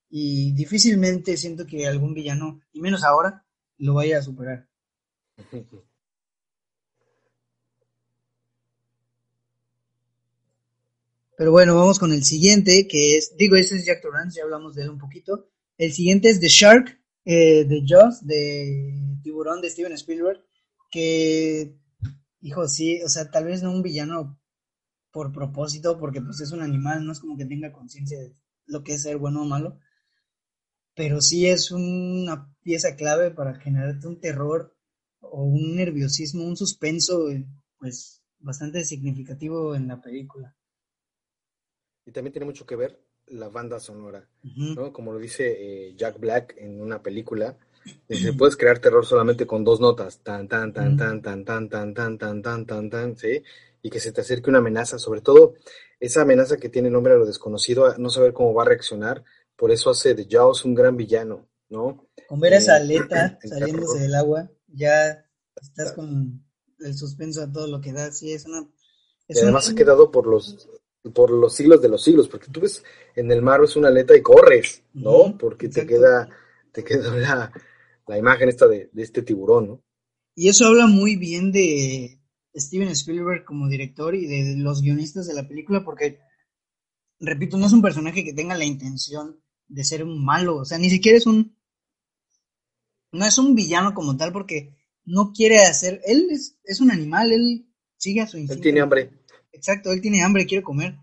y 0.09 0.53
difícilmente 0.53 1.37
siento 1.37 1.65
que 1.65 1.87
algún 1.87 2.13
villano, 2.13 2.61
y 2.71 2.81
menos 2.81 3.03
ahora, 3.03 3.45
lo 3.77 3.93
vaya 3.93 4.19
a 4.19 4.23
superar. 4.23 4.67
Pero 11.41 11.53
bueno, 11.53 11.73
vamos 11.73 11.97
con 11.97 12.13
el 12.13 12.23
siguiente, 12.23 12.87
que 12.87 13.17
es, 13.17 13.35
digo, 13.35 13.55
ese 13.55 13.75
es 13.75 13.83
Jack 13.83 14.03
Torrance, 14.03 14.37
ya 14.37 14.43
hablamos 14.43 14.75
de 14.75 14.83
él 14.83 14.91
un 14.91 14.99
poquito. 14.99 15.49
El 15.75 15.91
siguiente 15.91 16.29
es 16.29 16.39
The 16.39 16.47
Shark, 16.47 17.01
eh, 17.25 17.65
de 17.65 17.83
Jaws, 17.83 18.23
de 18.27 19.17
Tiburón, 19.23 19.59
de 19.59 19.71
Steven 19.71 19.93
Spielberg, 19.93 20.45
que, 20.91 21.79
hijo, 22.41 22.67
sí, 22.67 23.01
o 23.01 23.09
sea, 23.09 23.31
tal 23.31 23.45
vez 23.45 23.63
no 23.63 23.71
un 23.71 23.81
villano 23.81 24.39
por 25.11 25.31
propósito, 25.31 25.97
porque 25.97 26.21
pues 26.21 26.41
es 26.41 26.51
un 26.51 26.61
animal, 26.61 27.03
no 27.03 27.11
es 27.11 27.19
como 27.19 27.35
que 27.35 27.45
tenga 27.45 27.71
conciencia 27.71 28.19
de 28.19 28.35
lo 28.67 28.83
que 28.83 28.93
es 28.93 29.01
ser 29.01 29.17
bueno 29.17 29.41
o 29.41 29.45
malo, 29.45 29.79
pero 30.93 31.21
sí 31.21 31.47
es 31.47 31.71
una 31.71 32.55
pieza 32.61 32.95
clave 32.95 33.31
para 33.31 33.55
generarte 33.55 34.07
un 34.07 34.19
terror 34.19 34.77
o 35.21 35.43
un 35.45 35.75
nerviosismo, 35.75 36.43
un 36.43 36.55
suspenso, 36.55 37.31
eh, 37.31 37.47
pues 37.79 38.21
bastante 38.37 38.85
significativo 38.85 39.73
en 39.73 39.87
la 39.87 39.99
película. 39.99 40.55
Y 42.05 42.11
también 42.11 42.33
tiene 42.33 42.45
mucho 42.45 42.65
que 42.65 42.75
ver 42.75 42.99
la 43.27 43.49
banda 43.49 43.79
sonora, 43.79 44.27
¿no? 44.43 44.91
Como 44.91 45.13
lo 45.13 45.19
dice 45.19 45.55
eh, 45.57 45.93
Jack 45.95 46.19
Black 46.19 46.55
en 46.57 46.81
una 46.81 47.01
película, 47.01 47.57
dice, 48.09 48.33
puedes 48.33 48.57
crear 48.57 48.79
terror 48.79 49.05
solamente 49.05 49.45
con 49.45 49.63
dos 49.63 49.79
notas, 49.79 50.19
tan, 50.19 50.47
tan, 50.47 50.73
tan, 50.73 50.97
tan, 50.97 51.21
tan, 51.21 51.45
tan, 51.45 51.69
tan, 51.69 51.93
tan, 51.93 52.17
tan, 52.17 52.41
tan, 52.41 52.65
tan, 52.65 52.89
tan, 52.89 53.17
¿sí? 53.17 53.43
y 53.81 53.89
que 53.89 53.99
se 53.99 54.11
te 54.11 54.21
acerque 54.21 54.49
una 54.49 54.59
amenaza, 54.59 54.99
sobre 54.99 55.21
todo 55.21 55.55
esa 55.99 56.21
amenaza 56.21 56.57
que 56.57 56.69
tiene 56.69 56.89
nombre 56.89 57.13
a 57.13 57.17
lo 57.17 57.25
desconocido, 57.25 57.95
no 57.97 58.09
saber 58.09 58.33
cómo 58.33 58.53
va 58.53 58.63
a 58.63 58.67
reaccionar, 58.67 59.23
por 59.55 59.71
eso 59.71 59.89
hace 59.89 60.13
de 60.13 60.27
Jaws 60.29 60.65
un 60.65 60.75
gran 60.75 60.97
villano, 60.97 61.47
¿no? 61.69 62.07
Con 62.27 62.39
ver 62.39 62.53
esa 62.53 62.77
eh, 62.77 62.81
aleta 62.81 63.39
saliéndose 63.43 63.99
del 63.99 64.15
agua, 64.15 64.51
ya 64.67 65.25
estás 65.55 65.93
con 65.93 66.43
el 66.79 66.95
suspenso 66.95 67.41
a 67.41 67.51
todo 67.51 67.67
lo 67.67 67.81
que 67.81 67.93
da, 67.93 68.11
sí, 68.11 68.33
es 68.33 68.45
una... 68.45 68.67
y 69.27 69.37
además 69.39 69.69
ha 69.69 69.75
quedado 69.75 70.11
por 70.11 70.27
los 70.27 70.67
por 71.13 71.31
los 71.31 71.55
siglos 71.55 71.81
de 71.81 71.89
los 71.89 72.03
siglos, 72.03 72.27
porque 72.27 72.51
tú 72.51 72.61
ves 72.61 72.83
en 73.15 73.31
el 73.31 73.41
mar 73.41 73.61
es 73.63 73.75
una 73.75 73.87
aleta 73.87 74.15
y 74.15 74.21
corres, 74.21 74.83
¿no? 74.93 75.37
porque 75.37 75.69
te 75.69 75.85
queda, 75.85 76.29
te 76.71 76.83
queda 76.83 77.15
la, 77.17 77.51
la 78.07 78.17
imagen 78.17 78.49
esta 78.49 78.67
de, 78.67 78.89
de 78.91 79.01
este 79.01 79.23
tiburón, 79.23 79.67
¿no? 79.67 79.83
Y 80.33 80.47
eso 80.47 80.65
habla 80.65 80.87
muy 80.87 81.17
bien 81.17 81.51
de, 81.51 82.21
Steven 82.55 82.89
Spielberg 82.89 83.45
como 83.45 83.67
director 83.67 84.15
y 84.15 84.25
de 84.25 84.55
los 84.57 84.81
guionistas 84.81 85.27
de 85.27 85.33
la 85.33 85.47
película, 85.47 85.83
porque, 85.83 86.19
repito, 87.19 87.57
no 87.57 87.67
es 87.67 87.73
un 87.73 87.81
personaje 87.81 88.23
que 88.23 88.33
tenga 88.33 88.57
la 88.57 88.65
intención 88.65 89.41
de 89.67 89.83
ser 89.83 90.03
un 90.03 90.23
malo, 90.23 90.57
o 90.57 90.65
sea, 90.65 90.77
ni 90.77 90.89
siquiera 90.89 91.17
es 91.17 91.25
un... 91.25 91.55
No 93.13 93.25
es 93.25 93.37
un 93.37 93.55
villano 93.55 93.93
como 93.93 94.15
tal, 94.15 94.31
porque 94.31 94.77
no 95.03 95.33
quiere 95.33 95.59
hacer... 95.59 96.01
Él 96.05 96.27
es, 96.31 96.57
es 96.63 96.79
un 96.79 96.91
animal, 96.91 97.31
él 97.31 97.67
sigue 97.97 98.21
a 98.21 98.27
su 98.27 98.37
instinto. 98.37 98.53
Él 98.53 98.61
tiene 98.61 98.81
hambre. 98.81 99.11
Exacto, 99.51 99.91
él 99.91 100.01
tiene 100.01 100.23
hambre, 100.23 100.45
quiere 100.45 100.63
comer. 100.63 100.95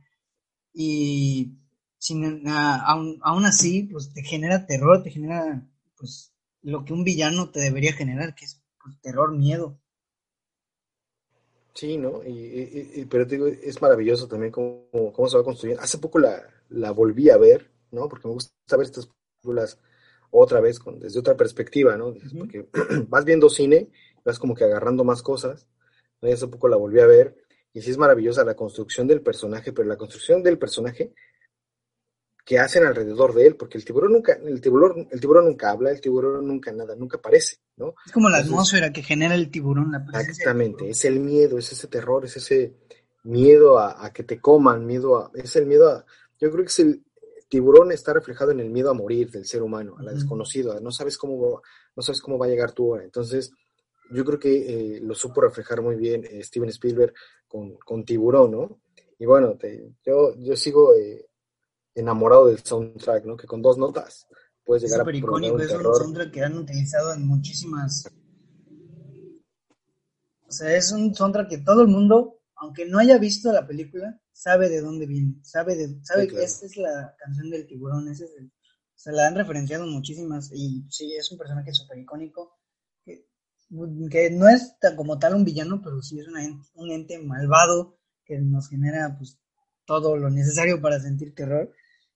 Y 0.72 1.52
sin, 1.98 2.46
aún, 2.48 3.18
aún 3.22 3.44
así, 3.44 3.84
pues 3.84 4.12
te 4.12 4.22
genera 4.22 4.66
terror, 4.66 5.02
te 5.02 5.10
genera 5.10 5.68
pues 5.96 6.32
lo 6.62 6.84
que 6.84 6.92
un 6.92 7.04
villano 7.04 7.50
te 7.50 7.60
debería 7.60 7.92
generar, 7.92 8.34
que 8.34 8.44
es 8.44 8.62
pues, 8.82 9.00
terror, 9.00 9.36
miedo. 9.36 9.78
Sí, 11.74 11.96
¿no? 11.96 12.22
Y, 12.24 13.06
pero 13.08 13.26
te 13.26 13.36
digo, 13.36 13.46
es 13.46 13.80
maravilloso 13.80 14.26
también 14.26 14.50
cómo, 14.50 15.12
cómo 15.12 15.28
se 15.28 15.36
va 15.36 15.44
construyendo. 15.44 15.82
Hace 15.82 15.98
poco 15.98 16.18
la, 16.18 16.42
la, 16.70 16.90
volví 16.90 17.30
a 17.30 17.36
ver, 17.36 17.70
¿no? 17.92 18.08
Porque 18.08 18.26
me 18.26 18.34
gusta 18.34 18.52
ver 18.76 18.86
estas 18.86 19.08
películas 19.40 19.78
otra 20.30 20.60
vez 20.60 20.80
con, 20.80 20.98
desde 20.98 21.20
otra 21.20 21.36
perspectiva, 21.36 21.96
¿no? 21.96 22.14
Porque 22.36 22.68
vas 23.08 23.24
viendo 23.24 23.48
cine 23.48 23.88
vas 24.24 24.38
como 24.38 24.54
que 24.54 24.64
agarrando 24.64 25.04
más 25.04 25.22
cosas. 25.22 25.66
¿no? 26.20 26.28
Y 26.28 26.32
hace 26.32 26.48
poco 26.48 26.68
la 26.68 26.76
volví 26.76 27.00
a 27.00 27.06
ver 27.06 27.36
y 27.72 27.80
sí 27.80 27.90
es 27.90 27.98
maravillosa 27.98 28.44
la 28.44 28.54
construcción 28.54 29.06
del 29.06 29.20
personaje, 29.20 29.72
pero 29.72 29.88
la 29.88 29.96
construcción 29.96 30.42
del 30.42 30.58
personaje 30.58 31.12
que 32.48 32.58
hacen 32.58 32.86
alrededor 32.86 33.34
de 33.34 33.46
él, 33.46 33.56
porque 33.56 33.76
el 33.76 33.84
tiburón 33.84 34.12
nunca, 34.12 34.32
el 34.32 34.60
tiburón, 34.62 35.06
el 35.10 35.20
tiburón 35.20 35.44
nunca 35.44 35.70
habla, 35.70 35.90
el 35.90 36.00
tiburón 36.00 36.46
nunca 36.46 36.72
nada, 36.72 36.96
nunca 36.96 37.18
aparece, 37.18 37.58
¿no? 37.76 37.94
Es 38.06 38.10
como 38.10 38.30
la 38.30 38.38
atmósfera 38.38 38.90
que 38.90 39.02
genera 39.02 39.34
el 39.34 39.50
tiburón, 39.50 39.92
la 39.92 40.02
Exactamente, 40.18 40.88
es 40.88 41.04
el 41.04 41.20
miedo, 41.20 41.58
es 41.58 41.70
ese 41.72 41.88
terror, 41.88 42.24
es 42.24 42.38
ese 42.38 42.72
miedo 43.24 43.78
a, 43.78 44.10
que 44.14 44.22
te 44.22 44.40
coman, 44.40 44.86
miedo 44.86 45.18
a, 45.18 45.30
es 45.34 45.56
el 45.56 45.66
miedo 45.66 45.90
a, 45.90 46.06
yo 46.40 46.50
creo 46.50 46.64
que 46.64 46.70
es 46.70 46.78
el 46.78 47.04
tiburón 47.50 47.92
está 47.92 48.14
reflejado 48.14 48.50
en 48.52 48.60
el 48.60 48.70
miedo 48.70 48.88
a 48.88 48.94
morir 48.94 49.30
del 49.30 49.44
ser 49.44 49.62
humano, 49.62 49.96
a 49.98 50.02
la 50.02 50.12
desconocida, 50.12 50.80
no 50.80 50.90
sabes 50.90 51.18
cómo, 51.18 51.60
no 51.94 52.02
sabes 52.02 52.22
cómo 52.22 52.38
va 52.38 52.46
a 52.46 52.48
llegar 52.48 52.72
tu 52.72 52.90
hora, 52.90 53.04
entonces 53.04 53.52
yo 54.10 54.24
creo 54.24 54.38
que 54.38 54.96
eh, 54.96 55.00
lo 55.00 55.14
supo 55.14 55.40
reflejar 55.40 55.82
muy 55.82 55.96
bien 55.96 56.24
eh, 56.24 56.42
Steven 56.42 56.68
Spielberg 56.70 57.12
con, 57.46 57.76
con, 57.76 58.04
Tiburón, 58.04 58.50
¿no? 58.52 58.80
Y 59.18 59.26
bueno, 59.26 59.56
te, 59.56 59.94
yo, 60.04 60.34
yo 60.36 60.56
sigo 60.56 60.94
eh, 60.94 61.28
enamorado 61.94 62.46
del 62.46 62.58
soundtrack, 62.58 63.24
¿no? 63.24 63.36
Que 63.36 63.46
con 63.46 63.62
dos 63.62 63.78
notas 63.78 64.26
puedes 64.64 64.82
llegar 64.82 65.06
a 65.06 65.16
icónico, 65.16 65.58
es 65.58 65.72
un 65.72 65.82
soundtrack 65.82 66.30
que 66.30 66.42
han 66.42 66.58
utilizado 66.58 67.14
en 67.14 67.26
muchísimas... 67.26 68.10
O 70.46 70.50
sea, 70.50 70.74
es 70.74 70.92
un 70.92 71.14
soundtrack 71.14 71.48
que 71.48 71.58
todo 71.58 71.82
el 71.82 71.88
mundo, 71.88 72.40
aunque 72.56 72.86
no 72.86 72.98
haya 72.98 73.18
visto 73.18 73.52
la 73.52 73.66
película, 73.66 74.18
sabe 74.32 74.68
de 74.68 74.80
dónde 74.80 75.06
viene, 75.06 75.34
sabe 75.42 75.74
de, 75.74 75.98
sabe 76.02 76.28
que 76.28 76.42
esta 76.42 76.66
es 76.66 76.76
la 76.76 77.14
canción 77.18 77.50
del 77.50 77.66
tiburón, 77.66 78.08
ese 78.08 78.24
es 78.24 78.34
el, 78.38 78.46
o 78.46 79.00
sea, 79.00 79.12
la 79.12 79.26
han 79.26 79.34
referenciado 79.34 79.86
muchísimas 79.86 80.50
y 80.52 80.84
sí, 80.88 81.14
es 81.14 81.30
un 81.30 81.38
personaje 81.38 81.72
súper 81.72 81.98
icónico 81.98 82.57
que 84.10 84.30
no 84.30 84.48
es 84.48 84.74
como 84.96 85.18
tal 85.18 85.34
un 85.34 85.44
villano, 85.44 85.80
pero 85.82 86.02
sí 86.02 86.18
es 86.18 86.26
un 86.74 86.90
ente 86.90 87.18
malvado 87.18 87.98
que 88.24 88.38
nos 88.38 88.68
genera 88.68 89.16
pues 89.16 89.38
todo 89.86 90.16
lo 90.16 90.30
necesario 90.30 90.80
para 90.80 91.00
sentir 91.00 91.34
terror. 91.34 91.72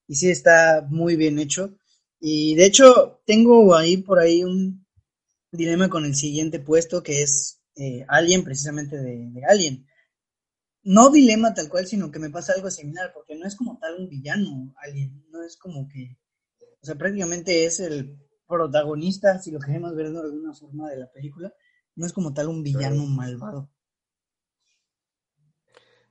Y 0.07 0.15
sí 0.17 0.31
está 0.31 0.87
muy 0.89 1.17
bien 1.17 1.39
hecho. 1.39 1.77
Y 2.21 2.55
de 2.55 2.67
hecho, 2.67 3.23
tengo 3.27 3.75
ahí 3.75 3.97
por 3.97 4.19
ahí 4.19 4.45
un 4.45 4.87
dilema 5.51 5.89
con 5.89 6.05
el 6.05 6.15
siguiente 6.15 6.61
puesto, 6.61 7.03
que 7.03 7.23
es 7.23 7.61
eh, 7.77 8.05
Alien, 8.09 8.45
precisamente 8.45 8.97
de, 8.97 9.31
de, 9.31 9.45
Alien. 9.45 9.87
No 10.83 11.11
dilema 11.11 11.55
tal 11.55 11.69
cual, 11.69 11.87
sino 11.87 12.11
que 12.11 12.19
me 12.19 12.31
pasa 12.31 12.53
algo 12.55 12.71
similar, 12.71 13.13
porque 13.15 13.37
no 13.37 13.47
es 13.47 13.57
como 13.57 13.79
tal 13.79 13.97
un 13.99 14.09
villano 14.09 14.75
Alien, 14.77 15.25
no 15.31 15.43
es 15.43 15.57
como 15.57 15.89
que, 15.89 16.19
o 16.81 16.87
sea, 16.87 16.97
prácticamente 16.97 17.65
es 17.65 17.81
el 17.81 18.19
protagonista, 18.47 19.39
si 19.39 19.51
lo 19.51 19.59
queremos 19.59 19.95
ver 19.95 20.11
de 20.11 20.21
alguna 20.21 20.53
forma 20.53 20.91
de 20.91 20.99
la 20.99 21.11
película, 21.11 21.53
no 21.97 22.07
es 22.07 22.13
como 22.13 22.33
tal 22.33 22.49
un 22.49 22.63
villano 22.63 23.07
malvado. 23.07 23.71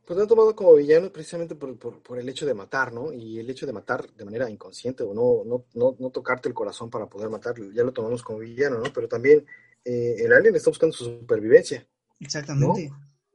Pues 0.06 0.18
lo 0.18 0.24
han 0.24 0.28
tomado 0.28 0.56
como 0.56 0.74
villano 0.74 1.12
precisamente 1.12 1.56
por, 1.56 2.20
el 2.20 2.28
hecho 2.28 2.46
de 2.46 2.54
matar, 2.54 2.92
¿no? 2.92 3.14
Y 3.14 3.40
el 3.40 3.50
hecho 3.50 3.66
de 3.66 3.74
matar 3.74 4.12
de 4.12 4.26
manera 4.26 4.50
inconsciente 4.50 5.04
o 5.04 5.14
no, 5.14 5.44
no, 5.46 5.66
no, 5.74 5.96
no 6.00 6.10
tocarte 6.10 6.50
el 6.50 6.56
corazón 6.56 6.90
para 6.90 7.08
poder 7.08 7.30
matarlo, 7.30 7.72
ya 7.72 7.84
lo 7.84 7.94
tomamos 7.94 8.24
como 8.24 8.40
villano, 8.40 8.80
¿no? 8.80 8.92
Pero 8.94 9.08
también 9.08 9.46
eh, 9.86 10.16
el 10.20 10.34
alien 10.34 10.56
está 10.56 10.70
buscando 10.70 10.96
su 10.96 11.06
supervivencia. 11.06 11.88
Exactamente. 12.20 12.92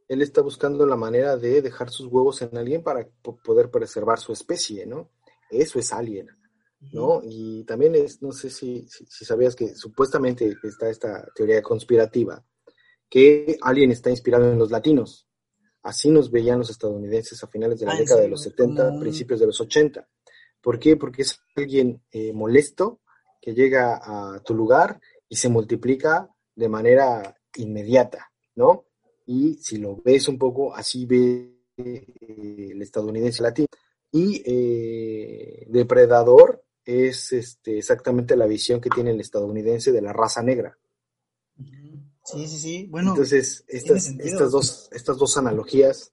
Él 0.08 0.22
está 0.22 0.40
buscando 0.40 0.86
la 0.86 0.96
manera 0.96 1.36
de 1.36 1.62
dejar 1.62 1.90
sus 1.90 2.06
huevos 2.06 2.42
en 2.42 2.56
alguien 2.56 2.82
para 2.82 3.08
poder 3.44 3.70
preservar 3.70 4.18
su 4.18 4.32
especie, 4.32 4.86
¿no? 4.86 5.10
Eso 5.50 5.78
es 5.78 5.92
alien. 5.92 6.28
¿No? 6.92 7.20
Y 7.24 7.64
también 7.64 7.94
es, 7.94 8.22
no 8.22 8.32
sé 8.32 8.50
si, 8.50 8.86
si, 8.88 9.24
sabías 9.24 9.54
que 9.54 9.74
supuestamente 9.74 10.56
está 10.62 10.88
esta 10.88 11.26
teoría 11.34 11.62
conspirativa, 11.62 12.44
que 13.08 13.56
Alien 13.62 13.90
está 13.90 14.10
inspirado 14.10 14.50
en 14.50 14.58
los 14.58 14.70
latinos. 14.70 15.26
Así 15.82 16.10
nos 16.10 16.30
veían 16.30 16.58
los 16.58 16.70
estadounidenses 16.70 17.42
a 17.42 17.46
finales 17.46 17.78
de 17.78 17.86
la 17.86 17.94
década 17.94 18.20
de 18.20 18.28
los 18.28 18.42
70, 18.42 18.98
principios 18.98 19.38
de 19.38 19.46
los 19.46 19.60
80. 19.60 20.08
¿Por 20.60 20.80
qué? 20.80 20.96
Porque 20.96 21.22
es 21.22 21.38
alguien 21.54 22.02
eh, 22.10 22.32
molesto 22.32 23.00
que 23.40 23.54
llega 23.54 24.00
a 24.02 24.40
tu 24.40 24.54
lugar 24.54 25.00
y 25.28 25.36
se 25.36 25.48
multiplica 25.48 26.28
de 26.56 26.68
manera 26.68 27.36
inmediata, 27.54 28.32
¿no? 28.56 28.86
Y 29.26 29.54
si 29.62 29.78
lo 29.78 30.02
ves 30.04 30.26
un 30.26 30.38
poco, 30.38 30.74
así 30.74 31.06
ve 31.06 31.56
eh, 31.76 32.70
el 32.72 32.82
estadounidense 32.82 33.42
latino. 33.42 33.68
Y 34.10 34.42
eh, 34.44 35.66
depredador 35.68 36.64
es 36.86 37.32
este, 37.32 37.78
exactamente 37.78 38.36
la 38.36 38.46
visión 38.46 38.80
que 38.80 38.90
tiene 38.90 39.10
el 39.10 39.20
estadounidense 39.20 39.90
de 39.90 40.00
la 40.00 40.12
raza 40.12 40.40
negra. 40.40 40.78
Sí, 42.24 42.46
sí, 42.46 42.58
sí. 42.58 42.86
Bueno, 42.88 43.10
entonces 43.10 43.64
estas, 43.66 44.08
estas, 44.20 44.52
dos, 44.52 44.88
estas 44.92 45.18
dos 45.18 45.36
analogías 45.36 46.12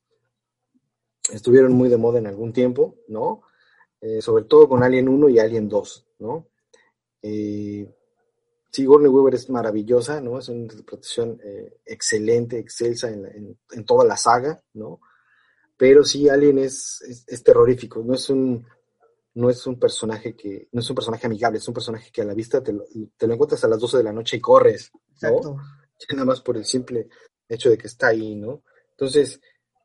estuvieron 1.32 1.74
muy 1.74 1.90
de 1.90 1.98
moda 1.98 2.18
en 2.18 2.28
algún 2.28 2.54
tiempo, 2.54 2.98
¿no? 3.08 3.44
Eh, 4.02 4.22
sobre 4.22 4.46
todo 4.46 4.68
con 4.68 4.84
Alien 4.84 5.08
1 5.08 5.30
y 5.30 5.40
Alien 5.40 5.70
2, 5.70 6.08
¿no? 6.20 6.50
Eh, 7.22 7.88
sí, 8.72 8.86
Gordon 8.86 9.14
Weaver 9.14 9.36
es 9.36 9.50
maravillosa, 9.50 10.22
¿no? 10.22 10.40
Es 10.40 10.50
una 10.50 10.60
interpretación 10.60 11.40
eh, 11.44 11.78
excelente, 11.86 12.58
excelsa 12.58 13.10
en, 13.10 13.58
en, 13.72 13.86
toda 13.86 14.06
la 14.06 14.18
saga, 14.18 14.62
¿no? 14.74 15.00
Pero 15.78 16.04
sí, 16.04 16.30
Alien 16.30 16.60
es, 16.60 17.26
es 17.28 17.44
terrorífico, 17.44 18.04
no 18.04 18.16
es 18.16 18.30
un 18.30 18.66
no 19.36 19.50
es 19.50 19.66
un 19.66 19.80
personaje 19.80 20.36
que, 20.36 20.68
no 20.72 20.82
es 20.82 20.90
un 20.90 20.96
personaje 20.96 21.28
amigable, 21.28 21.58
es 21.58 21.68
un 21.68 21.74
personaje 21.74 22.12
que 22.12 22.22
a 22.22 22.26
la 22.26 22.34
vista 22.34 22.62
te 22.62 22.74
lo, 22.74 22.86
encuentras 23.20 23.64
a 23.64 23.68
las 23.68 23.80
12 23.80 23.98
de 23.98 24.04
la 24.04 24.14
noche 24.14 24.38
y 24.38 24.42
corres, 24.42 24.92
¿no? 25.22 25.58
Nada 26.12 26.26
más 26.26 26.42
por 26.42 26.58
el 26.58 26.66
simple 26.66 27.08
hecho 27.48 27.70
de 27.70 27.78
que 27.78 27.88
está 27.88 28.08
ahí, 28.08 28.36
¿no? 28.36 28.64
Entonces, 28.92 29.40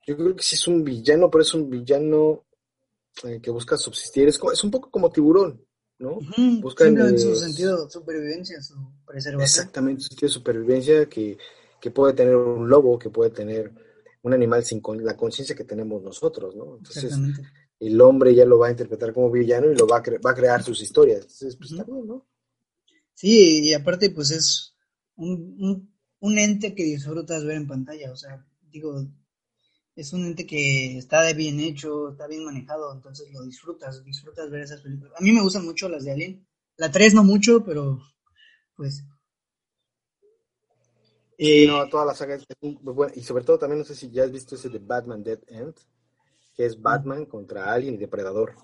yo 0.07 0.17
creo 0.17 0.35
que 0.35 0.43
sí 0.43 0.57
es 0.57 0.67
un 0.67 0.83
villano, 0.83 1.31
pero 1.31 1.43
es 1.43 1.55
un 1.55 1.71
villano 1.71 2.47
eh, 3.25 3.41
que 3.41 3.51
busca 3.51 3.77
subsistir, 3.77 4.29
es, 4.29 4.41
es 4.53 4.65
un 4.65 4.71
poco 4.71 4.91
como 4.91 5.11
tiburón, 5.11 5.65
¿no? 5.99 6.19
busca 6.61 6.87
en 6.87 7.19
su 7.19 7.35
sentido 7.35 7.85
de 7.85 7.91
supervivencia, 7.91 8.61
su 8.61 8.75
preservación. 9.07 9.43
Exactamente, 9.43 10.03
su 10.03 10.09
sentido 10.09 10.29
de 10.29 10.35
supervivencia 10.35 11.07
que, 11.09 11.39
que 11.81 11.91
puede 11.91 12.15
tener 12.15 12.37
un 12.37 12.69
lobo, 12.69 12.99
que 12.99 13.11
puede 13.11 13.31
tener 13.31 13.73
un 14.23 14.33
animal 14.33 14.65
sin 14.65 14.83
la 15.03 15.17
conciencia 15.17 15.55
que 15.55 15.65
tenemos 15.65 16.03
nosotros, 16.03 16.55
¿no? 16.57 16.77
Entonces, 16.77 17.15
el 17.81 18.01
hombre 18.01 18.35
ya 18.35 18.45
lo 18.45 18.59
va 18.59 18.68
a 18.68 18.72
interpretar 18.72 19.12
como 19.12 19.31
villano 19.31 19.70
y 19.70 19.76
lo 19.76 19.87
va 19.87 19.99
a, 19.99 20.03
va 20.24 20.31
a 20.31 20.35
crear 20.35 20.62
sus 20.62 20.81
historias. 20.83 21.22
Entonces, 21.22 21.57
pues 21.57 21.70
está 21.72 21.85
bien, 21.85 22.07
¿no? 22.07 22.26
Sí, 23.14 23.68
y 23.68 23.74
aparte, 23.74 24.11
pues 24.11 24.31
es 24.31 24.76
un, 25.16 25.91
un, 26.20 26.39
ente 26.39 26.74
que 26.74 26.85
disfrutas 26.85 27.45
ver 27.45 27.57
en 27.57 27.66
pantalla. 27.66 28.12
O 28.12 28.16
sea, 28.16 28.45
digo, 28.62 29.07
es 29.95 30.12
un 30.12 30.26
ente 30.26 30.47
que 30.47 30.99
está 30.99 31.33
bien 31.33 31.61
hecho, 31.61 32.11
está 32.11 32.26
bien 32.26 32.45
manejado, 32.45 32.93
entonces 32.93 33.31
lo 33.33 33.43
disfrutas, 33.43 34.05
disfrutas 34.05 34.51
ver 34.51 34.62
esas 34.62 34.83
películas. 34.83 35.14
A 35.16 35.22
mí 35.22 35.33
me 35.33 35.43
gustan 35.43 35.64
mucho 35.64 35.89
las 35.89 36.05
de 36.05 36.12
Alien. 36.12 36.47
La 36.76 36.91
3 36.91 37.14
no 37.14 37.24
mucho, 37.24 37.64
pero 37.64 38.01
pues... 38.76 39.05
Sí, 41.37 41.66
no, 41.68 41.89
toda 41.89 42.05
la 42.05 42.14
saga 42.14 42.35
es 42.35 42.45
muy 42.61 42.76
buena. 42.95 43.12
Y 43.14 43.22
sobre 43.22 43.45
todo 43.45 43.59
también 43.59 43.79
no 43.79 43.85
sé 43.85 43.95
si 43.95 44.11
ya 44.11 44.24
has 44.24 44.33
visto 44.33 44.57
ese 44.57 44.68
de 44.68 44.81
Batman 44.81 45.22
Dead 45.22 45.39
End 45.47 45.74
que 46.59 46.67
es 46.67 46.83
Batman 46.83 47.25
contra 47.27 47.73
Alien 47.73 47.95
y 47.95 47.99
Depredador. 47.99 48.57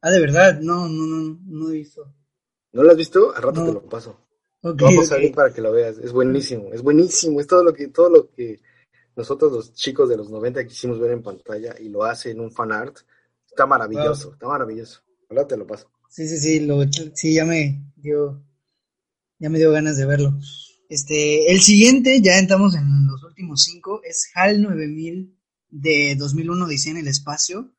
Ah, 0.00 0.10
de 0.10 0.18
verdad, 0.18 0.58
no, 0.60 0.88
no, 0.88 1.04
no, 1.04 1.38
no 1.44 1.68
he 1.68 1.74
visto. 1.74 2.10
¿No 2.72 2.82
lo 2.82 2.90
has 2.90 2.96
visto? 2.96 3.36
Al 3.36 3.42
rato 3.42 3.66
te 3.66 3.72
lo 3.72 3.82
paso. 3.86 4.18
Vamos 4.62 5.12
a 5.12 5.18
ir 5.18 5.34
para 5.34 5.52
que 5.52 5.60
lo 5.60 5.72
veas. 5.72 5.98
Es 5.98 6.10
buenísimo, 6.10 6.72
es 6.72 6.80
buenísimo. 6.80 7.38
Es 7.38 7.46
todo 7.46 7.62
lo 7.62 7.74
que, 7.74 7.88
todo 7.88 8.08
lo 8.08 8.30
que 8.30 8.60
nosotros 9.14 9.52
los 9.52 9.74
chicos 9.74 10.08
de 10.08 10.16
los 10.16 10.30
90 10.30 10.66
quisimos 10.66 10.98
ver 10.98 11.10
en 11.10 11.22
pantalla 11.22 11.74
y 11.78 11.90
lo 11.90 12.02
hace 12.02 12.30
en 12.30 12.40
un 12.40 12.50
fan 12.50 12.72
art. 12.72 12.96
Está 13.46 13.66
maravilloso, 13.66 14.32
está 14.32 14.48
maravilloso. 14.48 15.02
Ahora 15.28 15.46
te 15.46 15.58
lo 15.58 15.66
paso. 15.66 15.90
Sí, 16.08 16.26
sí, 16.26 16.38
sí, 16.38 16.60
lo, 16.60 16.82
sí, 17.12 17.34
ya 17.34 17.44
me 17.44 17.92
dio, 17.96 18.42
ya 19.38 19.50
me 19.50 19.58
dio 19.58 19.70
ganas 19.70 19.98
de 19.98 20.06
verlo. 20.06 20.32
Este, 20.88 21.52
el 21.52 21.60
siguiente, 21.60 22.22
ya 22.22 22.38
entramos 22.38 22.74
en 22.74 23.06
los 23.06 23.22
últimos 23.22 23.64
cinco, 23.64 24.00
es 24.02 24.30
HAL 24.34 24.62
9000 24.62 25.35
de 25.68 26.16
2001 26.16 26.66
dice 26.68 26.90
en 26.90 26.98
el 26.98 27.08
espacio. 27.08 27.74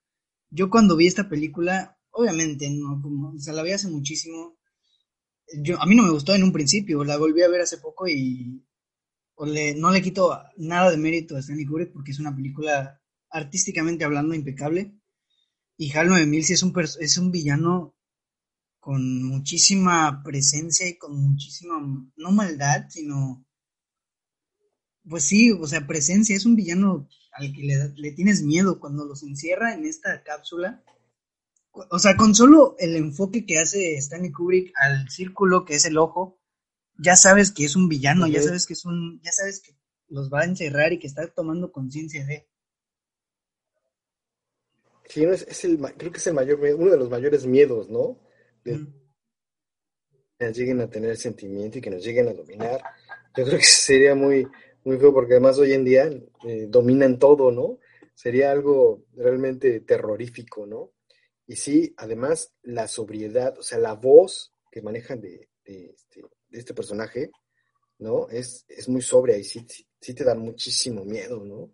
Yo 0.49 0.69
cuando 0.69 0.95
vi 0.95 1.07
esta 1.07 1.29
película, 1.29 1.99
obviamente, 2.11 2.69
no, 2.69 3.01
como, 3.01 3.29
o 3.29 3.39
sea, 3.39 3.53
la 3.53 3.63
vi 3.63 3.71
hace 3.71 3.89
muchísimo. 3.89 4.57
Yo, 5.63 5.81
a 5.81 5.85
mí 5.85 5.95
no 5.95 6.03
me 6.03 6.11
gustó 6.11 6.35
en 6.35 6.43
un 6.43 6.51
principio, 6.51 7.03
la 7.03 7.17
volví 7.17 7.41
a 7.41 7.49
ver 7.49 7.61
hace 7.61 7.77
poco 7.77 8.07
y 8.07 8.63
no 9.77 9.91
le 9.91 10.01
quito 10.01 10.37
nada 10.57 10.89
de 10.91 10.97
mérito 10.97 11.35
a 11.35 11.39
Stanley 11.39 11.65
Kubrick 11.65 11.93
porque 11.93 12.11
es 12.11 12.19
una 12.19 12.35
película 12.35 12.99
artísticamente 13.29 14.03
hablando 14.03 14.33
impecable. 14.33 14.93
Y 15.77 15.91
HAL 15.91 16.07
9000 16.09 16.43
sí 16.43 16.53
es 16.53 16.63
un, 16.63 16.73
es 16.99 17.17
un 17.17 17.31
villano 17.31 17.95
con 18.79 19.23
muchísima 19.23 20.23
presencia 20.23 20.87
y 20.87 20.97
con 20.97 21.15
muchísima, 21.15 21.79
no 22.15 22.31
maldad, 22.31 22.85
sino, 22.89 23.45
pues 25.09 25.23
sí, 25.23 25.51
o 25.51 25.65
sea, 25.67 25.87
presencia, 25.87 26.35
es 26.35 26.45
un 26.45 26.55
villano 26.55 27.07
al 27.31 27.53
que 27.53 27.93
le, 27.95 28.11
tienes 28.11 28.41
miedo 28.41 28.79
cuando 28.79 29.05
los 29.05 29.23
encierra 29.23 29.73
en 29.73 29.85
esta 29.85 30.23
cápsula. 30.23 30.83
O 31.91 31.99
sea, 31.99 32.17
con 32.17 32.33
solo 32.33 32.75
el 32.79 32.95
enfoque 32.95 33.45
que 33.45 33.59
hace 33.59 33.95
Stanley 33.97 34.31
Kubrick 34.31 34.73
al 34.75 35.09
círculo 35.09 35.63
que 35.63 35.75
es 35.75 35.85
el 35.85 35.97
ojo, 35.97 36.39
ya 36.97 37.15
sabes 37.15 37.51
que 37.51 37.65
es 37.65 37.75
un 37.75 37.87
villano, 37.87 38.25
ya 38.25 38.41
sabes 38.41 38.65
que 38.65 38.73
es 38.73 38.85
un, 38.85 39.21
ya 39.23 39.31
sabes 39.31 39.61
que 39.61 39.77
los 40.07 40.31
va 40.33 40.41
a 40.41 40.45
encerrar 40.45 40.93
y 40.93 40.99
que 40.99 41.07
está 41.07 41.27
tomando 41.27 41.71
conciencia 41.71 42.25
de. 42.25 42.47
Sí, 45.05 45.23
es, 45.23 45.63
el, 45.63 45.77
creo 45.77 46.11
que 46.11 46.17
es 46.17 46.27
el 46.27 46.33
mayor, 46.33 46.59
uno 46.59 46.91
de 46.91 46.97
los 46.97 47.09
mayores 47.09 47.45
miedos, 47.45 47.89
¿no? 47.89 48.19
que 48.63 50.51
lleguen 50.51 50.81
a 50.81 50.89
tener 50.89 51.17
sentimiento 51.17 51.77
y 51.77 51.81
que 51.81 51.89
nos 51.89 52.03
lleguen 52.03 52.27
a 52.27 52.33
dominar. 52.33 52.81
Yo 53.35 53.45
creo 53.45 53.57
que 53.57 53.65
sería 53.65 54.15
muy, 54.15 54.47
muy 54.87 54.97
feo 54.99 55.13
porque 55.13 55.33
además 55.33 55.59
hoy 55.59 55.73
en 55.73 55.83
día 55.83 56.09
eh, 56.45 56.65
dominan 56.69 57.19
todo, 57.19 57.51
¿no? 57.51 57.79
Sería 58.15 58.51
algo 58.51 59.03
realmente 59.15 59.81
terrorífico, 59.81 60.65
¿no? 60.65 60.93
Y 61.45 61.57
sí, 61.57 61.93
además 61.97 62.53
la 62.63 62.87
sobriedad, 62.87 63.57
o 63.59 63.63
sea, 63.63 63.79
la 63.79 63.95
voz 63.95 64.53
que 64.71 64.81
manejan 64.81 65.19
de, 65.19 65.49
este, 65.65 66.23
este, 66.51 66.73
personaje, 66.73 67.31
¿no? 67.99 68.29
Es, 68.29 68.65
es 68.69 68.87
muy 68.87 69.01
sobria 69.01 69.37
y 69.37 69.43
sí, 69.43 69.65
sí, 69.99 70.13
te 70.13 70.23
da 70.23 70.35
muchísimo 70.35 71.03
miedo, 71.03 71.43
¿no? 71.43 71.73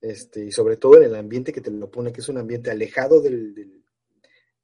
Este, 0.00 0.44
y 0.46 0.50
sobre 0.50 0.78
todo 0.78 0.96
en 0.96 1.04
el 1.04 1.14
ambiente 1.14 1.52
que 1.52 1.60
te 1.60 1.70
lo 1.70 1.88
pone, 1.88 2.12
que 2.12 2.22
es 2.22 2.28
un 2.28 2.38
ambiente 2.38 2.72
alejado 2.72 3.20
del, 3.20 3.84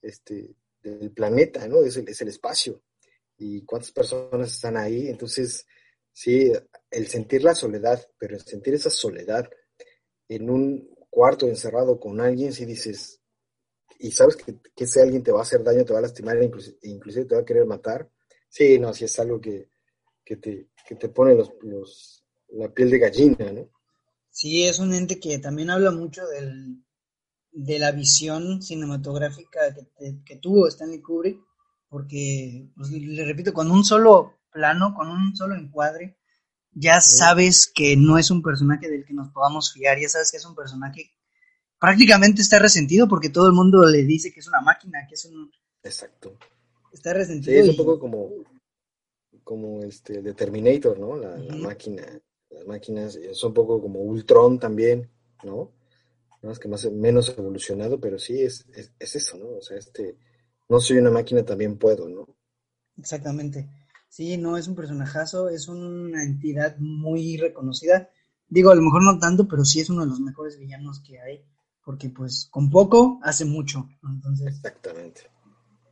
este, 0.03 0.57
del 0.83 1.13
planeta, 1.13 1.69
¿no? 1.69 1.85
Es 1.85 1.97
el, 1.97 2.09
es 2.09 2.21
el 2.21 2.29
espacio. 2.29 2.83
Y 3.39 3.63
cuántas 3.63 3.93
personas 3.93 4.53
están 4.53 4.77
ahí. 4.77 5.07
Entonces, 5.07 5.65
sí, 6.13 6.53
el 6.95 7.07
sentir 7.09 7.43
la 7.43 7.55
soledad, 7.55 8.07
pero 8.19 8.37
el 8.37 8.43
sentir 8.43 8.75
esa 8.75 8.91
soledad 8.91 9.49
en 10.29 10.49
un 10.49 10.95
cuarto 11.11 11.47
encerrado 11.47 11.99
con 11.99 12.21
alguien, 12.21 12.53
si 12.53 12.65
dices, 12.65 13.21
y 13.99 14.11
sabes 14.11 14.37
que, 14.37 14.59
ese 14.77 15.03
alguien 15.03 15.23
te 15.23 15.33
va 15.33 15.41
a 15.41 15.43
hacer 15.43 15.63
daño, 15.63 15.85
te 15.85 15.93
va 15.93 15.99
a 15.99 16.03
lastimar, 16.03 16.43
inclusive, 16.43 16.77
inclusive 16.83 17.27
te 17.27 17.35
va 17.35 17.43
a 17.43 17.45
querer 17.45 17.67
matar, 17.67 18.11
sí, 18.49 18.79
no, 18.79 18.93
si 18.93 19.05
es 19.05 19.19
algo 19.19 19.41
que, 19.41 19.69
te, 20.25 20.69
te 20.99 21.09
pone 21.09 21.35
los, 21.35 22.25
la 22.49 22.73
piel 22.73 22.91
de 22.91 22.99
gallina, 22.99 23.53
¿no? 23.53 23.71
Sí, 24.31 24.65
es 24.65 24.79
un 24.81 24.93
ente 24.95 25.21
que 25.21 25.39
también 25.39 25.71
habla 25.71 25.93
mucho 25.93 26.27
del, 26.27 26.83
de 27.53 27.79
la 27.79 27.93
visión 27.93 28.61
cinematográfica 28.63 29.61
que, 30.25 30.37
tuvo 30.37 30.67
Stanley 30.67 31.01
Kubrick, 31.01 31.41
porque, 31.89 32.69
pues, 32.77 32.91
le 32.91 33.25
repito, 33.25 33.53
con 33.53 33.71
un 33.71 33.85
solo 33.85 34.39
plano, 34.51 34.93
con 34.95 35.09
un 35.09 35.37
solo 35.37 35.55
encuadre, 35.55 36.17
ya 36.75 37.01
sabes 37.01 37.67
que 37.67 37.97
no 37.97 38.19
es 38.19 38.31
un 38.31 38.43
personaje 38.43 38.91
del 38.91 39.05
que 39.05 39.15
nos 39.15 39.31
podamos 39.31 39.73
fiar, 39.73 39.99
ya 39.99 40.09
sabes 40.09 40.31
que 40.31 40.39
es 40.39 40.45
un 40.45 40.55
personaje 40.55 41.15
prácticamente 41.85 42.41
está 42.41 42.59
resentido 42.59 43.07
porque 43.07 43.29
todo 43.29 43.47
el 43.47 43.53
mundo 43.53 43.85
le 43.85 44.05
dice 44.05 44.33
que 44.33 44.41
es 44.41 44.49
una 44.49 44.63
máquina, 44.63 45.07
que 45.07 45.17
es 45.17 45.25
un... 45.27 45.51
Exacto. 45.83 46.39
Está 46.91 47.13
resentido. 47.13 47.53
Sí, 47.53 47.59
es 47.59 47.69
un 47.69 47.77
poco 47.77 47.99
como, 47.99 48.31
como 49.43 49.83
este, 49.83 50.23
de 50.23 50.33
Terminator, 50.33 50.99
¿no? 50.99 51.17
La, 51.17 51.37
máquina, 51.57 52.03
las 52.49 52.67
máquinas, 52.67 53.17
es 53.17 53.45
un 53.45 53.53
poco 53.53 53.83
como 53.83 54.01
Ultron 54.01 54.59
también, 54.59 55.11
¿no? 55.43 55.73
Más 56.41 56.59
que 56.59 56.69
más, 56.69 56.91
menos 56.91 57.29
evolucionado, 57.37 58.01
pero 58.01 58.19
sí 58.19 58.41
es, 58.41 58.65
es, 58.73 59.17
eso, 59.17 59.37
¿no? 59.37 59.59
O 59.59 59.63
sea, 59.63 59.77
este, 59.77 60.17
no 60.71 60.81
soy 60.81 60.99
una 60.99 61.11
máquina, 61.11 61.45
también 61.45 61.77
puedo, 61.77 62.09
¿no? 62.09 62.35
Exactamente. 62.97 63.69
Sí, 64.15 64.37
no, 64.37 64.57
es 64.57 64.69
un 64.69 64.77
personajazo, 64.77 65.49
es 65.49 65.67
una 65.67 66.23
entidad 66.23 66.77
muy 66.79 67.37
reconocida. 67.37 68.11
Digo, 68.49 68.71
a 68.71 68.77
lo 68.77 68.83
mejor 68.83 69.03
no 69.03 69.19
tanto, 69.19 69.49
pero 69.49 69.65
sí 69.65 69.81
es 69.81 69.91
uno 69.91 70.03
de 70.03 70.09
los 70.09 70.21
mejores 70.21 70.57
villanos 70.57 71.01
que 71.01 71.19
hay 71.21 71.45
porque 71.85 72.09
pues 72.11 72.49
con 72.51 72.71
poco 72.71 73.21
hace 73.23 73.45
mucho. 73.45 73.89
Entonces, 74.03 74.49
Exactamente. 74.49 75.23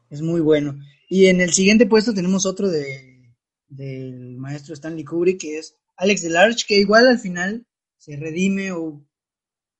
Es 0.08 0.22
muy 0.22 0.40
bueno. 0.40 0.78
Y 1.08 1.26
en 1.26 1.40
el 1.40 1.52
siguiente 1.52 1.86
puesto 1.86 2.14
tenemos 2.14 2.46
otro 2.46 2.68
de, 2.68 3.34
del 3.68 4.36
maestro 4.36 4.74
Stanley 4.74 5.04
Kubrick, 5.04 5.40
que 5.40 5.58
es 5.58 5.76
Alex 5.96 6.22
Delarge, 6.22 6.64
que 6.66 6.78
igual 6.78 7.08
al 7.08 7.18
final 7.18 7.66
se 7.96 8.16
redime 8.16 8.72
o 8.72 9.04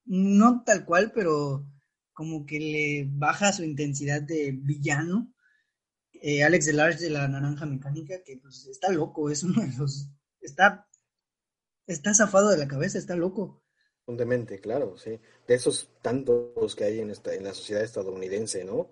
no 0.05 0.63
tal 0.65 0.85
cual, 0.85 1.11
pero 1.13 1.65
como 2.11 2.45
que 2.45 2.59
le 2.59 3.07
baja 3.09 3.53
su 3.53 3.63
intensidad 3.63 4.21
de 4.21 4.51
villano. 4.51 5.32
Eh, 6.25 6.41
Alex 6.41 6.67
Delarge 6.67 7.03
de 7.03 7.09
la 7.09 7.27
Naranja 7.27 7.65
Mecánica, 7.65 8.23
que 8.23 8.37
pues 8.37 8.65
está 8.67 8.89
loco, 8.89 9.29
es 9.29 9.43
uno 9.43 9.61
de 9.61 9.77
los... 9.77 10.07
Está, 10.39 10.87
está 11.85 12.13
zafado 12.13 12.49
de 12.49 12.57
la 12.57 12.65
cabeza, 12.65 12.97
está 12.97 13.13
loco. 13.17 13.61
Profundamente, 14.05 14.61
claro, 14.61 14.97
sí. 14.97 15.19
De 15.45 15.53
esos 15.53 15.89
tantos 16.01 16.77
que 16.77 16.85
hay 16.85 17.01
en, 17.01 17.09
esta, 17.09 17.35
en 17.35 17.43
la 17.43 17.53
sociedad 17.53 17.83
estadounidense, 17.83 18.63
¿no? 18.63 18.89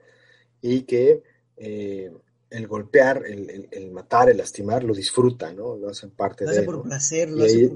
Y 0.59 0.82
que 0.82 1.23
eh, 1.55 2.11
el 2.49 2.67
golpear, 2.67 3.23
el, 3.25 3.91
matar, 3.91 4.29
el 4.29 4.36
lastimar, 4.36 4.84
lo 4.84 4.93
disfruta, 4.93 5.53
¿no? 5.53 5.77
Lo 5.77 5.88
hacen 5.88 6.11
parte 6.11 6.43
de. 6.43 6.51
Lo 6.51 6.57
hace 6.57 6.63
por 6.63 6.84
placer, 6.84 7.29
lo 7.29 7.45
hace 7.45 7.71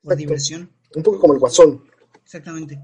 por, 0.00 0.16
diversión. 0.16 0.70
Un 0.94 1.02
poco 1.02 1.18
como 1.18 1.34
el 1.34 1.40
guasón. 1.40 1.84
Exactamente. 2.22 2.76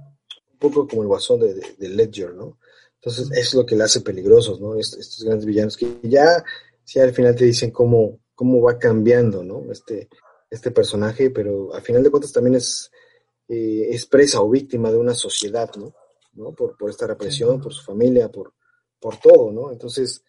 Un 0.52 0.58
poco 0.58 0.88
como 0.88 1.02
el 1.02 1.08
guasón 1.08 1.38
de, 1.38 1.88
Ledger, 1.88 2.34
¿no? 2.34 2.58
Entonces, 3.02 3.30
es 3.32 3.54
lo 3.54 3.64
que 3.64 3.76
le 3.76 3.84
hace 3.84 4.02
peligrosos, 4.02 4.60
¿no? 4.60 4.78
estos 4.78 5.24
grandes 5.24 5.46
villanos 5.46 5.76
que 5.76 5.98
ya, 6.02 6.44
sí, 6.84 7.00
al 7.00 7.14
final 7.14 7.34
te 7.34 7.46
dicen 7.46 7.70
cómo, 7.70 8.20
cómo 8.34 8.60
va 8.60 8.78
cambiando, 8.78 9.42
¿no? 9.42 9.72
Este, 9.72 10.10
este 10.50 10.70
personaje, 10.70 11.30
pero 11.30 11.72
al 11.72 11.80
final 11.80 12.02
de 12.02 12.10
cuentas 12.10 12.32
también 12.32 12.56
es 12.56 12.90
eh, 13.48 13.88
expresa 13.90 14.42
o 14.42 14.50
víctima 14.50 14.90
de 14.90 14.98
una 14.98 15.14
sociedad, 15.14 15.70
¿no? 15.76 15.94
¿No? 16.34 16.52
Por, 16.52 16.76
por 16.76 16.90
esta 16.90 17.06
represión, 17.06 17.60
por 17.60 17.72
su 17.72 17.82
familia, 17.82 18.30
por, 18.30 18.52
por 18.98 19.16
todo, 19.18 19.50
¿no? 19.50 19.72
Entonces, 19.72 20.22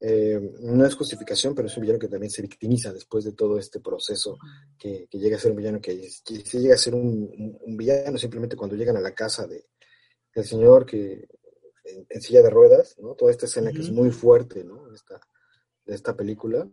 eh, 0.00 0.40
no 0.60 0.84
es 0.84 0.94
justificación, 0.94 1.54
pero 1.54 1.68
es 1.68 1.76
un 1.76 1.82
villano 1.82 1.98
que 1.98 2.08
también 2.08 2.30
se 2.30 2.42
victimiza 2.42 2.92
después 2.92 3.24
de 3.24 3.32
todo 3.32 3.58
este 3.58 3.80
proceso, 3.80 4.38
que, 4.78 5.08
llega 5.12 5.36
a 5.36 5.40
ser 5.40 5.50
un 5.50 5.56
villano, 5.56 5.80
que, 5.80 6.08
que 6.24 6.58
llega 6.58 6.74
a 6.74 6.78
ser 6.78 6.94
un, 6.94 7.58
villano 7.66 8.18
simplemente 8.18 8.56
cuando 8.56 8.76
llegan 8.76 8.96
a 8.96 9.00
la 9.00 9.14
casa 9.14 9.46
de, 9.46 9.66
del 10.34 10.44
señor 10.44 10.86
que 10.86 11.28
en, 11.84 12.20
silla 12.20 12.42
de 12.42 12.50
ruedas, 12.50 12.96
¿no? 12.98 13.14
Toda 13.14 13.30
esta 13.30 13.46
escena 13.46 13.72
que 13.72 13.80
es 13.80 13.90
muy 13.90 14.10
fuerte, 14.10 14.64
¿no? 14.64 14.92
Esta, 14.94 15.20
de 15.84 15.94
esta 15.94 16.16
película, 16.16 16.68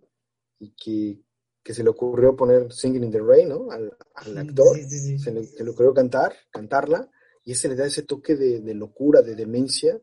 y 0.60 0.74
que 0.76 1.24
que 1.64 1.74
se 1.74 1.84
le 1.84 1.89
ocurrió 1.89 2.36
poner 2.36 2.72
Singing 2.72 3.03
in 3.03 3.12
the 3.12 3.20
Rain, 3.20 3.49
¿no? 3.49 3.70
Al, 3.70 3.95
actor, 4.38 4.76
Se, 4.80 5.32
le, 5.32 5.70
ocurrió 5.70 5.93
cantar, 5.93 6.34
cantarla, 6.49 7.10
y 7.43 7.51
ese 7.51 7.70
le 7.70 7.76
da 7.76 7.86
ese 7.86 8.03
toque 8.03 8.36
de, 8.36 8.74
locura, 8.74 9.22
de 9.22 9.36
demencia, 9.36 9.99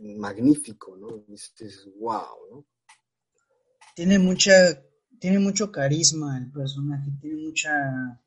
magnífico, 0.00 0.96
¿no? 0.96 1.24
Es, 1.28 1.88
wow, 1.98 2.36
¿no? 2.50 2.66
Tiene 3.94 4.18
mucha, 4.18 4.80
tiene 5.18 5.38
mucho 5.38 5.72
carisma 5.72 6.38
el 6.38 6.50
personaje, 6.52 7.10
tiene 7.20 7.42
mucha, 7.42 8.22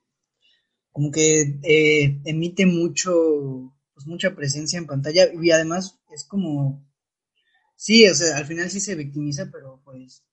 como 0.91 1.11
que 1.11 1.59
eh, 1.63 2.21
emite 2.25 2.65
mucho, 2.65 3.73
pues 3.99 4.07
mucha 4.07 4.33
presencia 4.33 4.79
en 4.79 4.87
pantalla, 4.87 5.27
y 5.33 5.51
además 5.51 5.99
es 6.09 6.23
como, 6.23 6.87
sí, 7.75 8.07
o 8.07 8.15
sea, 8.15 8.37
al 8.37 8.45
final 8.45 8.69
sí 8.69 8.79
se 8.79 8.95
victimiza, 8.95 9.49
pero 9.51 9.81
pues 9.83 10.23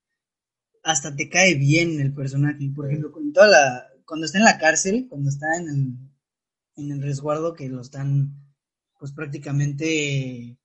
hasta 0.85 1.17
te 1.17 1.29
cae 1.29 1.57
bien 1.57 2.01
el 2.01 2.15
personaje. 2.15 2.71
Por 2.73 2.87
ejemplo, 2.87 3.11
con 3.11 3.33
toda 3.33 3.49
la, 3.49 3.89
cuando 4.05 4.25
está 4.25 4.39
en 4.39 4.45
la 4.45 4.59
cárcel, 4.59 5.09
cuando 5.09 5.31
está 5.31 5.57
en 5.57 5.69
el, 5.69 5.97
en 6.77 6.93
el 6.93 7.03
resguardo 7.03 7.55
que 7.55 7.69
lo 7.69 7.81
están, 7.81 8.37
pues 9.01 9.11
prácticamente, 9.11 10.57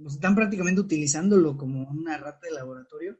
pues 0.00 0.14
están 0.14 0.36
prácticamente 0.36 0.82
utilizándolo 0.82 1.56
como 1.56 1.90
una 1.90 2.16
rata 2.16 2.46
de 2.46 2.52
laboratorio. 2.52 3.18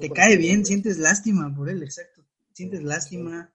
te 0.00 0.10
cae 0.10 0.36
bien, 0.38 0.66
sientes 0.66 0.98
lástima 0.98 1.54
por 1.54 1.70
él, 1.70 1.84
exacto. 1.84 2.26
Sientes 2.52 2.82
lástima 2.82 3.54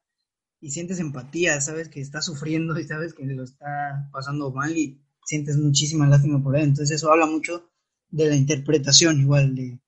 y 0.61 0.71
sientes 0.71 0.99
empatía, 0.99 1.61
sabes 1.61 1.89
que 1.89 2.01
está 2.01 2.21
sufriendo 2.21 2.77
y 2.77 2.83
sabes 2.83 3.13
que 3.13 3.25
lo 3.25 3.43
está 3.43 4.09
pasando 4.11 4.51
mal 4.51 4.75
y 4.77 5.01
sientes 5.23 5.57
muchísima 5.57 6.07
lástima 6.07 6.43
por 6.43 6.57
él. 6.57 6.63
Entonces 6.63 6.97
eso 6.97 7.11
habla 7.11 7.25
mucho 7.25 7.69
de 8.09 8.27
la 8.27 8.35
interpretación 8.35 9.19
igual 9.19 9.55
de 9.55 9.79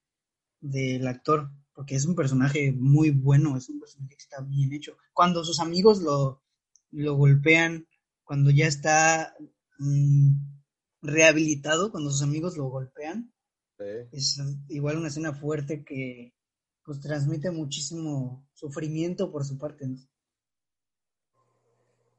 del 0.62 1.08
actor 1.08 1.50
porque 1.74 1.96
es 1.96 2.06
un 2.06 2.16
personaje 2.16 2.72
muy 2.72 3.10
bueno, 3.10 3.58
es 3.58 3.68
un 3.70 3.80
personaje 3.80 4.16
que 4.16 4.22
está 4.22 4.42
bien 4.42 4.72
hecho. 4.72 4.98
Cuando 5.14 5.44
sus 5.44 5.60
amigos 5.60 6.02
lo, 6.02 6.44
lo 6.92 7.16
golpean, 7.16 7.88
cuando 8.24 8.52
ya 8.52 8.68
está 8.68 9.36
mm, 9.80 10.34
rehabilitado, 11.02 11.92
cuando 11.92 12.12
sus 12.12 12.22
amigos 12.22 12.56
lo 12.56 12.70
golpean, 12.70 13.34
es 14.12 14.40
igual 14.68 14.98
una 14.98 15.08
escena 15.08 15.34
fuerte 15.34 15.84
que 15.84 16.36
pues 16.84 17.00
transmite 17.00 17.50
muchísimo 17.50 18.48
sufrimiento 18.54 19.32
por 19.32 19.44
su 19.44 19.58
parte. 19.58 19.88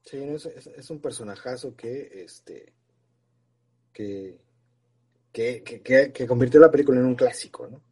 Sí, 0.04 0.18
es, 0.18 0.90
un 0.90 1.00
personajazo 1.00 1.76
que, 1.76 2.24
este, 2.24 2.72
que, 3.92 4.40
que, 5.32 5.62
que, 5.62 6.12
que 6.12 6.26
convirtió 6.26 6.60
la 6.60 6.70
película 6.70 6.98
en 6.98 7.06
un 7.06 7.14
clásico, 7.14 7.68
¿no? 7.68 7.82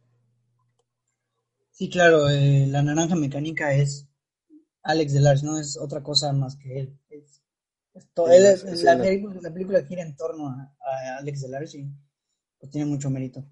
Sí, 1.70 1.88
claro, 1.88 2.28
eh, 2.28 2.66
la 2.66 2.82
naranja 2.82 3.16
mecánica 3.16 3.72
es 3.74 4.06
Alex 4.82 5.12
Delars, 5.14 5.42
no 5.42 5.58
es 5.58 5.78
otra 5.78 6.02
cosa 6.02 6.32
más 6.32 6.56
que 6.56 6.80
él. 6.80 6.98
Es, 7.08 7.40
la, 7.94 9.52
película 9.52 9.82
gira 9.84 10.02
en 10.02 10.14
torno 10.16 10.48
a, 10.48 10.76
Alex 11.18 11.40
Delars 11.40 11.74
y 11.74 11.86
pues 12.58 12.70
tiene 12.70 12.86
mucho 12.86 13.08
mérito. 13.08 13.46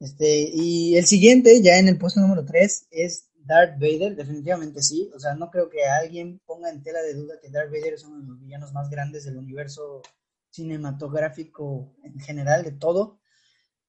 Este, 0.00 0.50
y 0.52 0.96
el 0.96 1.06
siguiente, 1.06 1.62
ya 1.62 1.78
en 1.78 1.88
el 1.88 1.98
puesto 1.98 2.20
número 2.20 2.44
3, 2.44 2.88
es 2.90 3.30
Darth 3.44 3.78
Vader, 3.78 4.16
definitivamente 4.16 4.82
sí. 4.82 5.10
O 5.14 5.18
sea, 5.18 5.34
no 5.34 5.50
creo 5.50 5.68
que 5.68 5.84
alguien 5.84 6.40
ponga 6.46 6.70
en 6.70 6.82
tela 6.82 7.02
de 7.02 7.14
duda 7.14 7.38
que 7.40 7.50
Darth 7.50 7.70
Vader 7.70 7.94
es 7.94 8.04
uno 8.04 8.20
de 8.20 8.26
los 8.26 8.40
villanos 8.40 8.72
más 8.72 8.88
grandes 8.88 9.24
del 9.24 9.36
universo 9.36 10.02
cinematográfico 10.50 11.94
en 12.02 12.18
general, 12.20 12.64
de 12.64 12.72
todo. 12.72 13.20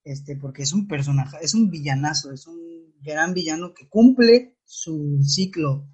Este, 0.04 0.36
porque 0.36 0.64
es 0.64 0.74
un 0.74 0.88
personaje, 0.88 1.38
es 1.42 1.56
un 1.56 1.72
villanazo, 1.72 2.32
es 2.32 2.46
un 2.46 2.94
gran 3.02 3.34
villano 3.34 3.74
que 3.74 3.88
cumple 3.88 4.58
su 4.64 5.20
ciclo. 5.24 5.88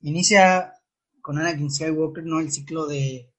Inicia 0.00 0.72
con 1.20 1.38
Anakin 1.38 1.70
Skywalker, 1.70 2.24
¿no? 2.24 2.40
El 2.40 2.50
ciclo 2.50 2.86
de 2.86 3.32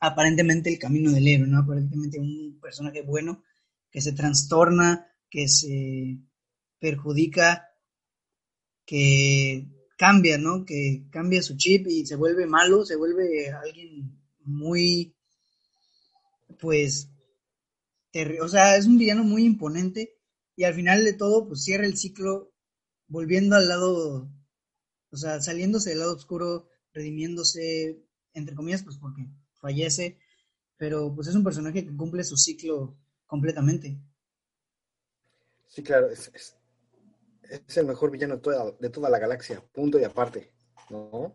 aparentemente 0.00 0.70
el 0.70 0.78
camino 0.78 1.10
del 1.12 1.28
héroe, 1.28 1.48
¿no? 1.48 1.60
Aparentemente 1.60 2.18
un 2.18 2.58
personaje 2.60 3.02
bueno 3.02 3.42
que 3.90 4.00
se 4.00 4.12
trastorna, 4.12 5.06
que 5.30 5.48
se 5.48 6.18
perjudica, 6.78 7.71
que 8.92 9.66
cambia, 9.96 10.36
¿no? 10.36 10.66
Que 10.66 11.06
cambia 11.10 11.40
su 11.40 11.56
chip 11.56 11.86
y 11.88 12.04
se 12.04 12.14
vuelve 12.14 12.46
malo, 12.46 12.84
se 12.84 12.96
vuelve 12.96 13.50
alguien 13.50 14.20
muy, 14.44 15.16
pues, 16.60 17.08
o 18.42 18.48
sea, 18.48 18.76
es 18.76 18.84
un 18.84 18.98
villano 18.98 19.24
muy 19.24 19.44
imponente 19.44 20.18
y 20.56 20.64
al 20.64 20.74
final 20.74 21.04
de 21.04 21.14
todo, 21.14 21.48
pues 21.48 21.64
cierra 21.64 21.86
el 21.86 21.96
ciclo 21.96 22.52
volviendo 23.06 23.56
al 23.56 23.66
lado, 23.66 24.30
o 25.10 25.16
sea, 25.16 25.40
saliéndose 25.40 25.88
del 25.88 26.00
lado 26.00 26.14
oscuro, 26.14 26.68
redimiéndose, 26.92 27.98
entre 28.34 28.54
comillas, 28.54 28.82
pues 28.82 28.98
porque 28.98 29.26
fallece, 29.54 30.18
pero 30.76 31.14
pues 31.14 31.28
es 31.28 31.34
un 31.34 31.44
personaje 31.44 31.82
que 31.82 31.96
cumple 31.96 32.24
su 32.24 32.36
ciclo 32.36 32.98
completamente. 33.24 33.98
Sí, 35.66 35.82
claro, 35.82 36.10
es, 36.10 36.30
es, 36.34 36.56
el 37.76 37.86
mejor 37.86 38.10
villano 38.10 38.36
de 38.36 38.40
toda, 38.40 38.72
de 38.78 38.90
toda, 38.90 39.10
la 39.10 39.18
galaxia, 39.18 39.62
punto 39.72 39.98
y 39.98 40.04
aparte, 40.04 40.52
¿no? 40.90 41.34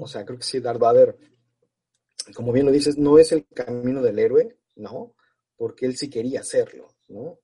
O 0.00 0.08
sea, 0.08 0.24
creo 0.24 0.38
que 0.38 0.44
sí, 0.44 0.60
Darth 0.60 0.80
Vader, 0.80 1.16
como 2.34 2.52
bien 2.52 2.66
lo 2.66 2.72
dices, 2.72 2.98
no 2.98 3.18
es 3.18 3.32
el 3.32 3.46
camino 3.46 4.02
del 4.02 4.18
héroe, 4.18 4.58
¿no? 4.76 5.14
Porque 5.56 5.86
él 5.86 5.96
sí 5.96 6.10
quería 6.10 6.40
hacerlo, 6.40 6.96
¿no? 7.08 7.40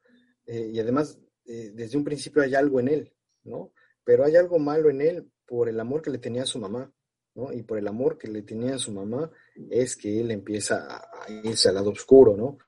Eh, 0.46 0.70
y 0.72 0.80
además, 0.80 1.18
eh, 1.46 1.70
desde 1.74 1.96
un 1.96 2.04
principio 2.04 2.42
hay 2.42 2.54
algo 2.54 2.80
en 2.80 2.88
él, 2.88 3.14
¿no? 3.44 3.72
Pero 4.04 4.24
hay 4.24 4.36
algo 4.36 4.58
malo 4.58 4.90
en 4.90 5.00
él 5.00 5.30
por 5.46 5.68
el 5.68 5.78
amor 5.78 6.02
que 6.02 6.10
le 6.10 6.18
tenía 6.18 6.42
a 6.42 6.46
su 6.46 6.58
mamá, 6.58 6.92
¿no? 7.34 7.52
Y 7.52 7.62
por 7.62 7.78
el 7.78 7.86
amor 7.86 8.18
que 8.18 8.28
le 8.28 8.42
tenía 8.42 8.74
a 8.74 8.78
su 8.78 8.92
mamá 8.92 9.30
es 9.70 9.96
que 9.96 10.20
él 10.20 10.30
empieza 10.30 10.96
a 10.96 11.30
irse 11.30 11.68
al 11.68 11.76
lado 11.76 11.90
oscuro, 11.90 12.36
¿no? 12.36 12.58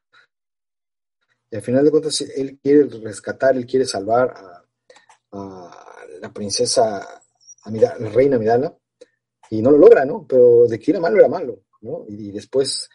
Y 1.50 1.56
al 1.56 1.62
final 1.62 1.84
de 1.84 1.90
cuentas, 1.90 2.20
él 2.20 2.58
quiere 2.62 2.84
rescatar, 2.84 3.56
él 3.56 3.66
quiere 3.66 3.86
salvar 3.86 4.30
a, 4.30 4.65
la 6.20 6.32
princesa, 6.32 7.06
la 7.66 7.94
reina 8.10 8.36
Amidala, 8.36 8.76
y 9.50 9.62
no 9.62 9.70
lo 9.70 9.78
logra, 9.78 10.04
¿no? 10.04 10.26
Pero 10.28 10.66
de 10.66 10.78
que 10.78 10.90
era 10.90 11.00
malo, 11.00 11.18
era 11.18 11.28
malo, 11.28 11.64
¿no? 11.80 12.04
Y, 12.08 12.30
después, 12.32 12.88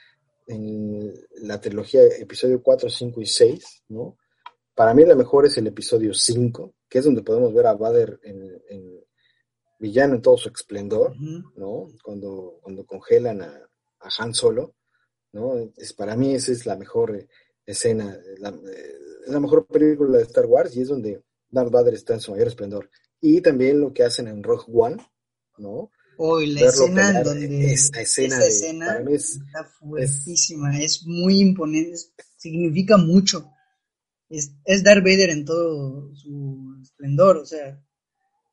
en 0.47 1.13
la 1.41 1.59
trilogía 1.59 2.01
episodio 2.19 2.61
4, 2.61 2.89
5 2.89 3.21
y 3.21 3.25
6, 3.25 3.83
¿no? 3.89 4.17
Para 4.75 4.93
mí 4.93 5.05
la 5.05 5.15
mejor 5.15 5.45
es 5.45 5.57
el 5.57 5.67
episodio 5.67 6.13
5, 6.13 6.73
que 6.89 6.99
es 6.99 7.05
donde 7.05 7.23
podemos 7.23 7.53
ver 7.53 7.67
a 7.67 7.73
Vader 7.73 8.19
en, 8.23 9.01
villano 9.79 10.15
en 10.15 10.21
todo 10.21 10.37
su 10.37 10.49
esplendor, 10.49 11.15
¿no? 11.55 11.87
Cuando, 12.03 12.59
cuando 12.61 12.85
congelan 12.85 13.41
a, 13.41 13.69
a 13.99 14.09
Han 14.19 14.33
Solo, 14.33 14.75
¿no? 15.31 15.71
Es, 15.75 15.93
para 15.93 16.15
mí 16.15 16.35
esa 16.35 16.51
es 16.51 16.65
la 16.65 16.75
mejor 16.75 17.27
escena, 17.65 18.17
la, 18.37 18.49
eh, 18.49 18.95
la 19.27 19.39
mejor 19.39 19.65
película 19.65 20.17
de 20.17 20.23
Star 20.23 20.45
Wars 20.45 20.75
y 20.75 20.81
es 20.81 20.87
donde 20.87 21.23
Darth 21.51 21.71
Vader 21.71 21.93
está 21.93 22.13
en 22.13 22.21
su 22.21 22.31
mayor 22.31 22.47
esplendor. 22.47 22.89
Y 23.19 23.41
también 23.41 23.79
lo 23.79 23.93
que 23.93 24.03
hacen 24.03 24.27
en 24.27 24.43
Rogue 24.43 24.65
One, 24.73 24.97
¿no? 25.57 25.91
Hoy 26.17 26.47
la 26.47 26.61
escena 26.61 27.17
en 27.17 27.23
donde 27.23 27.73
esta 27.73 28.01
escena, 28.01 28.39
está 28.45 29.65
fuertísima, 29.79 30.79
es, 30.79 31.03
muy 31.05 31.39
imponente, 31.39 31.97
significa 32.37 32.97
mucho. 32.97 33.51
Es, 34.29 34.51
es 34.65 34.83
Darth 34.83 35.03
Vader 35.03 35.31
en 35.31 35.45
todo 35.45 36.13
su 36.15 36.79
esplendor, 36.81 37.37
o 37.37 37.45
sea, 37.45 37.83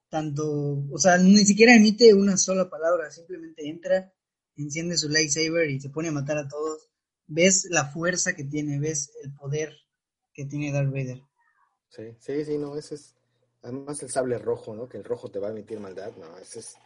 tanto, 0.08 0.84
o 0.90 0.98
sea, 0.98 1.18
ni 1.18 1.44
siquiera 1.44 1.74
emite 1.74 2.14
una 2.14 2.36
sola 2.36 2.70
palabra, 2.70 3.10
simplemente 3.10 3.68
entra, 3.68 4.12
enciende 4.56 4.96
su 4.96 5.08
lightsaber 5.08 5.70
y 5.70 5.80
se 5.80 5.90
pone 5.90 6.08
a 6.08 6.12
matar 6.12 6.38
a 6.38 6.48
todos 6.48 6.88
ves 7.28 7.68
la 7.70 7.84
fuerza 7.84 8.34
que 8.34 8.44
tiene, 8.44 8.80
ves 8.80 9.12
el 9.22 9.32
poder 9.34 9.76
que 10.32 10.46
tiene 10.46 10.72
Darth 10.72 10.90
Vader. 10.90 11.22
Sí, 11.88 12.16
sí, 12.18 12.44
sí, 12.44 12.58
no, 12.58 12.76
ese 12.76 12.96
es, 12.96 13.14
además 13.62 14.02
el 14.02 14.10
sable 14.10 14.38
rojo, 14.38 14.74
¿no? 14.74 14.88
Que 14.88 14.98
el 14.98 15.04
rojo 15.04 15.30
te 15.30 15.38
va 15.38 15.48
a 15.48 15.50
emitir 15.50 15.80
maldad, 15.80 16.12
no, 16.16 16.36
ese 16.38 16.60
es, 16.60 16.76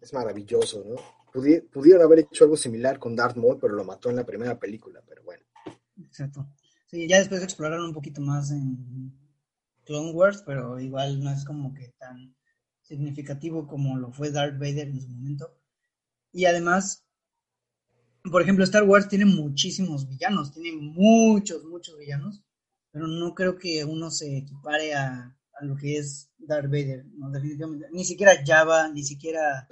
es 0.00 0.12
maravilloso, 0.12 0.84
¿no? 0.84 0.96
pudieron 1.32 2.02
haber 2.02 2.20
hecho 2.20 2.44
algo 2.44 2.56
similar 2.56 2.98
con 2.98 3.14
Darth 3.14 3.36
Maul, 3.36 3.58
pero 3.60 3.74
lo 3.74 3.84
mató 3.84 4.10
en 4.10 4.16
la 4.16 4.26
primera 4.26 4.58
película, 4.58 5.00
pero 5.06 5.22
bueno. 5.22 5.44
Exacto. 6.04 6.48
Sí, 6.86 7.06
ya 7.06 7.18
después 7.18 7.42
exploraron 7.42 7.86
un 7.86 7.94
poquito 7.94 8.20
más 8.20 8.50
en 8.50 9.12
Clone 9.84 10.12
Wars, 10.12 10.42
pero 10.44 10.80
igual 10.80 11.22
no 11.22 11.30
es 11.30 11.44
como 11.44 11.72
que 11.72 11.94
tan 11.98 12.34
significativo 12.82 13.68
como 13.68 13.96
lo 13.96 14.10
fue 14.10 14.32
Darth 14.32 14.58
Vader 14.58 14.88
en 14.88 15.00
su 15.00 15.08
momento. 15.08 15.56
Y 16.32 16.46
además, 16.46 17.04
por 18.30 18.42
ejemplo, 18.42 18.64
Star 18.64 18.82
Wars 18.82 19.08
tiene 19.08 19.24
muchísimos 19.24 20.08
villanos, 20.08 20.52
tiene 20.52 20.72
muchos, 20.76 21.64
muchos 21.64 21.96
villanos, 21.96 22.42
pero 22.90 23.06
no 23.06 23.34
creo 23.34 23.56
que 23.56 23.84
uno 23.84 24.10
se 24.10 24.38
equipare 24.38 24.94
a, 24.94 25.36
lo 25.62 25.76
que 25.76 25.98
es 25.98 26.30
Darth 26.38 26.66
Vader, 26.70 27.04
¿no? 27.16 27.30
Definitivamente. 27.30 27.88
Ni 27.92 28.04
siquiera 28.04 28.32
Java, 28.44 28.88
ni 28.88 29.04
siquiera... 29.04 29.68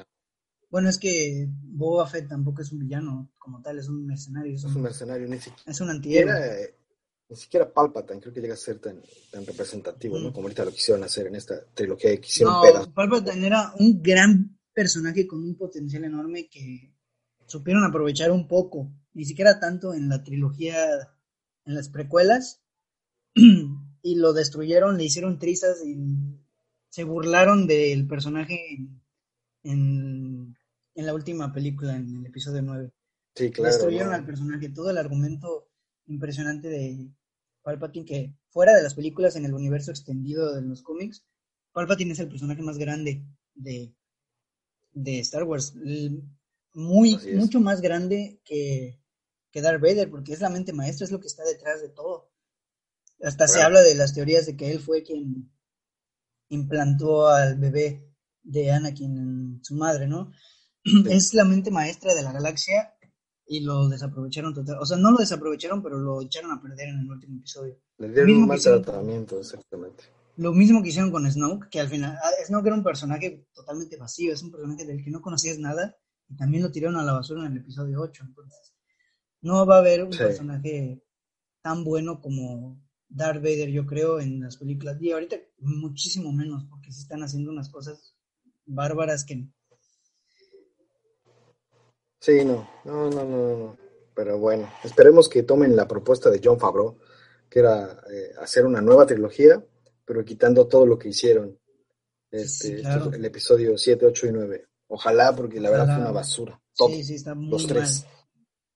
Bueno, 0.71 0.91
es 0.91 0.99
que 0.99 1.49
Boba 1.49 2.07
Fett 2.07 2.29
tampoco 2.29 2.61
es 2.61 2.71
un 2.73 2.81
villano 2.81 3.33
como 3.39 3.63
tal, 3.63 3.79
es 3.79 3.89
un 3.89 4.05
mercenario. 4.07 4.55
Es 4.55 4.65
un, 4.65 4.83
mercenario, 4.83 5.27
ni 5.27 5.39
siquiera. 5.39 5.63
Es 5.67 5.81
un 5.81 5.89
antihéroe. 5.89 6.75
Ni 7.31 7.37
siquiera 7.37 7.71
Palpatine 7.71 8.21
creo 8.21 8.33
que 8.33 8.41
llega 8.41 8.55
a 8.55 8.59
ser 8.59 8.79
tan, 8.79 9.03
tan 9.31 9.45
representativo, 9.45 10.19
¿no? 10.19 10.33
Como 10.33 10.47
ahorita 10.47 10.65
lo 10.65 10.73
quisieron 10.73 11.05
hacer 11.05 11.27
en 11.27 11.37
esta 11.37 11.63
trilogía 11.75 12.19
que 12.19 12.27
hicieron 12.27 12.55
no, 12.55 12.93
Palpatine 12.93 13.47
era 13.47 13.73
un 13.79 14.03
gran 14.03 14.59
personaje 14.73 15.27
con 15.27 15.43
un 15.43 15.55
potencial 15.57 16.05
enorme 16.05 16.49
que 16.49 16.95
supieron 17.47 17.85
aprovechar 17.85 18.31
un 18.31 18.47
poco, 18.47 18.91
ni 19.13 19.25
siquiera 19.25 19.59
tanto 19.59 19.93
en 19.93 20.09
la 20.09 20.23
trilogía, 20.23 20.77
en 21.65 21.75
las 21.75 21.89
precuelas, 21.89 22.63
y 24.03 24.17
lo 24.17 24.33
destruyeron, 24.33 24.97
le 24.97 25.05
hicieron 25.05 25.39
trizas 25.39 25.85
y 25.85 25.97
se 26.89 27.05
burlaron 27.05 27.67
del 27.67 28.07
personaje 28.07 28.59
en, 29.63 30.57
la 30.95 31.15
última 31.15 31.53
película, 31.53 31.97
en 31.97 32.17
el 32.17 32.27
episodio 32.27 32.63
9. 32.63 32.91
Sí, 33.35 33.51
claro. 33.51 33.73
Destruyeron 33.73 34.13
al 34.13 34.27
personaje, 34.27 34.69
todo 34.69 34.91
el 34.91 34.99
argumento 34.99 35.69
impresionante 36.07 36.69
de 36.69 37.11
Palpatine, 37.63 38.05
que 38.05 38.35
fuera 38.51 38.75
de 38.75 38.83
las 38.83 38.95
películas 38.95 39.37
en 39.37 39.45
el 39.45 39.55
universo 39.55 39.91
extendido 39.91 40.55
de 40.55 40.63
los 40.63 40.83
cómics, 40.83 41.25
Palpatine 41.73 42.13
es 42.13 42.19
el 42.19 42.29
personaje 42.29 42.63
más 42.63 42.79
grande 42.79 43.23
de, 43.55 43.93
de 44.93 45.21
Star 45.21 45.45
Wars 45.45 45.75
muy, 46.75 47.19
mucho 47.35 47.61
más 47.61 47.81
grande 47.81 48.41
que, 48.45 49.01
que 49.51 49.61
Darth 49.61 49.81
Vader, 49.81 50.11
porque 50.11 50.33
es 50.33 50.41
la 50.41 50.51
mente 50.51 50.73
maestra, 50.73 51.05
es 51.05 51.13
lo 51.13 51.21
que 51.21 51.27
está 51.27 51.45
detrás 51.45 51.81
de 51.81 51.89
todo. 51.89 52.31
Hasta 53.23 53.49
se 53.49 53.63
habla 53.63 53.81
de 53.81 53.95
las 53.95 54.15
teorías 54.15 54.47
de 54.47 54.57
que 54.57 54.71
él 54.71 54.81
fue 54.81 55.03
quien 55.03 55.51
implantó 56.49 57.29
al 57.29 57.57
bebé 57.59 58.09
de 58.43 58.71
Anakin 58.71 59.19
en 59.19 59.61
su 59.63 59.75
madre, 59.75 60.07
¿no? 60.07 60.33
Es 61.11 61.35
la 61.35 61.45
mente 61.45 61.71
maestra 61.71 62.15
de 62.15 62.23
la 62.23 62.33
galaxia 62.33 62.95
y 63.47 63.61
lo 63.61 63.89
desaprovecharon 63.89 64.55
total. 64.55 64.79
O 64.81 64.87
sea, 64.87 64.97
no 64.97 65.11
lo 65.11 65.19
desaprovecharon, 65.19 65.83
pero 65.83 65.99
lo 65.99 66.23
echaron 66.23 66.53
a 66.53 66.63
perder 66.63 66.89
en 66.89 67.01
el 67.01 67.11
último 67.11 67.39
episodio. 67.39 67.77
Le 67.99 68.09
dieron 68.09 68.43
un 68.43 68.47
mal 68.47 68.61
tratamiento, 68.61 69.39
exactamente. 69.39 70.05
Lo 70.37 70.53
mismo 70.53 70.83
que 70.83 70.91
hicieron 70.91 71.11
con 71.11 71.31
Snoke, 71.31 71.69
que 71.69 71.81
al 71.81 71.89
final, 71.89 72.17
ah, 72.23 72.31
Snoke 72.47 72.69
era 72.69 72.77
un 72.77 72.85
personaje 72.85 73.49
totalmente 73.53 73.97
vacío, 73.97 74.33
es 74.33 74.43
un 74.43 74.53
personaje 74.53 74.85
del 74.85 75.03
que 75.03 75.11
no 75.11 75.21
conocías 75.21 75.59
nada 75.59 75.97
y 76.29 76.37
también 76.37 76.63
lo 76.63 76.71
tiraron 76.71 76.97
a 76.97 77.05
la 77.05 77.15
basura 77.15 77.45
en 77.45 77.53
el 77.53 77.59
episodio 77.59 78.01
8. 78.01 78.23
Entonces, 78.29 78.75
no 79.41 79.67
va 79.67 79.77
a 79.77 79.81
haber 79.81 80.05
un 80.05 80.11
personaje 80.11 81.03
tan 81.63 81.83
bueno 81.83 82.21
como 82.21 82.81
Darth 83.09 83.43
Vader, 83.43 83.71
yo 83.71 83.87
creo, 83.87 84.21
en 84.21 84.41
las 84.41 84.57
películas. 84.57 84.97
Y 85.01 85.13
ahorita 85.13 85.37
muchísimo 85.59 86.33
menos, 86.33 86.65
porque 86.69 86.93
se 86.93 87.03
están 87.03 87.23
haciendo 87.23 87.51
unas 87.51 87.69
cosas 87.69 88.15
bárbaras 88.67 89.25
que... 89.25 89.47
Sí, 92.21 92.45
no, 92.45 92.69
no, 92.85 93.11
no, 93.11 93.25
no, 93.25 93.77
Pero 94.15 94.39
bueno, 94.39 94.69
esperemos 94.85 95.29
que 95.29 95.45
tomen 95.45 95.77
la 95.77 95.87
propuesta 95.87 96.31
de 96.31 96.41
John 96.43 96.59
Favreau, 96.59 96.99
que 97.49 97.61
era 97.61 98.03
eh, 98.11 98.33
hacer 98.41 98.67
una 98.67 98.81
nueva 98.81 99.07
trilogía, 99.07 99.65
pero 100.05 100.25
quitando 100.25 100.67
todo 100.67 100.85
lo 100.85 100.99
que 100.99 101.11
hicieron. 101.11 101.59
Este, 102.31 102.83
el 102.83 103.25
episodio 103.25 103.79
7, 103.79 104.05
8 104.05 104.27
y 104.27 104.33
9. 104.33 104.67
Ojalá, 104.89 105.35
porque 105.35 105.61
la 105.61 105.71
verdad 105.71 105.87
fue 105.87 106.03
una 106.03 106.11
basura. 106.11 106.61
Sí, 106.73 107.05
sí, 107.05 107.15
está 107.15 107.35
muy 107.35 107.51
Los 107.51 107.67
tres. 107.67 108.07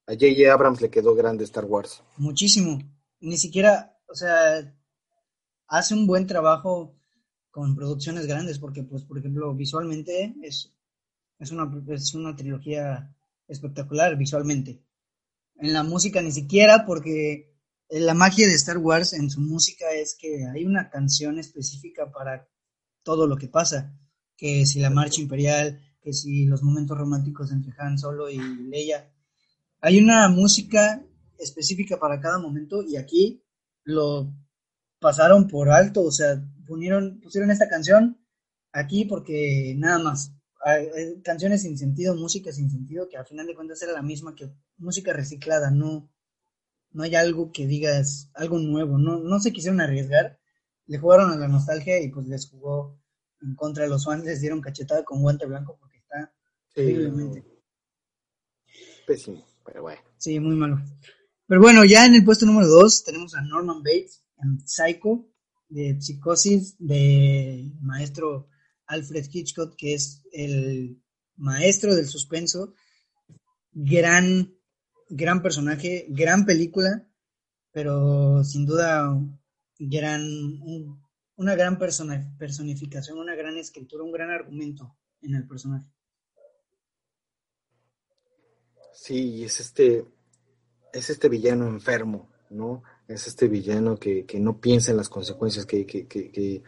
A 0.06 0.12
J.J. 0.12 0.52
Abrams 0.52 0.80
le 0.80 0.90
quedó 0.90 1.14
grande 1.14 1.44
Star 1.44 1.64
Wars. 1.64 2.02
Muchísimo. 2.16 2.78
Ni 3.20 3.36
siquiera, 3.36 3.91
o 4.12 4.14
sea, 4.14 4.72
hace 5.68 5.94
un 5.94 6.06
buen 6.06 6.26
trabajo 6.26 6.94
con 7.50 7.74
producciones 7.74 8.26
grandes, 8.26 8.58
porque, 8.58 8.82
pues, 8.82 9.04
por 9.04 9.18
ejemplo, 9.18 9.54
visualmente 9.54 10.34
es, 10.42 10.74
es, 11.38 11.50
una, 11.50 11.70
es 11.88 12.14
una 12.14 12.36
trilogía 12.36 13.10
espectacular, 13.48 14.16
visualmente. 14.16 14.82
En 15.56 15.72
la 15.72 15.82
música 15.82 16.20
ni 16.20 16.30
siquiera, 16.30 16.84
porque 16.84 17.54
la 17.88 18.12
magia 18.12 18.46
de 18.46 18.54
Star 18.54 18.78
Wars 18.78 19.14
en 19.14 19.30
su 19.30 19.40
música 19.40 19.90
es 19.92 20.14
que 20.14 20.46
hay 20.46 20.64
una 20.66 20.90
canción 20.90 21.38
específica 21.38 22.12
para 22.12 22.46
todo 23.02 23.26
lo 23.26 23.36
que 23.36 23.48
pasa, 23.48 23.98
que 24.36 24.66
si 24.66 24.78
la 24.78 24.90
marcha 24.90 25.22
imperial, 25.22 25.80
que 26.02 26.12
si 26.12 26.44
los 26.44 26.62
momentos 26.62 26.98
románticos 26.98 27.50
entre 27.50 27.74
Han 27.78 27.98
Solo 27.98 28.28
y 28.28 28.38
Leia, 28.38 29.10
hay 29.80 29.98
una 29.98 30.28
música 30.28 31.02
específica 31.38 31.98
para 31.98 32.20
cada 32.20 32.38
momento 32.38 32.82
y 32.82 32.96
aquí 32.96 33.41
lo 33.84 34.32
pasaron 34.98 35.48
por 35.48 35.70
alto, 35.70 36.02
o 36.02 36.12
sea, 36.12 36.42
pusieron, 36.66 37.20
pusieron 37.20 37.50
esta 37.50 37.68
canción 37.68 38.18
aquí 38.72 39.04
porque 39.04 39.74
nada 39.76 39.98
más. 39.98 40.32
Canciones 41.24 41.62
sin 41.62 41.76
sentido, 41.76 42.14
música 42.14 42.52
sin 42.52 42.70
sentido, 42.70 43.08
que 43.08 43.16
al 43.16 43.26
final 43.26 43.46
de 43.48 43.54
cuentas 43.56 43.82
era 43.82 43.92
la 43.92 44.02
misma 44.02 44.36
que 44.36 44.52
música 44.76 45.12
reciclada, 45.12 45.72
no, 45.72 46.08
no 46.92 47.02
hay 47.02 47.16
algo 47.16 47.50
que 47.50 47.66
digas 47.66 48.30
algo 48.34 48.58
nuevo, 48.58 48.96
no, 48.96 49.18
no 49.18 49.40
se 49.40 49.52
quisieron 49.52 49.80
arriesgar, 49.80 50.38
le 50.86 50.98
jugaron 50.98 51.32
a 51.32 51.36
la 51.36 51.48
nostalgia 51.48 52.00
y 52.00 52.10
pues 52.10 52.28
les 52.28 52.48
jugó 52.48 52.96
en 53.40 53.56
contra 53.56 53.82
de 53.82 53.90
los 53.90 54.04
fans, 54.04 54.24
les 54.24 54.40
dieron 54.40 54.60
cachetada 54.60 55.02
con 55.02 55.20
guante 55.20 55.46
blanco 55.46 55.76
porque 55.80 55.98
está 55.98 56.32
terriblemente. 56.72 57.44
Pésimo, 59.04 59.44
pero 59.64 59.82
bueno. 59.82 60.00
Sí, 60.16 60.38
muy 60.38 60.54
malo. 60.54 60.80
Pero 61.46 61.60
bueno, 61.60 61.84
ya 61.84 62.06
en 62.06 62.14
el 62.14 62.24
puesto 62.24 62.46
número 62.46 62.68
2 62.68 63.04
tenemos 63.04 63.34
a 63.34 63.42
Norman 63.42 63.82
Bates 63.82 64.22
en 64.38 64.66
Psycho, 64.66 65.28
de 65.68 66.00
Psicosis, 66.00 66.76
de 66.78 67.72
maestro 67.80 68.48
Alfred 68.86 69.26
Hitchcock, 69.30 69.74
que 69.76 69.94
es 69.94 70.22
el 70.32 71.02
maestro 71.36 71.94
del 71.94 72.06
suspenso. 72.06 72.74
Gran, 73.72 74.54
gran 75.08 75.42
personaje, 75.42 76.06
gran 76.10 76.44
película, 76.44 77.08
pero 77.72 78.44
sin 78.44 78.66
duda 78.66 79.18
gran, 79.78 80.22
una 81.36 81.54
gran 81.54 81.78
persona, 81.78 82.34
personificación, 82.38 83.18
una 83.18 83.34
gran 83.34 83.56
escritura, 83.56 84.04
un 84.04 84.12
gran 84.12 84.30
argumento 84.30 84.96
en 85.22 85.34
el 85.34 85.46
personaje. 85.46 85.86
Sí, 88.92 89.42
es 89.42 89.58
este, 89.58 90.04
es 90.92 91.10
este 91.10 91.28
villano 91.28 91.66
enfermo, 91.66 92.28
¿no? 92.50 92.82
Es 93.08 93.26
este 93.26 93.48
villano 93.48 93.96
que, 93.96 94.26
no 94.38 94.60
piensa 94.60 94.90
en 94.90 94.98
las 94.98 95.08
consecuencias, 95.08 95.66
que, 95.66 95.86
que, 95.86 96.62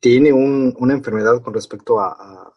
tiene 0.00 0.32
una 0.32 0.92
enfermedad 0.92 1.40
con 1.40 1.54
respecto 1.54 1.98
a, 1.98 2.52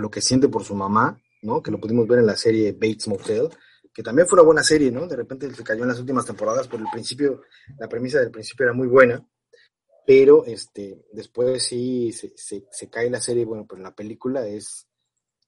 lo 0.00 0.10
que 0.10 0.20
siente 0.20 0.48
por 0.48 0.64
su 0.64 0.74
mamá, 0.74 1.18
¿no? 1.42 1.62
Que 1.62 1.70
lo 1.70 1.80
pudimos 1.80 2.06
ver 2.06 2.18
en 2.18 2.26
la 2.26 2.36
serie 2.36 2.72
Bates 2.72 3.08
Motel, 3.08 3.48
que 3.94 4.02
también 4.02 4.28
fue 4.28 4.36
una 4.36 4.46
buena 4.46 4.62
serie, 4.62 4.90
¿no? 4.90 5.06
De 5.06 5.16
repente 5.16 5.52
se 5.54 5.64
cayó 5.64 5.82
en 5.82 5.88
las 5.88 5.98
últimas 5.98 6.26
temporadas, 6.26 6.68
por 6.68 6.80
el 6.80 6.86
principio, 6.92 7.42
la 7.78 7.88
premisa 7.88 8.20
del 8.20 8.30
principio 8.30 8.64
era 8.66 8.74
muy 8.74 8.86
buena, 8.86 9.26
pero 10.06 10.44
este, 10.44 11.06
después 11.12 11.62
sí 11.62 12.12
se, 12.12 12.90
cae 12.90 13.10
la 13.10 13.20
serie, 13.20 13.44
bueno, 13.44 13.66
pues 13.66 13.80
la 13.80 13.94
película 13.94 14.46
es 14.46 14.86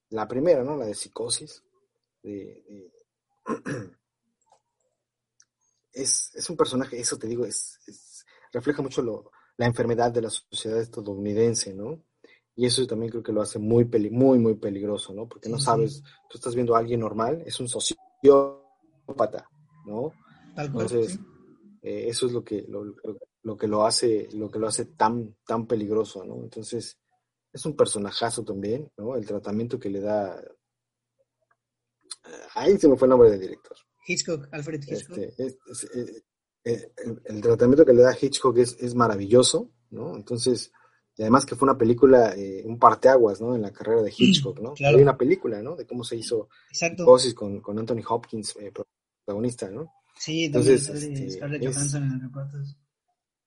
la 0.08 0.26
primera, 0.26 0.64
¿no? 0.64 0.76
La 0.76 0.86
de 0.86 0.94
psicosis, 0.94 1.62
de 2.22 2.90
es, 5.92 6.48
un 6.48 6.56
personaje, 6.56 6.98
eso 6.98 7.18
te 7.18 7.26
digo, 7.26 7.44
es, 7.44 7.78
refleja 8.52 8.82
mucho 8.82 9.02
lo, 9.02 9.30
la 9.56 9.66
enfermedad 9.66 10.12
de 10.12 10.22
la 10.22 10.30
sociedad 10.30 10.80
estadounidense, 10.80 11.74
¿no? 11.74 12.02
Y 12.56 12.66
eso 12.66 12.86
también 12.86 13.10
creo 13.10 13.22
que 13.22 13.32
lo 13.32 13.42
hace 13.42 13.58
muy, 13.58 13.84
muy, 14.10 14.38
muy 14.38 14.54
peligroso, 14.54 15.14
¿no? 15.14 15.28
Porque 15.28 15.48
no 15.48 15.58
sabes, 15.58 16.02
tú 16.28 16.36
estás 16.36 16.54
viendo 16.54 16.74
a 16.74 16.78
alguien 16.78 17.00
normal, 17.00 17.42
es 17.46 17.58
un 17.60 17.68
sociópata, 17.68 19.48
¿no? 19.86 20.12
Entonces, 20.56 21.18
eh, 21.82 22.06
eso 22.08 22.26
es 22.26 22.32
lo 22.32 22.44
que 22.44 22.66
lo, 22.68 23.56
que 23.56 23.66
lo 23.66 23.86
hace, 23.86 24.28
lo 24.34 24.50
que 24.50 24.58
lo 24.58 24.66
hace 24.66 24.84
tan, 24.84 25.36
tan 25.46 25.66
peligroso, 25.66 26.24
¿no? 26.24 26.42
Entonces, 26.42 26.98
es 27.52 27.66
un 27.66 27.76
personajazo 27.76 28.44
también, 28.44 28.90
¿no? 28.96 29.16
El 29.16 29.26
tratamiento 29.26 29.78
que 29.78 29.90
le 29.90 30.00
da. 30.00 30.40
Ahí 32.54 32.78
se 32.78 32.88
me 32.88 32.96
fue 32.96 33.06
el 33.06 33.10
nombre 33.10 33.30
del 33.30 33.40
director. 33.40 33.76
Hitchcock, 34.06 34.48
Alfred 34.52 34.82
Hitchcock. 34.82 35.18
Este, 35.18 35.42
eh, 36.00 36.22
eh, 36.64 36.92
el, 37.24 37.40
tratamiento 37.40 37.84
que 37.84 37.92
le 37.92 38.02
da 38.02 38.16
Hitchcock 38.20 38.58
es, 38.58 38.94
maravilloso, 38.94 39.70
¿no? 39.90 40.16
Entonces, 40.16 40.72
además 41.18 41.46
que 41.46 41.54
fue 41.54 41.66
una 41.66 41.78
película, 41.78 42.34
eh, 42.36 42.62
un 42.64 42.78
parteaguas, 42.78 43.40
¿no? 43.40 43.54
En 43.54 43.62
la 43.62 43.72
carrera 43.72 44.02
de 44.02 44.12
Hitchcock, 44.16 44.60
¿no? 44.60 44.74
Hay 44.84 44.96
una 44.96 45.16
película, 45.16 45.62
¿no? 45.62 45.76
De 45.76 45.86
cómo 45.86 46.04
se 46.04 46.16
hizo 46.16 46.48
Psicosis 46.70 47.34
con, 47.34 47.60
con 47.60 47.78
Anthony 47.78 48.02
Hopkins, 48.08 48.54
protagonista, 49.24 49.70
¿no? 49.70 49.92
Sí, 50.18 50.44
Entonces, 50.44 50.88
este, 50.88 51.30
Scarlett 51.30 51.64
Johansson 51.64 52.02
en 52.04 52.12
el 52.12 52.20
reparto. 52.20 52.58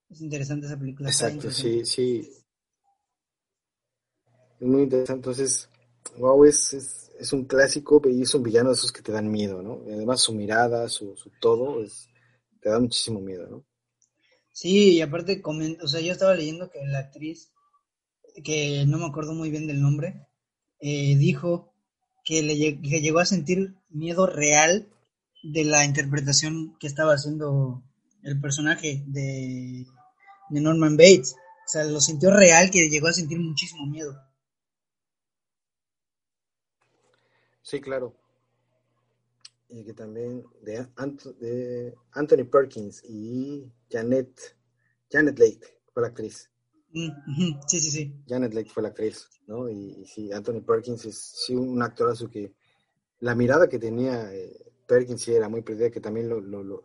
Es 0.10 0.22
interesante 0.22 0.66
esa 0.66 0.78
película. 0.78 1.10
Exacto, 1.10 1.52
sí, 1.52 1.86
sí. 1.86 2.28
Es 4.60 4.68
muy 4.68 4.84
interesante. 4.84 5.20
Entonces, 5.20 5.70
wow, 6.18 6.46
es 6.46 7.04
es 7.20 7.34
un 7.34 7.46
clásico 7.46 8.02
y 8.06 8.24
es 8.24 8.34
un 8.34 8.44
villano 8.44 8.70
de 8.70 8.76
esos 8.76 8.92
que 8.92 9.02
te 9.02 9.12
dan 9.12 9.32
miedo, 9.32 9.62
¿no? 9.62 9.82
además 9.88 10.22
su 10.22 10.34
mirada, 10.34 10.90
su, 10.90 11.16
todo, 11.40 11.84
te 12.62 12.70
da 12.70 12.80
muchísimo 12.80 13.20
miedo, 13.20 13.48
¿no? 13.48 13.66
Sí, 14.52 14.96
y 14.96 15.02
aparte, 15.02 15.42
o 15.82 15.88
sea, 15.88 16.02
yo 16.02 16.12
estaba 16.12 16.36
leyendo 16.36 16.70
que 16.70 16.80
la 16.86 17.00
actriz, 17.00 17.52
que 18.44 18.86
no 18.86 19.00
me 19.00 19.06
acuerdo 19.06 19.34
muy 19.34 19.50
bien 19.50 19.68
del 19.68 19.82
nombre, 19.82 20.28
eh, 20.80 21.16
dijo 21.18 21.74
que 22.24 22.44
le 22.44 22.56
llegó 22.56 23.20
a 23.20 23.26
sentir 23.26 23.76
miedo 23.90 24.28
real 24.28 24.88
de 25.44 25.66
la 25.66 25.86
interpretación 25.86 26.78
que 26.80 26.88
estaba 26.88 27.14
haciendo 27.14 27.84
el 28.22 28.40
personaje 28.40 29.04
de, 29.08 29.86
de 30.50 30.62
Norman 30.62 30.98
Bates. 30.98 31.36
O 31.66 31.68
sea, 31.68 31.84
lo 31.86 32.00
sintió 32.00 32.32
real 32.32 32.70
que 32.70 32.90
llegó 32.90 33.08
a 33.08 33.14
sentir 33.14 33.40
muchísimo 33.40 33.88
miedo. 33.88 34.16
Sí, 37.64 37.82
claro. 37.82 38.14
Y 39.70 39.84
que 39.84 39.94
también 39.94 40.44
de, 40.62 40.86
de 41.40 41.96
Anthony 42.12 42.46
Perkins 42.52 43.02
y 43.06 43.72
Janet, 43.90 44.56
Janet 45.10 45.40
Lake 45.40 45.82
fue 45.92 46.04
la 46.04 46.10
actriz. 46.10 46.52
Mm, 46.92 47.60
sí, 47.68 47.80
sí, 47.80 47.90
sí. 47.90 48.24
Janet 48.28 48.54
Lake 48.54 48.70
fue 48.70 48.84
la 48.84 48.90
actriz, 48.90 49.28
¿no? 49.48 49.68
Y, 49.68 50.06
sí, 50.06 50.32
Anthony 50.32 50.62
Perkins 50.62 51.06
es 51.06 51.18
sí, 51.18 51.56
un 51.56 51.82
actorazo 51.82 52.30
que 52.30 52.54
la 53.22 53.34
mirada 53.34 53.68
que 53.68 53.80
tenía 53.80 54.32
eh, 54.32 54.54
Perkins 54.86 55.22
sí 55.22 55.34
era 55.34 55.50
muy 55.50 55.64
perdida, 55.64 55.90
que 55.90 56.02
también 56.02 56.30
lo, 56.30 56.40
lo, 56.40 56.62
lo, 56.62 56.84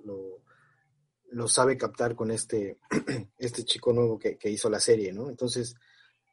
lo, 1.31 1.49
sabe 1.49 1.77
captar 1.77 2.15
con 2.15 2.31
este, 2.31 2.79
este 3.39 3.65
chico 3.65 3.93
nuevo 3.93 4.19
que, 4.19 4.39
que 4.39 4.49
hizo 4.49 4.71
la 4.71 4.81
serie, 4.81 5.13
¿no? 5.13 5.29
Entonces, 5.29 5.75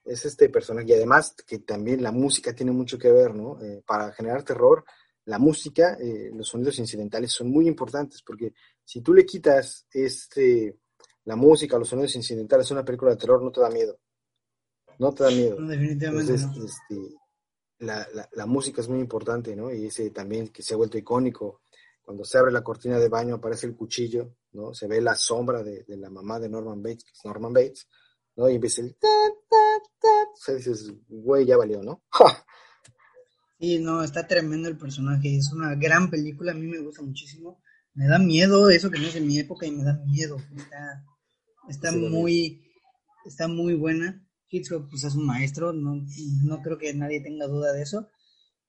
es 0.05 0.25
este 0.25 0.49
personaje. 0.49 0.87
Y 0.89 0.93
además 0.93 1.35
que 1.45 1.59
también 1.59 2.01
la 2.03 2.11
música 2.11 2.53
tiene 2.53 2.71
mucho 2.71 2.97
que 2.97 3.11
ver, 3.11 3.33
¿no? 3.33 3.59
Eh, 3.61 3.83
para 3.85 4.11
generar 4.13 4.43
terror, 4.43 4.85
la 5.25 5.39
música, 5.39 5.97
eh, 5.99 6.29
los 6.33 6.47
sonidos 6.47 6.77
incidentales 6.77 7.31
son 7.31 7.49
muy 7.49 7.67
importantes, 7.67 8.21
porque 8.21 8.53
si 8.83 9.01
tú 9.01 9.13
le 9.13 9.25
quitas 9.25 9.87
este, 9.91 10.77
la 11.25 11.35
música, 11.35 11.79
los 11.79 11.89
sonidos 11.89 12.15
incidentales 12.15 12.69
a 12.69 12.75
una 12.75 12.85
película 12.85 13.11
de 13.11 13.17
terror, 13.17 13.41
no 13.41 13.51
te 13.51 13.61
da 13.61 13.69
miedo. 13.69 13.99
No 14.99 15.13
te 15.13 15.23
da 15.23 15.31
miedo. 15.31 15.57
definitivamente 15.65 16.35
este, 16.35 17.15
la, 17.79 18.07
la, 18.31 18.45
música 18.45 18.81
es 18.81 18.87
muy 18.87 18.99
importante, 18.99 19.55
¿no? 19.55 19.73
Y 19.73 19.87
ese 19.87 20.11
también 20.11 20.49
que 20.49 20.61
se 20.61 20.75
ha 20.75 20.77
vuelto 20.77 20.97
icónico. 20.97 21.61
Cuando 22.03 22.23
se 22.23 22.37
abre 22.37 22.51
la 22.51 22.63
cortina 22.63 22.99
de 22.99 23.09
baño 23.09 23.35
aparece 23.35 23.65
el 23.65 23.75
cuchillo, 23.75 24.35
¿no? 24.51 24.75
Se 24.75 24.87
ve 24.87 25.01
la 25.01 25.15
sombra 25.15 25.63
de, 25.63 25.83
de 25.83 25.97
la 25.97 26.11
mamá 26.11 26.39
de 26.39 26.49
Norman 26.49 26.83
Bates, 26.83 27.03
que 27.03 27.11
es 27.11 27.25
Norman 27.25 27.51
Bates, 27.51 27.87
¿no? 28.35 28.47
Y 28.47 28.55
empieza 28.55 28.81
el... 28.81 28.95
O 30.35 30.37
sea, 30.37 30.55
dices, 30.55 30.91
güey, 31.07 31.45
ya 31.45 31.57
valió, 31.57 31.81
¿no? 31.81 32.03
sí, 33.59 33.79
no, 33.79 34.03
está 34.03 34.27
tremendo 34.27 34.67
el 34.67 34.77
personaje, 34.77 35.37
es 35.37 35.51
una 35.53 35.75
gran 35.75 36.09
película, 36.09 36.51
a 36.51 36.55
mí 36.55 36.67
me 36.67 36.79
gusta 36.79 37.01
muchísimo. 37.01 37.61
Me 37.93 38.07
da 38.07 38.19
miedo 38.19 38.69
eso 38.69 38.91
que 38.91 38.99
no 38.99 39.07
es 39.07 39.13
de 39.13 39.21
mi 39.21 39.39
época 39.39 39.65
y 39.65 39.71
me 39.71 39.83
da 39.83 39.93
miedo. 40.05 40.37
Está, 40.57 41.05
está 41.69 41.91
muy, 41.93 42.61
está 43.25 43.47
muy 43.47 43.73
buena. 43.75 44.21
Hitchcock 44.49 44.89
pues 44.89 45.05
es 45.05 45.15
un 45.15 45.25
maestro, 45.25 45.71
no, 45.71 46.05
no 46.43 46.61
creo 46.61 46.77
que 46.77 46.93
nadie 46.93 47.21
tenga 47.21 47.47
duda 47.47 47.71
de 47.71 47.81
eso. 47.81 48.09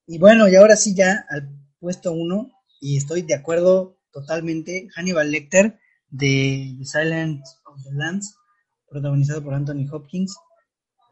Y 0.06 0.18
bueno, 0.18 0.48
y 0.48 0.54
ahora 0.54 0.76
sí 0.76 0.94
ya 0.94 1.26
al 1.28 1.50
puesto 1.80 2.12
uno, 2.12 2.52
y 2.80 2.96
estoy 2.96 3.22
de 3.22 3.34
acuerdo 3.34 3.98
totalmente, 4.12 4.88
Hannibal 4.94 5.30
Lecter 5.30 5.80
de 6.08 6.76
The 6.78 6.84
Silent 6.84 7.44
of 7.64 7.82
the 7.82 7.92
Lambs 7.92 8.36
protagonizado 8.88 9.42
por 9.42 9.54
Anthony 9.54 9.86
Hopkins. 9.90 10.36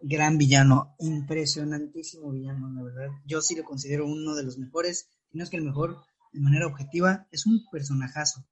Gran 0.06 0.36
villano, 0.36 0.94
impresionantísimo 0.98 2.30
villano, 2.30 2.68
la 2.74 2.82
verdad. 2.82 3.08
Yo 3.24 3.40
sí 3.40 3.56
lo 3.56 3.64
considero 3.64 4.06
uno 4.06 4.34
de 4.34 4.42
los 4.42 4.58
mejores, 4.58 5.08
si 5.30 5.38
no 5.38 5.44
es 5.44 5.48
que 5.48 5.56
el 5.56 5.64
mejor, 5.64 6.02
de 6.32 6.40
manera 6.40 6.66
objetiva, 6.66 7.26
es 7.32 7.46
un 7.46 7.64
personajazo. 7.72 8.44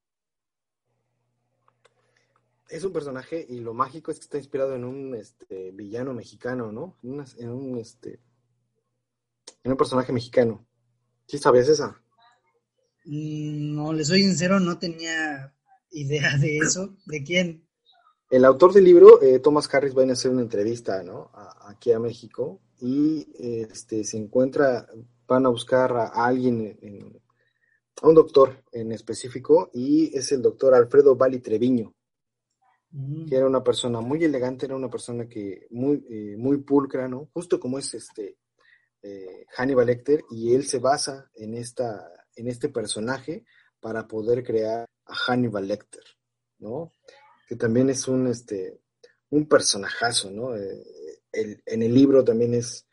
es 2.73 2.85
un 2.85 2.93
personaje 2.93 3.45
y 3.47 3.61
lo 3.61 3.75
mágico 3.75 4.11
es 4.11 4.19
que 4.19 4.25
está 4.25 4.39
inspirado 4.39 4.75
en 4.75 4.85
un 4.85 5.15
este, 5.15 5.73
villano 5.73 6.15
mexicano, 6.15 6.73
¿no? 6.73 6.97
En, 7.03 7.51
un 7.51 7.77
este 7.77 8.19
en 9.63 9.73
un 9.73 9.77
personaje 9.77 10.11
mexicano. 10.11 10.67
¿Sí 11.27 11.37
sabías 11.37 11.69
esa? 11.69 12.01
Mm, 13.05 13.75
no, 13.75 13.93
le 13.93 14.07
soy 14.07 14.23
sincero, 14.23 14.59
no 14.59 14.79
tenía 14.79 15.55
idea 15.91 16.39
de 16.39 16.59
eso. 16.59 16.97
¿De 17.05 17.23
quién? 17.23 17.69
El 18.33 18.45
autor 18.45 18.73
del 18.73 18.85
libro, 18.85 19.23
eh, 19.23 19.39
Thomas 19.39 19.73
Harris, 19.73 19.97
va 19.97 20.03
a 20.03 20.13
hacer 20.13 20.31
una 20.31 20.43
entrevista, 20.43 21.03
¿no? 21.03 21.31
aquí 21.67 21.93
a 21.93 22.01
México 22.01 22.61
y 22.81 23.29
este 23.37 24.03
se 24.03 24.17
encuentra, 24.17 24.89
van 25.29 25.47
a 25.47 25.51
buscar 25.51 25.93
a, 25.93 26.07
alguien, 26.09 27.21
a 28.03 28.09
un 28.09 28.15
doctor 28.15 28.65
en 28.73 28.91
específico 28.91 29.71
y 29.73 30.17
es 30.17 30.33
el 30.33 30.43
doctor 30.43 30.75
Alfredo 30.75 31.15
Bali 31.15 31.39
Treviño 31.39 31.95
Mm. 32.93 33.27
que 33.27 33.37
era 33.37 33.47
una 33.47 33.65
persona 33.65 34.01
muy 34.03 34.23
elegante, 34.23 34.67
era 34.67 34.77
una 34.77 34.91
persona 34.91 35.27
que 35.27 35.67
muy, 35.71 36.05
eh, 36.11 36.37
muy 36.37 36.59
pulcra, 36.59 37.09
¿no? 37.09 37.31
Justo 37.33 37.59
como 37.59 37.79
es 37.79 37.95
este 37.95 38.37
eh, 39.03 39.47
Hannibal 39.57 39.87
Lecter, 39.87 40.23
y 40.31 40.55
él 40.55 40.65
se 40.65 40.79
basa 40.79 41.31
en, 41.35 41.55
esta, 41.55 42.13
en 42.37 42.49
este 42.49 42.69
personaje 42.69 43.45
para 43.81 44.07
poder 44.07 44.45
crear 44.45 44.87
a 45.07 45.15
Hannibal 45.15 45.67
Lecter, 45.67 46.05
¿no? 46.59 46.93
Que 47.49 47.57
también 47.57 47.91
es 47.91 48.09
un, 48.09 48.27
este, 48.27 48.81
un 49.31 49.49
personajazo, 49.49 50.31
¿no? 50.31 50.57
Eh, 50.57 50.83
en 51.33 51.83
el 51.83 51.95
libro 51.95 52.23
también 52.23 52.55
es 52.55 52.87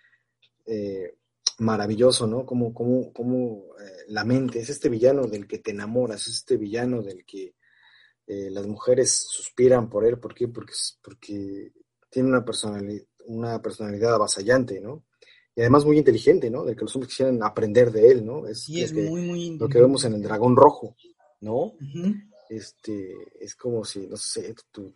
maravilloso, 1.58 2.26
¿no? 2.28 2.46
Como, 2.46 2.74
como, 2.74 3.12
como 3.12 3.66
la 4.08 4.24
mente, 4.24 4.60
es 4.60 4.70
este 4.70 4.88
villano 4.90 5.28
del 5.28 5.48
que 5.48 5.60
te 5.60 5.72
enamoras, 5.72 6.28
es 6.28 6.36
este 6.36 6.58
villano 6.58 7.02
del 7.02 7.26
que 7.26 7.56
eh, 8.30 8.52
las 8.52 8.68
mujeres 8.68 9.26
suspiran 9.28 9.90
por 9.90 10.06
él, 10.06 10.20
¿por 10.20 10.36
qué? 10.36 10.48
Porque, 10.48 10.74
porque 11.02 11.74
tiene 12.12 12.30
una 12.30 12.46
personalidad, 12.46 13.04
una 13.26 13.60
personalidad 13.60 14.14
avasallante, 14.14 14.80
¿no? 14.80 15.04
Y 15.56 15.62
además 15.62 15.84
muy 15.84 15.98
inteligente, 15.98 16.52
¿no? 16.52 16.64
De 16.64 16.76
que 16.76 16.82
los 16.82 16.96
hombres 16.96 17.10
quisieran 17.10 17.42
aprender 17.42 17.92
de 17.92 18.12
él, 18.12 18.24
¿no? 18.24 18.46
Es, 18.46 18.70
es 18.70 18.94
muy, 18.94 19.22
muy 19.24 19.58
Lo 19.58 19.68
que 19.68 19.82
vemos 19.82 20.06
en 20.06 20.14
el 20.14 20.22
dragón 20.22 20.56
rojo, 20.56 20.96
¿no? 21.42 21.74
Este, 22.50 23.16
es 23.40 23.56
como 23.56 23.86
si, 23.86 24.08
no 24.08 24.18
sé, 24.18 24.56
tu, 24.72 24.92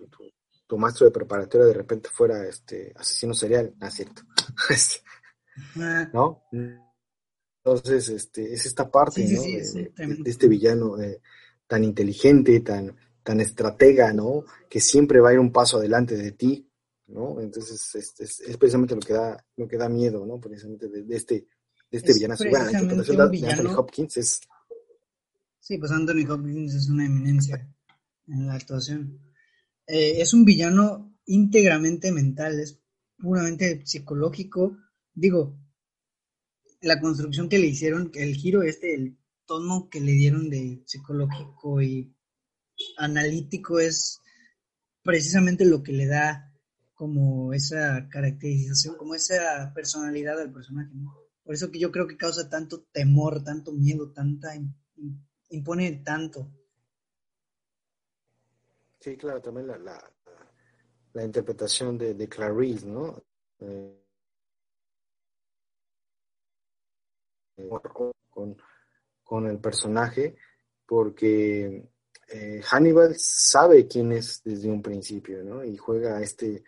tu, 0.67 0.77
maestro 0.77 1.05
de 1.05 1.11
preparatoria 1.11 1.67
de 1.67 1.73
repente 1.73 2.09
fuera 2.09 2.47
este 2.47 2.91
asesino 2.95 3.35
serial, 3.35 3.75
¿no 3.79 3.87
es 3.87 3.93
cierto? 3.93 4.23
Este, 4.69 5.01
¿No? 6.13 6.43
Entonces, 7.63 8.09
este, 8.09 8.53
es 8.53 8.65
esta 8.65 8.89
parte, 8.89 9.23
¿no? 9.23 9.41
de, 9.41 9.91
este 10.25 10.47
villano 10.47 10.99
eh, 10.99 11.21
tan 11.67 11.83
inteligente, 11.83 12.59
tan, 12.61 12.95
tan 13.21 13.39
estratega, 13.39 14.13
¿no? 14.13 14.43
Que 14.69 14.79
siempre 14.81 15.19
va 15.19 15.29
a 15.29 15.33
ir 15.33 15.39
un 15.39 15.51
paso 15.51 15.77
adelante 15.77 16.17
de 16.17 16.31
ti, 16.31 16.67
¿no? 17.07 17.39
Entonces 17.39 17.95
es, 17.95 18.41
es, 18.41 18.57
precisamente 18.57 18.95
lo 18.95 19.01
que 19.01 19.13
da, 19.13 19.45
lo 19.55 19.67
que 19.67 19.77
da 19.77 19.89
miedo, 19.89 20.25
¿no? 20.25 20.39
Precisamente 20.39 20.87
de, 20.89 21.15
este, 21.15 21.47
de 21.89 21.97
este 21.97 22.13
villano. 22.13 22.35
Bueno, 22.37 22.65
la 22.65 22.71
interpretación 22.71 23.31
de 23.31 23.51
Anthony 23.51 23.77
Hopkins 23.77 24.17
es... 24.17 24.41
Sí, 25.63 25.77
pues 25.77 25.93
Anthony 25.93 26.29
Hopkins 26.29 26.75
es 26.75 26.89
una 26.89 27.05
eminencia 27.05 27.73
en 28.27 28.47
la 28.47 28.55
actuación. 28.55 29.17
Eh, 29.87 30.19
es 30.21 30.33
un 30.33 30.43
villano 30.43 31.17
íntegramente 31.25 32.11
mental, 32.11 32.59
es 32.59 32.81
puramente 33.17 33.81
psicológico. 33.85 34.77
Digo, 35.13 35.57
la 36.81 36.99
construcción 36.99 37.47
que 37.47 37.59
le 37.59 37.67
hicieron, 37.67 38.11
el 38.13 38.35
giro 38.35 38.61
este, 38.61 38.93
el 38.93 39.17
tono 39.45 39.87
que 39.89 40.01
le 40.01 40.11
dieron 40.11 40.49
de 40.49 40.83
psicológico 40.85 41.81
y 41.81 42.13
analítico 42.97 43.79
es 43.79 44.19
precisamente 45.01 45.63
lo 45.63 45.81
que 45.81 45.93
le 45.93 46.07
da 46.07 46.53
como 46.93 47.53
esa 47.53 48.09
caracterización, 48.09 48.97
como 48.97 49.15
esa 49.15 49.71
personalidad 49.73 50.41
al 50.41 50.51
personaje, 50.51 50.91
Por 51.45 51.55
eso 51.55 51.71
que 51.71 51.79
yo 51.79 51.89
creo 51.89 52.05
que 52.05 52.17
causa 52.17 52.49
tanto 52.49 52.81
temor, 52.91 53.45
tanto 53.45 53.71
miedo, 53.71 54.11
tanta 54.11 54.53
impone 55.53 56.03
tanto. 56.03 56.47
Sí, 58.99 59.17
claro, 59.17 59.41
también 59.41 59.67
la, 59.67 59.77
la, 61.13 61.23
interpretación 61.23 61.97
de, 61.97 62.13
de, 62.13 62.29
Clarice, 62.29 62.85
¿no? 62.87 63.21
Eh, 63.59 63.99
con, 68.29 68.57
con 69.23 69.47
el 69.47 69.59
personaje, 69.59 70.35
porque 70.85 71.89
eh, 72.29 72.61
Hannibal 72.63 73.15
sabe 73.17 73.87
quién 73.87 74.11
es 74.11 74.41
desde 74.43 74.69
un 74.69 74.81
principio, 74.81 75.43
¿no? 75.43 75.63
Y 75.63 75.77
juega 75.77 76.21
este, 76.21 76.63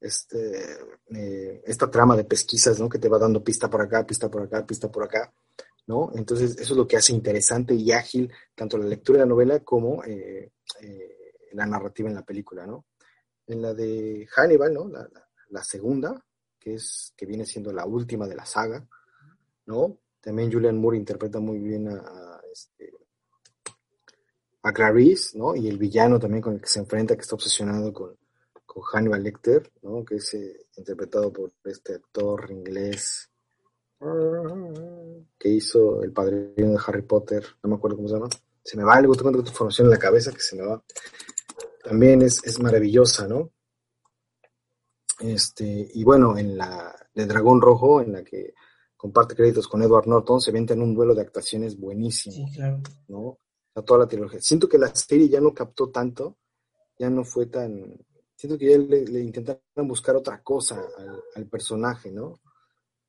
este, 0.00 0.78
eh, 1.14 1.62
esta 1.64 1.90
trama 1.90 2.16
de 2.16 2.24
pesquisas, 2.24 2.78
¿no? 2.78 2.88
Que 2.88 2.98
te 2.98 3.08
va 3.08 3.18
dando 3.18 3.42
pista 3.42 3.70
por 3.70 3.80
acá, 3.80 4.06
pista 4.06 4.28
por 4.30 4.42
acá, 4.42 4.66
pista 4.66 4.90
por 4.90 5.04
acá, 5.04 5.32
¿no? 5.88 6.12
Entonces, 6.14 6.52
eso 6.52 6.74
es 6.74 6.76
lo 6.76 6.86
que 6.86 6.98
hace 6.98 7.14
interesante 7.14 7.74
y 7.74 7.90
ágil 7.92 8.30
tanto 8.54 8.76
la 8.76 8.84
lectura 8.84 9.18
de 9.18 9.24
la 9.24 9.28
novela 9.30 9.60
como 9.60 10.04
eh, 10.04 10.52
la 11.52 11.66
narrativa 11.66 12.10
en 12.10 12.14
la 12.14 12.24
película, 12.24 12.66
¿no? 12.66 12.84
En 13.46 13.62
la 13.62 13.72
de 13.72 14.28
Hannibal, 14.30 14.74
¿no? 14.74 14.90
La, 15.48 15.64
segunda, 15.64 16.22
que 16.58 16.74
es, 16.74 17.14
que 17.16 17.24
viene 17.24 17.46
siendo 17.46 17.72
la 17.72 17.86
última 17.86 18.28
de 18.28 18.36
la 18.36 18.44
saga, 18.44 18.86
¿no? 19.64 19.98
También 20.20 20.52
Julian 20.52 20.76
Moore 20.76 20.98
interpreta 20.98 21.40
muy 21.40 21.58
bien 21.58 21.88
a 21.88 22.38
este, 22.52 22.92
a 24.62 24.72
Clarice, 24.72 25.38
¿no? 25.38 25.56
Y 25.56 25.68
el 25.68 25.78
villano 25.78 26.18
también 26.18 26.42
con 26.42 26.54
el 26.54 26.60
que 26.60 26.68
se 26.68 26.80
enfrenta, 26.80 27.14
que 27.14 27.22
está 27.22 27.34
obsesionado 27.34 27.94
con, 27.94 28.14
con 28.66 28.82
Hannibal 28.82 29.22
Lecter, 29.22 29.72
¿no? 29.80 30.04
Que 30.04 30.16
es 30.16 30.34
eh, 30.34 30.66
interpretado 30.76 31.32
por 31.32 31.50
este 31.64 31.94
actor 31.94 32.50
inglés 32.50 33.30
que 35.38 35.48
hizo 35.48 36.02
el 36.02 36.12
padrino 36.12 36.72
de 36.72 36.78
Harry 36.86 37.02
Potter, 37.02 37.44
no 37.62 37.70
me 37.70 37.76
acuerdo 37.76 37.96
cómo 37.96 38.08
se 38.08 38.14
llama. 38.14 38.28
Se 38.62 38.76
me 38.76 38.84
va 38.84 38.94
algo, 38.94 39.14
tengo 39.14 39.32
tu 39.32 39.48
información 39.48 39.86
en 39.86 39.92
la 39.92 39.98
cabeza 39.98 40.32
que 40.32 40.40
se 40.40 40.56
me 40.56 40.66
va. 40.66 40.82
También 41.82 42.22
es, 42.22 42.44
es 42.44 42.60
maravillosa, 42.60 43.26
¿no? 43.26 43.50
Este, 45.20 45.90
y 45.94 46.04
bueno, 46.04 46.36
en 46.36 46.56
la 46.56 46.94
de 47.14 47.26
Dragón 47.26 47.60
Rojo, 47.60 48.00
en 48.00 48.12
la 48.12 48.22
que 48.22 48.54
comparte 48.96 49.34
créditos 49.34 49.66
con 49.68 49.82
Edward 49.82 50.06
Norton, 50.06 50.40
se 50.40 50.50
en 50.50 50.82
un 50.82 50.94
duelo 50.94 51.14
de 51.14 51.22
actuaciones 51.22 51.78
buenísimo, 51.78 52.48
sí, 52.48 52.54
claro. 52.54 52.80
¿no? 53.08 53.38
toda 53.84 54.00
la 54.00 54.08
trilogía. 54.08 54.40
Siento 54.40 54.68
que 54.68 54.78
la 54.78 54.94
serie 54.94 55.28
ya 55.28 55.40
no 55.40 55.54
captó 55.54 55.88
tanto, 55.90 56.38
ya 56.98 57.10
no 57.10 57.24
fue 57.24 57.46
tan... 57.46 57.96
Siento 58.34 58.58
que 58.58 58.70
ya 58.70 58.78
le, 58.78 59.20
intentaron 59.20 59.88
buscar 59.88 60.16
otra 60.16 60.42
cosa 60.42 60.84
al, 61.34 61.46
personaje, 61.46 62.10
¿no? 62.10 62.40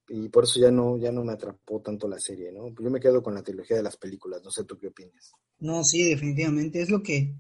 Y 0.10 0.30
por 0.30 0.43
eso 0.43 0.60
ya 0.60 0.72
no, 0.72 0.97
ya 0.97 1.12
no 1.12 1.24
me 1.24 1.34
atrapó 1.34 1.82
tanto 1.82 2.07
la 2.07 2.20
serie, 2.20 2.51
¿no? 2.51 2.74
Yo 2.82 2.89
me 2.89 2.99
quedo 2.99 3.22
con 3.22 3.36
la 3.36 3.43
trilogía 3.43 3.78
de 3.78 3.84
las 3.84 3.97
películas, 3.97 4.41
no 4.43 4.51
sé 4.51 4.64
tú 4.64 4.78
qué 4.78 4.88
opinas. 4.88 5.32
No, 5.60 5.84
sí, 5.84 6.03
definitivamente. 6.03 6.82
Es 6.82 6.89
lo 6.89 7.03
que... 7.03 7.36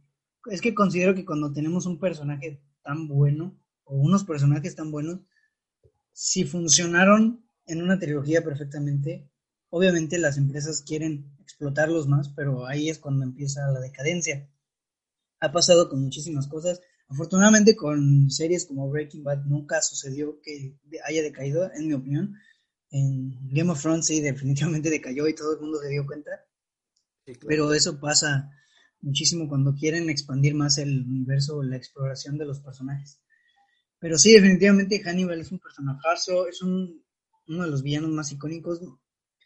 Es 0.51 0.61
que 0.61 0.73
considero 0.73 1.15
que 1.15 1.25
cuando 1.25 1.51
tenemos 1.51 1.85
un 1.85 1.99
personaje 1.99 2.61
tan 2.83 3.07
bueno, 3.07 3.57
o 3.83 3.95
unos 3.95 4.23
personajes 4.23 4.75
tan 4.75 4.91
buenos, 4.91 5.19
si 6.13 6.43
funcionaron 6.43 7.43
en 7.65 7.81
una 7.81 7.99
trilogía 7.99 8.43
perfectamente, 8.43 9.29
Obviamente 9.71 10.17
las 10.17 10.37
empresas 10.37 10.81
quieren 10.81 11.31
explotarlos 11.41 12.07
más, 12.07 12.29
pero 12.29 12.65
ahí 12.65 12.89
es 12.89 12.97
cuando 12.97 13.23
empieza 13.23 13.71
la 13.71 13.79
decadencia. 13.79 14.49
Ha 15.39 15.51
pasado 15.51 15.89
con 15.89 16.01
muchísimas 16.01 16.47
cosas. 16.47 16.81
Afortunadamente 17.07 17.75
con 17.75 18.29
series 18.31 18.65
como 18.65 18.89
Breaking 18.89 19.23
Bad 19.23 19.45
nunca 19.45 19.81
sucedió 19.81 20.41
que 20.41 20.75
haya 21.05 21.21
decaído, 21.21 21.71
en 21.73 21.87
mi 21.87 21.93
opinión. 21.93 22.35
En 22.91 23.49
Game 23.49 23.71
of 23.71 23.81
Thrones 23.81 24.07
sí, 24.07 24.21
definitivamente 24.21 24.89
decayó 24.89 25.27
y 25.27 25.35
todo 25.35 25.53
el 25.53 25.61
mundo 25.61 25.79
se 25.79 25.89
dio 25.89 26.05
cuenta. 26.05 26.31
Pero 27.47 27.73
eso 27.73 27.99
pasa 27.99 28.51
muchísimo 29.01 29.47
cuando 29.47 29.75
quieren 29.75 30.09
expandir 30.09 30.55
más 30.55 30.77
el 30.77 31.05
universo 31.05 31.57
o 31.57 31.63
la 31.63 31.77
exploración 31.77 32.37
de 32.37 32.45
los 32.45 32.59
personajes. 32.59 33.19
Pero 33.99 34.17
sí, 34.17 34.33
definitivamente 34.33 35.01
Hannibal 35.01 35.39
es 35.39 35.51
un 35.51 35.59
personajazo, 35.59 36.47
es 36.47 36.61
un, 36.61 37.03
uno 37.47 37.63
de 37.63 37.69
los 37.69 37.83
villanos 37.83 38.11
más 38.11 38.31
icónicos 38.31 38.81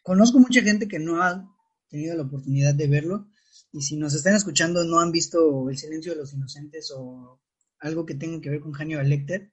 Conozco 0.04 0.38
mucha 0.38 0.60
gente 0.60 0.86
que 0.86 0.98
no 0.98 1.22
ha 1.22 1.50
tenido 1.88 2.14
la 2.14 2.24
oportunidad 2.24 2.74
de 2.74 2.88
verlo 2.88 3.26
y 3.72 3.80
si 3.80 3.96
nos 3.96 4.12
están 4.12 4.34
escuchando 4.34 4.84
no 4.84 5.00
han 5.00 5.10
visto 5.10 5.70
El 5.70 5.78
silencio 5.78 6.12
de 6.12 6.18
los 6.18 6.34
inocentes 6.34 6.92
o 6.94 7.40
algo 7.78 8.04
que 8.04 8.14
tenga 8.14 8.38
que 8.42 8.50
ver 8.50 8.60
con 8.60 8.72
Hannibal 8.72 9.08
Lecter, 9.08 9.50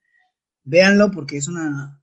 véanlo 0.62 1.10
porque 1.10 1.38
es 1.38 1.48
una 1.48 2.01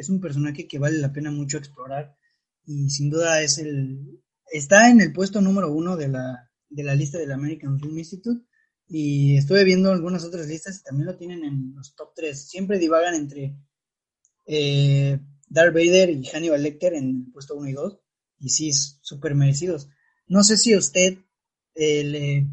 es 0.00 0.08
un 0.08 0.20
personaje 0.20 0.66
que 0.66 0.78
vale 0.78 0.98
la 0.98 1.12
pena 1.12 1.30
mucho 1.30 1.58
explorar 1.58 2.16
y 2.64 2.88
sin 2.88 3.10
duda 3.10 3.42
es 3.42 3.58
el 3.58 4.20
está 4.50 4.90
en 4.90 5.00
el 5.00 5.12
puesto 5.12 5.40
número 5.40 5.70
uno 5.70 5.96
de 5.96 6.08
la, 6.08 6.50
de 6.68 6.82
la 6.82 6.94
lista 6.94 7.18
del 7.18 7.32
American 7.32 7.78
Film 7.78 7.98
Institute 7.98 8.42
y 8.88 9.36
estuve 9.36 9.62
viendo 9.64 9.92
algunas 9.92 10.24
otras 10.24 10.46
listas 10.48 10.80
y 10.80 10.82
también 10.82 11.06
lo 11.06 11.16
tienen 11.16 11.44
en 11.44 11.74
los 11.76 11.94
top 11.94 12.12
3. 12.16 12.48
Siempre 12.48 12.78
divagan 12.78 13.14
entre 13.14 13.56
eh, 14.46 15.20
Darth 15.48 15.74
Vader 15.74 16.10
y 16.10 16.26
Hannibal 16.26 16.62
Lecter 16.62 16.94
en 16.94 17.08
el 17.26 17.32
puesto 17.32 17.54
1 17.54 17.68
y 17.68 17.72
2, 17.72 18.00
y 18.40 18.48
sí, 18.48 18.72
súper 18.72 19.34
merecidos. 19.34 19.88
No 20.26 20.42
sé 20.42 20.56
si 20.56 20.72
a 20.72 20.78
usted 20.78 21.18
eh, 21.74 22.04
le, 22.04 22.48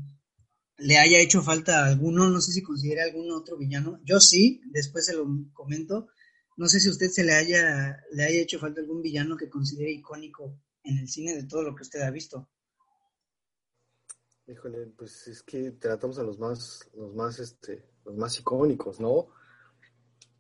le 0.77 0.97
haya 0.97 1.19
hecho 1.19 1.41
falta 1.41 1.85
alguno, 1.85 2.29
no 2.29 2.39
sé 2.39 2.51
si 2.51 2.61
considera 2.61 3.03
algún 3.03 3.31
otro 3.31 3.57
villano. 3.57 3.99
Yo 4.03 4.19
sí, 4.19 4.61
después 4.71 5.05
se 5.07 5.15
lo 5.15 5.25
comento. 5.53 6.09
No 6.57 6.67
sé 6.67 6.79
si 6.79 6.89
usted 6.89 7.09
se 7.09 7.23
le 7.23 7.33
haya, 7.33 8.03
le 8.11 8.23
haya 8.23 8.41
hecho 8.41 8.59
falta 8.59 8.81
algún 8.81 9.01
villano 9.01 9.37
que 9.37 9.49
considere 9.49 9.91
icónico 9.91 10.59
en 10.83 10.97
el 10.97 11.07
cine 11.07 11.35
de 11.35 11.43
todo 11.43 11.61
lo 11.61 11.75
que 11.75 11.83
usted 11.83 12.01
ha 12.01 12.09
visto. 12.09 12.49
Híjole, 14.47 14.87
pues 14.97 15.27
es 15.27 15.43
que 15.43 15.71
tratamos 15.73 16.17
a 16.17 16.23
los 16.23 16.39
más, 16.39 16.89
los 16.95 17.13
más, 17.13 17.37
este, 17.39 17.85
los 18.05 18.15
más 18.15 18.39
icónicos, 18.39 18.99
¿no? 18.99 19.27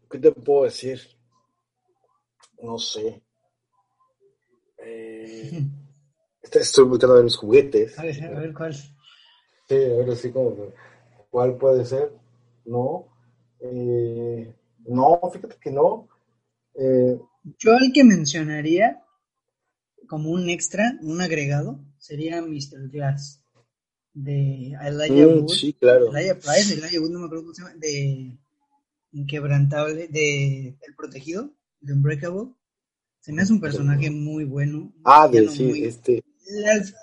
¿Qué 0.09 0.17
te 0.17 0.31
puedo 0.31 0.63
decir? 0.63 0.99
No 2.63 2.79
sé. 2.79 3.21
Eh, 4.79 5.61
estoy 6.41 6.85
buscando 6.85 7.15
ver 7.15 7.25
los 7.25 7.37
juguetes. 7.37 7.99
A 7.99 8.03
ver, 8.03 8.23
a 8.23 8.39
ver 8.39 8.53
cuál. 8.53 8.73
Sí, 8.73 9.75
a 9.75 9.97
ver 9.97 10.09
así 10.09 10.31
como 10.31 10.73
cuál 11.29 11.57
puede 11.57 11.85
ser. 11.85 12.11
No. 12.65 13.07
Eh, 13.59 14.56
no, 14.87 15.19
fíjate 15.33 15.55
que 15.59 15.71
no. 15.71 16.07
Eh, 16.75 17.19
Yo 17.59 17.73
el 17.73 17.91
que 17.93 18.03
mencionaría 18.03 19.03
como 20.07 20.29
un 20.31 20.49
extra, 20.49 20.97
un 21.01 21.21
agregado, 21.21 21.79
sería 21.97 22.41
Mr. 22.41 22.89
Glass 22.89 23.41
de 24.13 24.73
Elijah 24.81 25.27
mm, 25.27 25.39
Wood. 25.41 25.49
sí, 25.49 25.73
claro. 25.73 26.15
Elijah 26.15 26.35
Price, 26.35 26.73
Elijah 26.73 26.99
Wood, 27.01 27.11
no 27.11 27.19
me 27.19 27.25
acuerdo 27.25 27.43
cómo 27.43 27.53
se 27.53 27.61
llama, 27.61 27.75
de 27.75 28.37
Inquebrantable, 29.11 30.07
de 30.07 30.77
El 30.81 30.95
Protegido, 30.95 31.51
de 31.81 31.93
Unbreakable. 31.93 32.53
Se 33.19 33.33
me 33.33 33.41
hace 33.41 33.53
un 33.53 33.59
personaje 33.61 34.09
muy 34.09 34.45
bueno. 34.45 34.93
Ah, 35.03 35.27
de 35.27 35.47
sí, 35.49 35.63
muy- 35.63 35.83
este, 35.83 36.23
Al- 36.71 36.93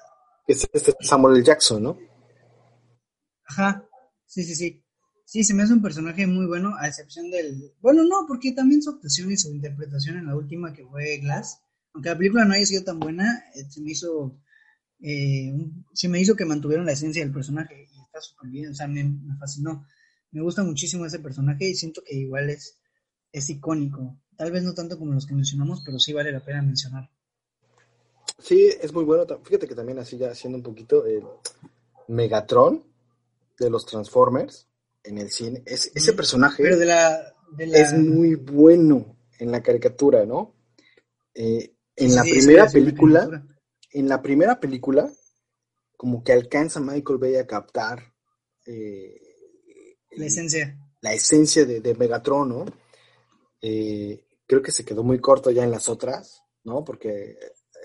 es 0.46 0.68
este 0.72 0.94
Samuel. 1.00 1.42
Jackson, 1.44 1.82
¿no? 1.82 1.98
Ajá, 3.46 3.86
sí, 4.26 4.42
sí, 4.44 4.54
sí. 4.54 4.83
Sí, 5.34 5.42
se 5.42 5.52
me 5.52 5.64
hace 5.64 5.72
un 5.72 5.82
personaje 5.82 6.28
muy 6.28 6.46
bueno, 6.46 6.76
a 6.78 6.86
excepción 6.86 7.28
del... 7.28 7.72
Bueno, 7.80 8.04
no, 8.04 8.24
porque 8.24 8.52
también 8.52 8.80
su 8.80 8.90
actuación 8.90 9.32
y 9.32 9.36
su 9.36 9.50
interpretación 9.50 10.16
en 10.16 10.26
la 10.26 10.36
última 10.36 10.72
que 10.72 10.86
fue 10.86 11.18
Glass, 11.18 11.60
aunque 11.92 12.10
la 12.10 12.16
película 12.16 12.44
no 12.44 12.54
haya 12.54 12.64
sido 12.64 12.84
tan 12.84 13.00
buena, 13.00 13.42
eh, 13.56 13.64
se 13.68 13.80
me 13.80 13.90
hizo... 13.90 14.38
eh, 15.00 15.52
se 15.92 16.08
me 16.08 16.20
hizo 16.20 16.36
que 16.36 16.44
mantuvieron 16.44 16.86
la 16.86 16.92
esencia 16.92 17.24
del 17.24 17.32
personaje 17.34 17.74
y 17.82 18.00
está 18.00 18.20
súper 18.20 18.48
bien, 18.48 18.70
o 18.70 18.74
sea, 18.76 18.86
me, 18.86 19.02
me 19.02 19.36
fascinó. 19.36 19.84
Me 20.30 20.40
gusta 20.40 20.62
muchísimo 20.62 21.04
ese 21.04 21.18
personaje 21.18 21.68
y 21.68 21.74
siento 21.74 22.04
que 22.06 22.14
igual 22.14 22.48
es, 22.50 22.78
es 23.32 23.50
icónico. 23.50 24.16
Tal 24.36 24.52
vez 24.52 24.62
no 24.62 24.72
tanto 24.72 25.00
como 25.00 25.14
los 25.14 25.26
que 25.26 25.34
mencionamos, 25.34 25.82
pero 25.84 25.98
sí 25.98 26.12
vale 26.12 26.30
la 26.30 26.44
pena 26.44 26.62
mencionar. 26.62 27.10
Sí, 28.38 28.68
es 28.80 28.92
muy 28.92 29.02
bueno. 29.02 29.26
Fíjate 29.42 29.66
que 29.66 29.74
también 29.74 29.98
así 29.98 30.16
ya 30.16 30.30
haciendo 30.30 30.58
un 30.58 30.62
poquito, 30.62 31.04
eh, 31.08 31.24
Megatron 32.06 32.84
de 33.58 33.68
los 33.68 33.84
Transformers 33.84 34.68
en 35.04 35.18
el 35.18 35.30
cine, 35.30 35.62
es, 35.66 35.90
ese 35.94 36.12
personaje 36.14 36.62
Pero 36.62 36.78
de 36.78 36.86
la... 36.86 37.34
De 37.56 37.66
la 37.66 37.78
es 37.78 37.92
muy 37.92 38.34
bueno 38.34 39.16
en 39.38 39.52
la 39.52 39.62
caricatura, 39.62 40.24
¿no? 40.26 40.56
Eh, 41.34 41.76
en 41.96 42.14
la 42.14 42.22
sí, 42.22 42.30
primera 42.32 42.66
película, 42.68 43.20
caricatura. 43.20 43.56
en 43.92 44.08
la 44.08 44.22
primera 44.22 44.60
película, 44.60 45.12
como 45.96 46.24
que 46.24 46.32
alcanza 46.32 46.80
Michael 46.80 47.18
Bay 47.18 47.36
a 47.36 47.46
captar 47.46 48.12
eh, 48.66 49.20
La 50.12 50.26
esencia. 50.26 50.76
la 51.00 51.12
esencia 51.12 51.64
de, 51.64 51.80
de 51.80 51.94
Megatron, 51.94 52.48
¿no? 52.48 52.64
Eh, 53.60 54.26
creo 54.46 54.62
que 54.62 54.72
se 54.72 54.84
quedó 54.84 55.02
muy 55.02 55.20
corto 55.20 55.50
ya 55.50 55.64
en 55.64 55.70
las 55.70 55.88
otras, 55.88 56.42
¿no? 56.64 56.84
Porque 56.84 57.36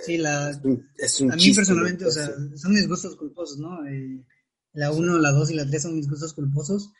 Sí, 0.03 0.17
la, 0.17 0.49
es 0.51 0.59
un, 0.63 0.89
es 0.97 1.21
un 1.21 1.31
A 1.31 1.35
mí 1.35 1.53
personalmente, 1.53 2.05
o 2.05 2.11
sea, 2.11 2.27
son 2.55 2.73
mis 2.73 2.87
gustos 2.87 3.15
culposos, 3.15 3.57
¿no? 3.57 3.85
Eh, 3.87 4.25
la 4.73 4.91
1, 4.91 5.17
la 5.19 5.31
2 5.31 5.51
y 5.51 5.53
la 5.55 5.67
3 5.67 5.81
son 5.81 5.95
mis 5.95 6.09
gustos 6.09 6.33
culposos. 6.33 6.91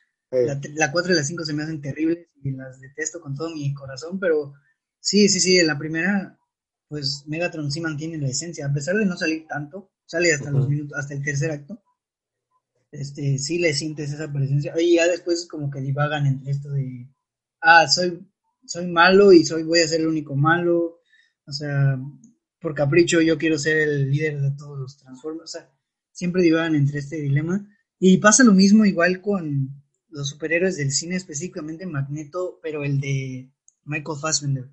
La, 0.46 0.60
tre- 0.62 0.74
la 0.76 0.92
4 0.92 1.14
y 1.14 1.16
la 1.16 1.24
5 1.24 1.44
se 1.46 1.54
me 1.54 1.64
hacen 1.64 1.82
terribles 1.82 2.28
y 2.44 2.52
las 2.52 2.80
detesto 2.80 3.20
con 3.22 3.36
todo 3.36 3.50
mi 3.54 3.74
corazón, 3.74 4.20
pero 4.20 4.54
sí, 5.00 5.28
sí, 5.30 5.40
sí, 5.40 5.58
en 5.58 5.68
la 5.68 5.78
primera, 5.78 6.38
pues 6.88 7.24
Megatron 7.28 7.72
sí 7.72 7.82
mantiene 7.82 8.18
la 8.18 8.28
esencia, 8.30 8.66
a 8.68 8.74
pesar 8.74 8.96
de 8.98 9.06
no 9.06 9.18
salir 9.18 9.46
tanto, 9.48 9.92
sale 10.06 10.32
hasta 10.34 10.52
los 10.52 10.68
minutos, 10.70 10.98
hasta 10.98 11.14
el 11.16 11.24
tercer 11.24 11.52
acto, 11.52 11.82
este, 12.92 13.38
sí 13.38 13.60
le 13.60 13.74
sientes 13.74 14.12
esa 14.12 14.32
presencia, 14.32 14.74
y 14.80 14.96
ya 14.96 15.08
después 15.08 15.48
como 15.48 15.70
que 15.70 15.82
divagan 15.82 16.26
entre 16.26 16.52
esto 16.52 16.72
de, 16.72 17.08
ah, 17.62 17.88
soy, 17.88 18.26
soy 18.66 18.88
malo 18.88 19.32
y 19.32 19.44
soy, 19.46 19.64
voy 19.64 19.82
a 19.82 19.88
ser 19.88 20.02
el 20.02 20.08
único 20.08 20.36
malo, 20.36 21.00
o 21.46 21.52
sea, 21.52 22.00
por 22.60 22.74
capricho 22.76 23.22
yo 23.22 23.38
quiero 23.38 23.58
ser 23.58 23.78
el 23.78 24.10
líder 24.12 24.42
de 24.42 24.52
todos 24.52 24.78
los 24.78 24.98
Transformers, 24.98 25.44
o 25.44 25.60
sea, 25.60 25.72
siempre 26.12 26.42
divagan 26.44 26.76
entre 26.76 27.00
este 27.00 27.18
dilema, 27.18 27.68
y 28.00 28.18
pasa 28.18 28.44
lo 28.44 28.54
mismo 28.54 28.86
igual 28.86 29.22
con 29.22 29.70
los 30.10 30.30
superhéroes 30.30 30.78
del 30.78 30.92
cine, 30.92 31.16
específicamente 31.16 31.86
Magneto, 31.86 32.60
pero 32.62 32.84
el 32.84 33.00
de 33.00 33.52
Michael 33.86 34.20
Fassbender. 34.20 34.70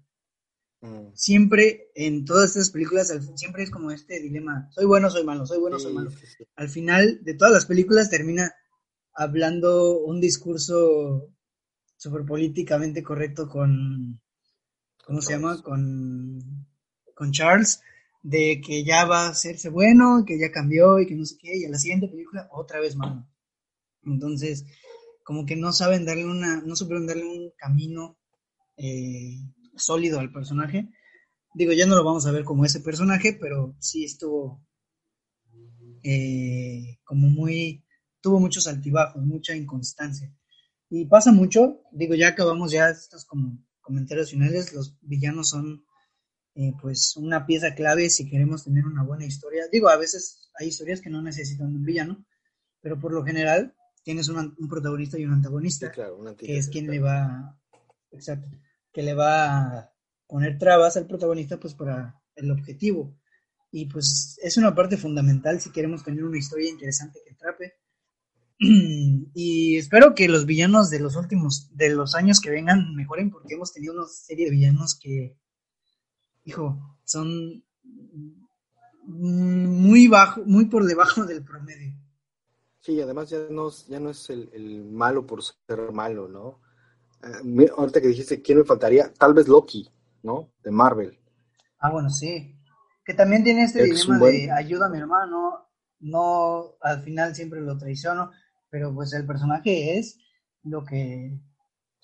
mm, 0.83 1.13
Siempre 1.15 1.91
en 1.95 2.25
todas 2.25 2.51
estas 2.51 2.71
películas, 2.71 3.13
siempre 3.37 3.63
es 3.63 3.71
como 3.71 3.91
este 3.91 4.21
dilema, 4.21 4.69
soy 4.73 4.85
bueno, 4.85 5.11
soy 5.11 5.25
malo, 5.25 5.47
soy 5.47 5.59
bueno, 5.59 5.79
soy 5.79 5.91
sí, 5.91 5.95
malo. 5.95 6.11
sí, 6.11 6.27
sí. 6.27 6.45
Al 6.57 6.69
final 6.69 7.21
de 7.25 7.35
todas 7.35 7.53
las 7.55 7.67
películas 7.67 8.11
termina 8.11 8.55
hablando 9.15 9.99
un 10.01 10.21
discurso 10.21 11.31
súper 11.97 12.25
políticamente 12.27 13.03
correcto 13.03 13.49
con, 13.49 14.21
¿cómo 15.05 15.23
se 15.23 15.33
llama? 15.33 15.63
Con, 15.63 16.67
con 17.15 17.33
Charles, 17.33 17.81
de 18.23 18.61
que 18.61 18.85
ya 18.85 19.07
va 19.07 19.27
a 19.27 19.31
hacerse 19.31 19.71
bueno, 19.71 20.25
que 20.27 20.39
ya 20.39 20.51
cambió 20.51 20.99
y 21.01 21.07
que 21.07 21.15
no 21.15 21.25
sé 21.25 21.37
qué, 21.39 21.57
y 21.57 21.65
a 21.65 21.71
la 21.71 21.79
siguiente 21.79 22.09
película 22.09 22.49
otra 22.53 22.81
vez 22.81 22.95
malo. 22.97 23.27
Entonces, 24.05 24.67
como 25.27 25.45
que 25.45 25.57
no 25.57 25.73
saben 25.73 26.05
darle 26.05 26.25
una, 26.25 26.63
no 26.63 26.77
supieron 26.77 27.05
darle 27.05 27.25
un 27.25 27.51
camino 27.57 28.17
eh, 28.77 29.41
sólido 29.75 30.21
al 30.21 30.31
personaje. 30.31 30.89
Digo, 31.53 31.73
ya 31.73 31.85
no 31.85 31.97
lo 31.97 32.05
vamos 32.05 32.27
a 32.27 32.31
ver 32.31 32.45
como 32.45 32.65
ese 32.65 32.79
personaje, 32.79 33.37
pero 33.41 33.75
sí 33.81 34.05
estuvo 34.05 34.65
eh, 36.05 37.01
como 37.03 37.27
muy, 37.27 37.85
tuvo 38.21 38.39
muchos 38.39 38.69
altibajos, 38.69 39.21
mucha 39.21 39.57
inconstancia. 39.57 40.33
Y 40.91 41.07
pasa 41.07 41.33
mucho, 41.33 41.81
digo, 41.91 42.15
ya 42.15 42.29
acabamos 42.29 42.71
ya 42.71 42.89
estos 42.89 43.25
como 43.25 43.59
comentarios 43.81 44.31
finales, 44.31 44.73
los 44.75 44.97
villanos 45.01 45.51
son 45.51 45.85
eh, 46.55 46.73
pues 46.81 47.17
una 47.17 47.47
pieza 47.47 47.75
clave 47.75 48.11
si 48.11 48.31
queremos 48.31 48.63
tener 48.63 48.85
una 48.85 49.03
buena 49.03 49.27
historia. 49.27 49.65
Digo, 49.73 49.89
a 49.89 49.97
veces 49.97 50.53
hay 50.57 50.69
historias 50.69 51.01
que 51.01 51.11
no 51.11 51.21
necesitan 51.21 51.75
un 51.75 51.85
villano, 51.85 52.25
pero 52.81 53.01
por 53.01 53.13
lo 53.13 53.25
general 53.25 53.75
tienes 54.07 54.29
un, 54.29 54.55
un 54.57 54.69
protagonista 54.69 55.19
y 55.19 55.25
un 55.25 55.33
Sí, 55.33 55.35
antagonista, 55.35 55.91
claro, 55.91 56.37
que 56.37 56.57
es 56.57 56.69
quien 56.69 56.87
le 56.87 57.01
va, 57.01 57.59
exacto, 58.13 58.49
que 58.93 59.03
le 59.03 59.15
va 59.15 59.79
a 59.79 59.93
poner 60.29 60.59
trabas 60.59 60.97
al 60.97 61.09
protagonista 61.09 61.59
pues 61.59 61.75
para 61.75 62.15
el 62.37 62.53
objetivo. 62.53 63.19
Y 63.73 63.87
pues 63.87 64.39
es 64.41 64.57
una 64.59 64.73
parte 64.77 64.97
fundamental 64.97 65.61
si 65.61 65.73
queremos 65.73 66.05
tener 66.05 66.23
una 66.23 66.39
historia 66.39 66.71
interesante 66.71 67.19
que 67.27 67.35
atrape. 67.35 67.75
Y 69.35 69.77
espero 69.77 70.15
que 70.15 70.29
los 70.29 70.47
villanos 70.47 70.89
de 70.89 71.01
los 71.01 71.17
últimos, 71.17 71.69
de 71.77 71.91
los 71.91 72.15
años 72.15 72.41
que 72.41 72.51
vengan 72.51 72.95
mejoren, 72.95 73.33
porque 73.33 73.55
hemos 73.55 73.73
tenido 73.73 73.93
una 73.93 74.07
serie 74.07 74.45
de 74.45 74.53
villanos 74.53 74.95
que, 74.95 75.37
hijo, 76.45 76.97
son 77.05 77.65
muy 79.03 80.07
bajo, 80.07 80.45
muy 80.45 80.67
por 80.67 80.85
debajo 80.87 81.27
del 81.27 81.43
promedio. 81.43 82.06
Sí, 82.87 83.01
además 83.01 83.29
ya 83.29 83.39
no, 83.51 83.67
es- 83.67 83.85
ya 83.89 83.99
no 83.99 84.11
es 84.11 84.31
el, 84.31 84.49
el 84.53 84.85
malo 84.85 85.27
por 85.27 85.43
ser 85.43 85.91
malo, 85.93 86.29
¿no? 86.29 86.61
Mira, 87.43 87.75
ahorita 87.77 88.01
que 88.01 88.07
dijiste, 88.07 88.41
¿quién 88.41 88.59
me 88.59 88.65
faltaría? 88.65 89.13
Tal 89.13 89.35
vez 89.35 89.49
Loki, 89.49 89.91
¿no? 90.23 90.53
De 90.63 90.71
Marvel. 90.71 91.19
Ah, 91.81 91.91
bueno, 91.91 92.09
sí. 92.11 92.55
Que 93.05 93.13
también 93.15 93.43
tiene 93.43 93.65
este 93.65 93.83
es 93.83 93.89
dilema 94.07 94.21
buen- 94.21 94.35
de 94.47 94.53
ayuda 94.53 94.87
a 94.87 94.89
mi 94.89 94.99
hermano, 94.99 95.67
no, 95.99 96.77
al 96.81 97.03
final 97.03 97.35
siempre 97.35 97.61
lo 97.61 97.77
traiciono, 97.77 98.31
pero 98.71 98.95
pues 98.95 99.13
el 99.15 99.27
personaje 99.27 99.99
es 99.99 100.17
lo 100.63 100.85
que 100.85 101.37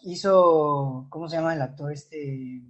hizo, 0.01 1.07
¿cómo 1.11 1.29
se 1.29 1.37
llama 1.37 1.55
el 1.55 1.63
actor 1.63 1.93
este? 1.93 2.63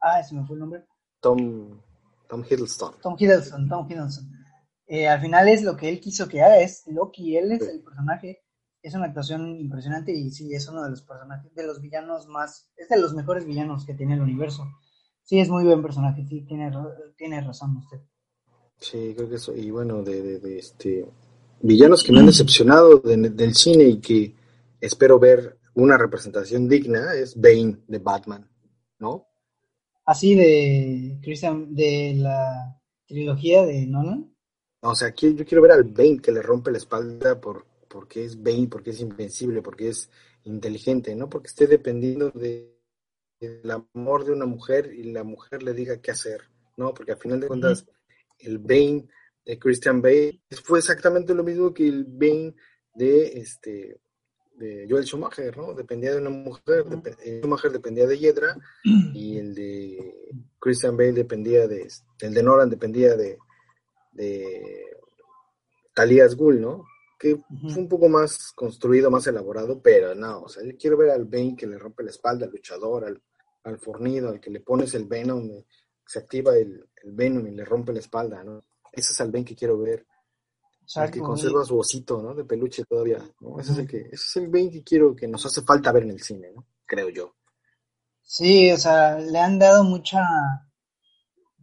Ah, 0.00 0.20
se 0.24 0.34
me 0.34 0.44
fue 0.44 0.56
el 0.56 0.60
nombre. 0.60 0.84
Tom, 1.20 1.80
Tom 2.28 2.44
Hiddleston. 2.50 2.94
Tom 3.00 3.14
Hiddleston, 3.16 3.68
Tom 3.68 3.86
Hiddleston. 3.88 4.43
Eh, 4.86 5.08
al 5.08 5.20
final 5.20 5.48
es 5.48 5.62
lo 5.62 5.76
que 5.76 5.88
él 5.88 6.00
quiso 6.00 6.28
que 6.28 6.42
haga, 6.42 6.58
es 6.60 6.84
Loki, 6.86 7.36
él 7.36 7.52
es 7.52 7.62
Sí. 7.64 7.70
el 7.72 7.82
personaje, 7.82 8.42
es 8.82 8.94
una 8.94 9.06
actuación 9.06 9.58
impresionante 9.60 10.12
y 10.12 10.30
sí, 10.30 10.54
es 10.54 10.68
uno 10.68 10.82
de 10.82 10.90
los 10.90 11.02
personajes, 11.02 11.54
de 11.54 11.66
los 11.66 11.80
villanos 11.80 12.26
más, 12.28 12.70
es 12.76 12.88
de 12.88 12.98
los 13.00 13.14
mejores 13.14 13.46
villanos 13.46 13.86
que 13.86 13.94
tiene 13.94 14.14
el 14.14 14.20
universo. 14.22 14.64
Sí, 15.22 15.40
es 15.40 15.48
muy 15.48 15.64
buen 15.64 15.82
personaje, 15.82 16.24
sí, 16.26 16.42
tiene, 16.46 16.70
tiene 17.16 17.40
razón 17.40 17.76
usted. 17.78 17.98
Sí, 18.78 19.14
creo 19.16 19.28
que 19.28 19.36
eso. 19.36 19.54
Y 19.56 19.70
bueno, 19.70 20.02
de, 20.02 20.22
de- 20.22 20.38
de, 20.40 20.58
este 20.58 21.06
villanos 21.62 22.02
que 22.02 22.12
me 22.12 22.20
han 22.20 22.26
decepcionado 22.26 22.98
de- 22.98 23.30
del 23.30 23.54
cine 23.54 23.84
y 23.84 24.00
que 24.00 24.34
espero 24.80 25.18
ver 25.18 25.58
una 25.74 25.96
representación 25.96 26.68
digna 26.68 27.14
es 27.14 27.34
Bane 27.40 27.78
de 27.88 27.98
Batman, 27.98 28.48
¿no? 28.98 29.26
Así 30.06 30.34
de 30.34 31.18
Christian, 31.22 31.74
de 31.74 32.14
la 32.16 32.78
trilogía 33.06 33.64
de 33.64 33.86
Nolan. 33.86 34.33
O 34.86 34.94
sea, 34.94 35.08
aquí 35.08 35.34
yo 35.34 35.46
quiero 35.46 35.62
ver 35.62 35.72
al 35.72 35.84
Bane 35.84 36.20
que 36.20 36.30
le 36.30 36.42
rompe 36.42 36.70
la 36.70 36.76
espalda 36.76 37.40
por, 37.40 37.64
porque 37.88 38.24
es 38.24 38.42
Bane, 38.42 38.68
porque 38.70 38.90
es 38.90 39.00
invencible, 39.00 39.62
porque 39.62 39.88
es 39.88 40.10
inteligente, 40.44 41.14
no 41.14 41.30
porque 41.30 41.46
esté 41.46 41.66
dependiendo 41.66 42.30
de 42.30 42.70
el 43.40 43.70
amor 43.70 44.24
de 44.24 44.32
una 44.32 44.46
mujer 44.46 44.92
y 44.92 45.04
la 45.04 45.24
mujer 45.24 45.62
le 45.62 45.72
diga 45.72 46.00
qué 46.00 46.10
hacer, 46.10 46.42
¿no? 46.76 46.92
Porque 46.92 47.12
al 47.12 47.18
final 47.18 47.40
de 47.40 47.46
cuentas, 47.46 47.86
el 48.38 48.58
Bane 48.58 49.08
de 49.44 49.58
Christian 49.58 50.02
Bale 50.02 50.42
fue 50.62 50.80
exactamente 50.80 51.34
lo 51.34 51.44
mismo 51.44 51.72
que 51.72 51.88
el 51.88 52.04
Bane 52.04 52.54
de 52.94 53.38
este 53.38 54.00
de 54.56 54.86
Joel 54.88 55.04
Schumacher, 55.04 55.56
¿no? 55.56 55.72
Dependía 55.72 56.12
de 56.12 56.18
una 56.18 56.30
mujer, 56.30 56.84
el 57.24 57.40
Schumacher 57.40 57.72
dependía 57.72 58.06
de 58.06 58.18
Yedra 58.18 58.56
y 58.84 59.38
el 59.38 59.54
de 59.54 60.38
Christian 60.58 60.96
Bale 60.96 61.12
dependía 61.12 61.66
de, 61.66 61.88
el 62.20 62.34
de 62.34 62.42
Nolan 62.42 62.70
dependía 62.70 63.16
de, 63.16 63.38
de 64.14 64.84
Talias 65.94 66.34
Ghul, 66.36 66.60
¿no? 66.60 66.84
Que 67.18 67.36
fue 67.36 67.82
un 67.82 67.88
poco 67.88 68.08
más 68.08 68.52
construido, 68.52 69.10
más 69.10 69.26
elaborado, 69.26 69.80
pero 69.80 70.14
no, 70.14 70.42
o 70.42 70.48
sea, 70.48 70.62
yo 70.64 70.76
quiero 70.78 70.96
ver 70.96 71.10
al 71.10 71.24
Bane 71.24 71.56
que 71.56 71.66
le 71.66 71.78
rompe 71.78 72.02
la 72.02 72.10
espalda 72.10 72.46
al 72.46 72.52
luchador, 72.52 73.04
al, 73.04 73.22
al 73.64 73.78
fornido, 73.78 74.28
al 74.28 74.40
que 74.40 74.50
le 74.50 74.60
pones 74.60 74.94
el 74.94 75.06
Venom, 75.06 75.50
eh, 75.50 75.66
se 76.06 76.18
activa 76.18 76.56
el, 76.56 76.86
el 77.02 77.12
Venom 77.12 77.46
y 77.46 77.52
le 77.52 77.64
rompe 77.64 77.92
la 77.92 78.00
espalda, 78.00 78.42
¿no? 78.44 78.64
Ese 78.92 79.12
es 79.12 79.20
el 79.20 79.30
Bane 79.30 79.44
que 79.44 79.56
quiero 79.56 79.78
ver. 79.78 80.06
El 80.96 81.10
que 81.10 81.20
conserva 81.20 81.64
su 81.64 81.78
osito, 81.78 82.20
¿no? 82.20 82.34
De 82.34 82.44
peluche 82.44 82.84
todavía, 82.84 83.18
¿no? 83.40 83.58
Ese 83.58 83.72
es 83.72 83.78
el 83.78 83.88
que, 83.88 83.98
ese 84.00 84.14
es 84.14 84.36
el 84.36 84.48
Bane 84.48 84.70
que 84.70 84.84
quiero, 84.84 85.16
que 85.16 85.26
nos 85.26 85.46
hace 85.46 85.62
falta 85.62 85.92
ver 85.92 86.02
en 86.02 86.10
el 86.10 86.20
cine, 86.20 86.52
¿no? 86.54 86.66
Creo 86.84 87.08
yo. 87.08 87.34
Sí, 88.20 88.70
o 88.70 88.76
sea, 88.76 89.18
le 89.18 89.38
han 89.38 89.58
dado 89.58 89.82
mucha 89.82 90.20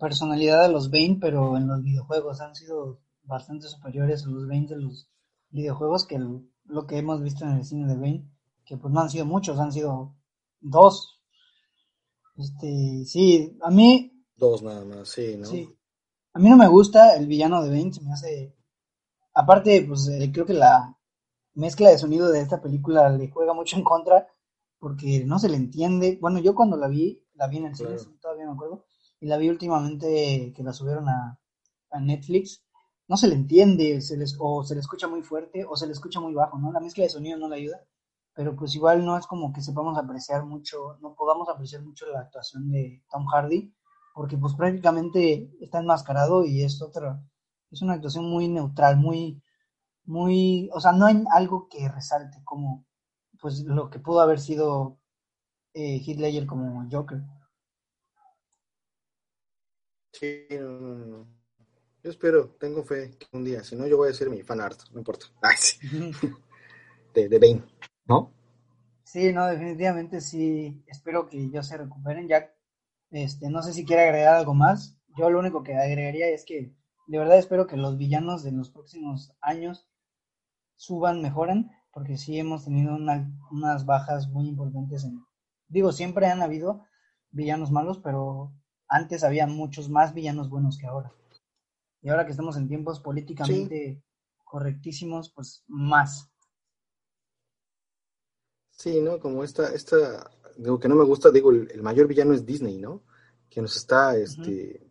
personalidad 0.01 0.65
a 0.65 0.67
los 0.67 0.89
Bane, 0.89 1.19
pero 1.21 1.55
en 1.55 1.67
los 1.67 1.83
videojuegos 1.83 2.41
han 2.41 2.55
sido 2.55 2.99
bastante 3.23 3.67
superiores 3.67 4.25
a 4.25 4.29
los 4.29 4.47
Bane 4.47 4.65
de 4.67 4.77
los 4.77 5.07
videojuegos 5.51 6.07
que 6.07 6.19
lo 6.65 6.87
que 6.87 6.97
hemos 6.97 7.21
visto 7.21 7.45
en 7.45 7.51
el 7.51 7.63
cine 7.63 7.87
de 7.87 7.95
Bane, 7.95 8.27
que 8.65 8.77
pues 8.77 8.91
no 8.91 8.99
han 8.99 9.11
sido 9.11 9.25
muchos, 9.25 9.59
han 9.59 9.71
sido 9.71 10.15
dos. 10.59 11.21
Este, 12.35 13.05
sí, 13.05 13.57
a 13.61 13.69
mí... 13.69 14.25
Dos 14.35 14.63
nada 14.63 14.83
más, 14.83 15.07
sí, 15.09 15.37
¿no? 15.37 15.45
Sí. 15.45 15.69
A 16.33 16.39
mí 16.39 16.49
no 16.49 16.57
me 16.57 16.67
gusta 16.67 17.15
el 17.15 17.27
villano 17.27 17.61
de 17.61 17.69
Bane, 17.69 17.93
se 17.93 18.01
me 18.01 18.11
hace 18.11 18.55
aparte, 19.35 19.85
pues 19.87 20.07
eh, 20.07 20.31
creo 20.33 20.47
que 20.47 20.53
la 20.53 20.97
mezcla 21.53 21.89
de 21.89 21.99
sonido 21.99 22.31
de 22.31 22.41
esta 22.41 22.59
película 22.59 23.09
le 23.09 23.29
juega 23.29 23.53
mucho 23.53 23.77
en 23.77 23.83
contra 23.83 24.27
porque 24.79 25.23
no 25.25 25.37
se 25.37 25.49
le 25.49 25.57
entiende. 25.57 26.17
Bueno, 26.19 26.39
yo 26.39 26.55
cuando 26.55 26.75
la 26.75 26.87
vi, 26.87 27.23
la 27.35 27.47
vi 27.47 27.57
en 27.57 27.65
el 27.67 27.75
cine, 27.75 27.97
todavía 28.19 28.47
me 28.47 28.53
acuerdo, 28.53 28.83
y 29.21 29.27
la 29.27 29.37
vi 29.37 29.49
últimamente 29.49 30.51
que 30.55 30.63
la 30.63 30.73
subieron 30.73 31.07
a, 31.07 31.37
Netflix, 31.99 32.63
no 33.09 33.17
se 33.17 33.27
le 33.27 33.35
entiende, 33.35 33.99
se 33.99 34.15
les, 34.15 34.37
o 34.39 34.63
se 34.63 34.75
le 34.75 34.79
escucha 34.79 35.09
muy 35.09 35.23
fuerte 35.23 35.65
o 35.65 35.75
se 35.75 35.85
le 35.87 35.91
escucha 35.91 36.21
muy 36.21 36.33
bajo, 36.33 36.57
¿no? 36.57 36.71
La 36.71 36.79
mezcla 36.79 37.03
de 37.03 37.09
sonido 37.09 37.37
no 37.37 37.49
le 37.49 37.57
ayuda, 37.57 37.83
pero 38.33 38.55
pues 38.55 38.73
igual 38.75 39.05
no 39.05 39.17
es 39.17 39.27
como 39.27 39.51
que 39.51 39.61
sepamos 39.61 39.97
apreciar 39.97 40.45
mucho, 40.45 40.97
no 41.01 41.13
podamos 41.15 41.49
apreciar 41.49 41.81
mucho 41.81 42.05
la 42.05 42.21
actuación 42.21 42.71
de 42.71 43.03
Tom 43.11 43.25
Hardy, 43.27 43.73
porque 44.13 44.37
pues 44.37 44.53
prácticamente 44.55 45.51
está 45.59 45.79
enmascarado 45.79 46.45
y 46.45 46.63
es 46.63 46.81
otra, 46.81 47.21
es 47.69 47.81
una 47.81 47.95
actuación 47.95 48.29
muy 48.29 48.47
neutral, 48.47 48.95
muy, 48.95 49.43
muy, 50.05 50.69
o 50.73 50.79
sea, 50.79 50.93
no 50.93 51.07
hay 51.07 51.23
algo 51.33 51.67
que 51.69 51.89
resalte 51.89 52.41
como, 52.45 52.85
pues, 53.41 53.65
lo 53.65 53.89
que 53.89 53.99
pudo 53.99 54.21
haber 54.21 54.39
sido 54.39 54.97
eh, 55.73 56.01
Heath 56.05 56.47
como 56.47 56.87
Joker. 56.89 57.21
Sí, 60.13 60.45
no, 60.51 60.79
no, 60.79 61.05
no. 61.05 61.27
Yo 62.03 62.09
espero, 62.09 62.49
tengo 62.59 62.83
fe 62.83 63.11
que 63.17 63.27
un 63.37 63.43
día, 63.43 63.63
si 63.63 63.75
no, 63.75 63.85
yo 63.85 63.97
voy 63.97 64.09
a 64.09 64.13
ser 64.13 64.29
mi 64.29 64.41
fan 64.41 64.59
art, 64.59 64.79
no 64.91 64.99
importa. 64.99 65.27
Ay, 65.41 65.55
sí. 65.57 65.77
de, 67.13 67.29
de 67.29 67.39
Bane, 67.39 67.63
¿no? 68.05 68.33
Sí, 69.03 69.33
no, 69.33 69.45
definitivamente 69.47 70.21
sí, 70.21 70.83
espero 70.87 71.27
que 71.27 71.49
ya 71.49 71.63
se 71.63 71.77
recuperen. 71.77 72.27
Ya, 72.27 72.53
este, 73.11 73.49
no 73.49 73.61
sé 73.61 73.73
si 73.73 73.85
quiere 73.85 74.03
agregar 74.03 74.35
algo 74.35 74.53
más. 74.53 74.97
Yo 75.17 75.29
lo 75.29 75.39
único 75.39 75.63
que 75.63 75.75
agregaría 75.75 76.29
es 76.29 76.45
que 76.45 76.73
de 77.07 77.17
verdad 77.17 77.37
espero 77.37 77.67
que 77.67 77.75
los 77.75 77.97
villanos 77.97 78.43
de 78.43 78.53
los 78.53 78.69
próximos 78.69 79.33
años 79.41 79.89
suban, 80.75 81.21
mejoren, 81.21 81.69
porque 81.91 82.17
sí 82.17 82.39
hemos 82.39 82.63
tenido 82.63 82.95
unas 82.95 83.85
bajas 83.85 84.29
muy 84.29 84.47
importantes 84.47 85.03
en... 85.03 85.21
Digo, 85.67 85.91
siempre 85.91 86.27
han 86.27 86.41
habido 86.41 86.85
villanos 87.31 87.69
malos, 87.69 87.99
pero 87.99 88.53
antes 88.91 89.23
había 89.23 89.47
muchos 89.47 89.89
más 89.89 90.13
villanos 90.13 90.49
buenos 90.49 90.77
que 90.77 90.85
ahora. 90.85 91.13
Y 92.01 92.09
ahora 92.09 92.25
que 92.25 92.31
estamos 92.31 92.57
en 92.57 92.67
tiempos 92.67 92.99
políticamente 92.99 94.03
correctísimos, 94.43 95.31
pues 95.33 95.63
más. 95.67 96.29
Sí, 98.71 98.99
¿no? 98.99 99.19
Como 99.19 99.45
esta, 99.45 99.73
esta, 99.73 100.29
digo 100.57 100.77
que 100.77 100.89
no 100.89 100.95
me 100.95 101.05
gusta, 101.05 101.31
digo, 101.31 101.51
el, 101.51 101.81
mayor 101.81 102.07
villano 102.07 102.33
es 102.33 102.45
Disney, 102.45 102.79
¿no? 102.79 103.03
Que 103.49 103.61
nos 103.61 103.77
está, 103.77 104.17
este, 104.17 104.85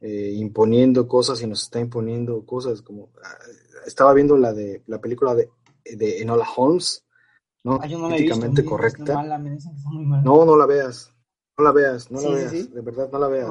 eh, 0.00 0.32
imponiendo 0.36 1.08
cosas 1.08 1.42
y 1.42 1.48
nos 1.48 1.64
está 1.64 1.80
imponiendo 1.80 2.46
cosas 2.46 2.82
como 2.82 3.10
ah, 3.24 3.38
estaba 3.84 4.12
viendo 4.14 4.36
la 4.36 4.52
de 4.52 4.84
la 4.86 5.00
película 5.00 5.34
de, 5.34 5.50
de 5.84 6.22
Enola 6.22 6.46
Holmes, 6.56 7.04
¿no? 7.64 7.80
Políticamente 7.80 8.64
correcta. 8.64 9.24
no, 9.24 10.44
no 10.44 10.56
la 10.56 10.66
veas. 10.66 11.13
No 11.56 11.64
la 11.64 11.72
veas, 11.72 12.10
no 12.10 12.20
la 12.20 12.30
veas, 12.30 12.72
de 12.72 12.80
verdad 12.80 13.08
no 13.12 13.18
la 13.18 13.28
veas. 13.28 13.50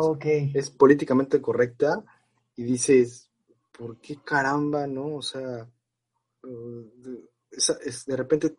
Es 0.54 0.70
políticamente 0.70 1.42
correcta 1.42 2.04
y 2.56 2.64
dices, 2.64 3.30
¿por 3.78 3.98
qué 3.98 4.20
caramba, 4.24 4.88
no? 4.88 5.16
O 5.16 5.22
sea, 5.22 5.68
uh, 6.44 6.86
es, 7.52 8.06
de 8.06 8.18
repente 8.18 8.58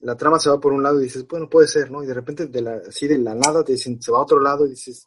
la 0.00 0.16
trama 0.16 0.38
se 0.38 0.50
va 0.50 0.60
por 0.60 0.72
un 0.72 0.82
lado 0.82 1.00
y 1.00 1.04
dices, 1.04 1.26
bueno, 1.26 1.48
puede 1.48 1.66
ser, 1.66 1.90
¿no? 1.90 2.02
Y 2.02 2.06
de 2.06 2.14
repente 2.14 2.46
de 2.46 2.62
la, 2.62 2.74
así 2.88 3.08
de 3.08 3.18
la 3.18 3.34
nada 3.34 3.64
te 3.64 3.72
dicen, 3.72 4.00
se 4.00 4.12
va 4.12 4.18
a 4.18 4.22
otro 4.22 4.40
lado 4.40 4.66
y 4.66 4.70
dices, 4.70 5.06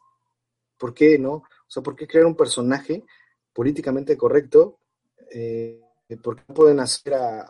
¿por 0.78 0.92
qué, 0.92 1.18
no? 1.18 1.32
O 1.32 1.68
sea, 1.68 1.82
¿por 1.82 1.96
qué 1.96 2.06
crear 2.06 2.26
un 2.26 2.36
personaje 2.36 3.04
políticamente 3.52 4.16
correcto? 4.16 4.80
Eh, 5.30 5.80
¿Por 6.22 6.36
qué 6.36 6.52
pueden 6.52 6.80
hacer 6.80 7.14
a, 7.14 7.48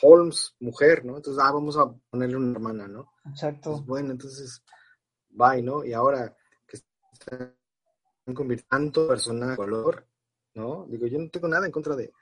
Holmes 0.00 0.54
mujer, 0.60 1.04
no? 1.04 1.16
Entonces, 1.16 1.42
ah, 1.44 1.52
vamos 1.52 1.76
a 1.76 1.92
ponerle 2.10 2.36
una 2.36 2.52
hermana, 2.52 2.88
¿no? 2.88 3.12
Exacto. 3.26 3.82
bueno, 3.82 4.10
entonces, 4.10 4.62
bye, 5.30 5.62
¿no? 5.62 5.84
Y 5.84 5.92
ahora 5.92 6.36
que 6.66 6.78
están 7.12 7.54
convirtiendo 8.34 9.08
personaje 9.08 9.52
de 9.52 9.56
color, 9.56 10.06
¿no? 10.54 10.86
Digo, 10.88 11.06
yo 11.06 11.18
no 11.18 11.30
tengo 11.30 11.48
nada 11.48 11.66
en 11.66 11.72
contra 11.72 11.96
de, 11.96 12.12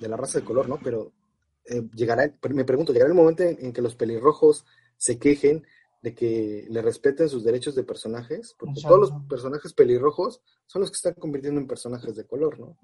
la 0.00 0.16
raza 0.16 0.40
de 0.40 0.44
color, 0.44 0.68
¿no? 0.68 0.78
Pero 0.82 1.12
eh, 1.64 1.82
llegará, 1.94 2.32
me 2.50 2.64
pregunto, 2.64 2.92
llegará 2.92 3.10
el 3.10 3.16
momento 3.16 3.42
en, 3.42 3.72
que 3.72 3.82
los 3.82 3.94
pelirrojos 3.94 4.64
se 4.96 5.18
quejen 5.18 5.64
de 6.02 6.14
que 6.14 6.66
le 6.68 6.82
respeten 6.82 7.30
sus 7.30 7.44
derechos 7.44 7.74
de 7.74 7.82
personajes, 7.82 8.54
porque 8.58 8.82
todos 8.82 9.00
los 9.00 9.12
personajes 9.26 9.72
pelirrojos 9.72 10.42
son 10.66 10.82
los 10.82 10.90
que 10.90 10.96
están 10.96 11.14
convirtiendo 11.14 11.60
en 11.60 11.66
personajes 11.66 12.14
de 12.14 12.26
color, 12.26 12.60
¿no? 12.60 12.76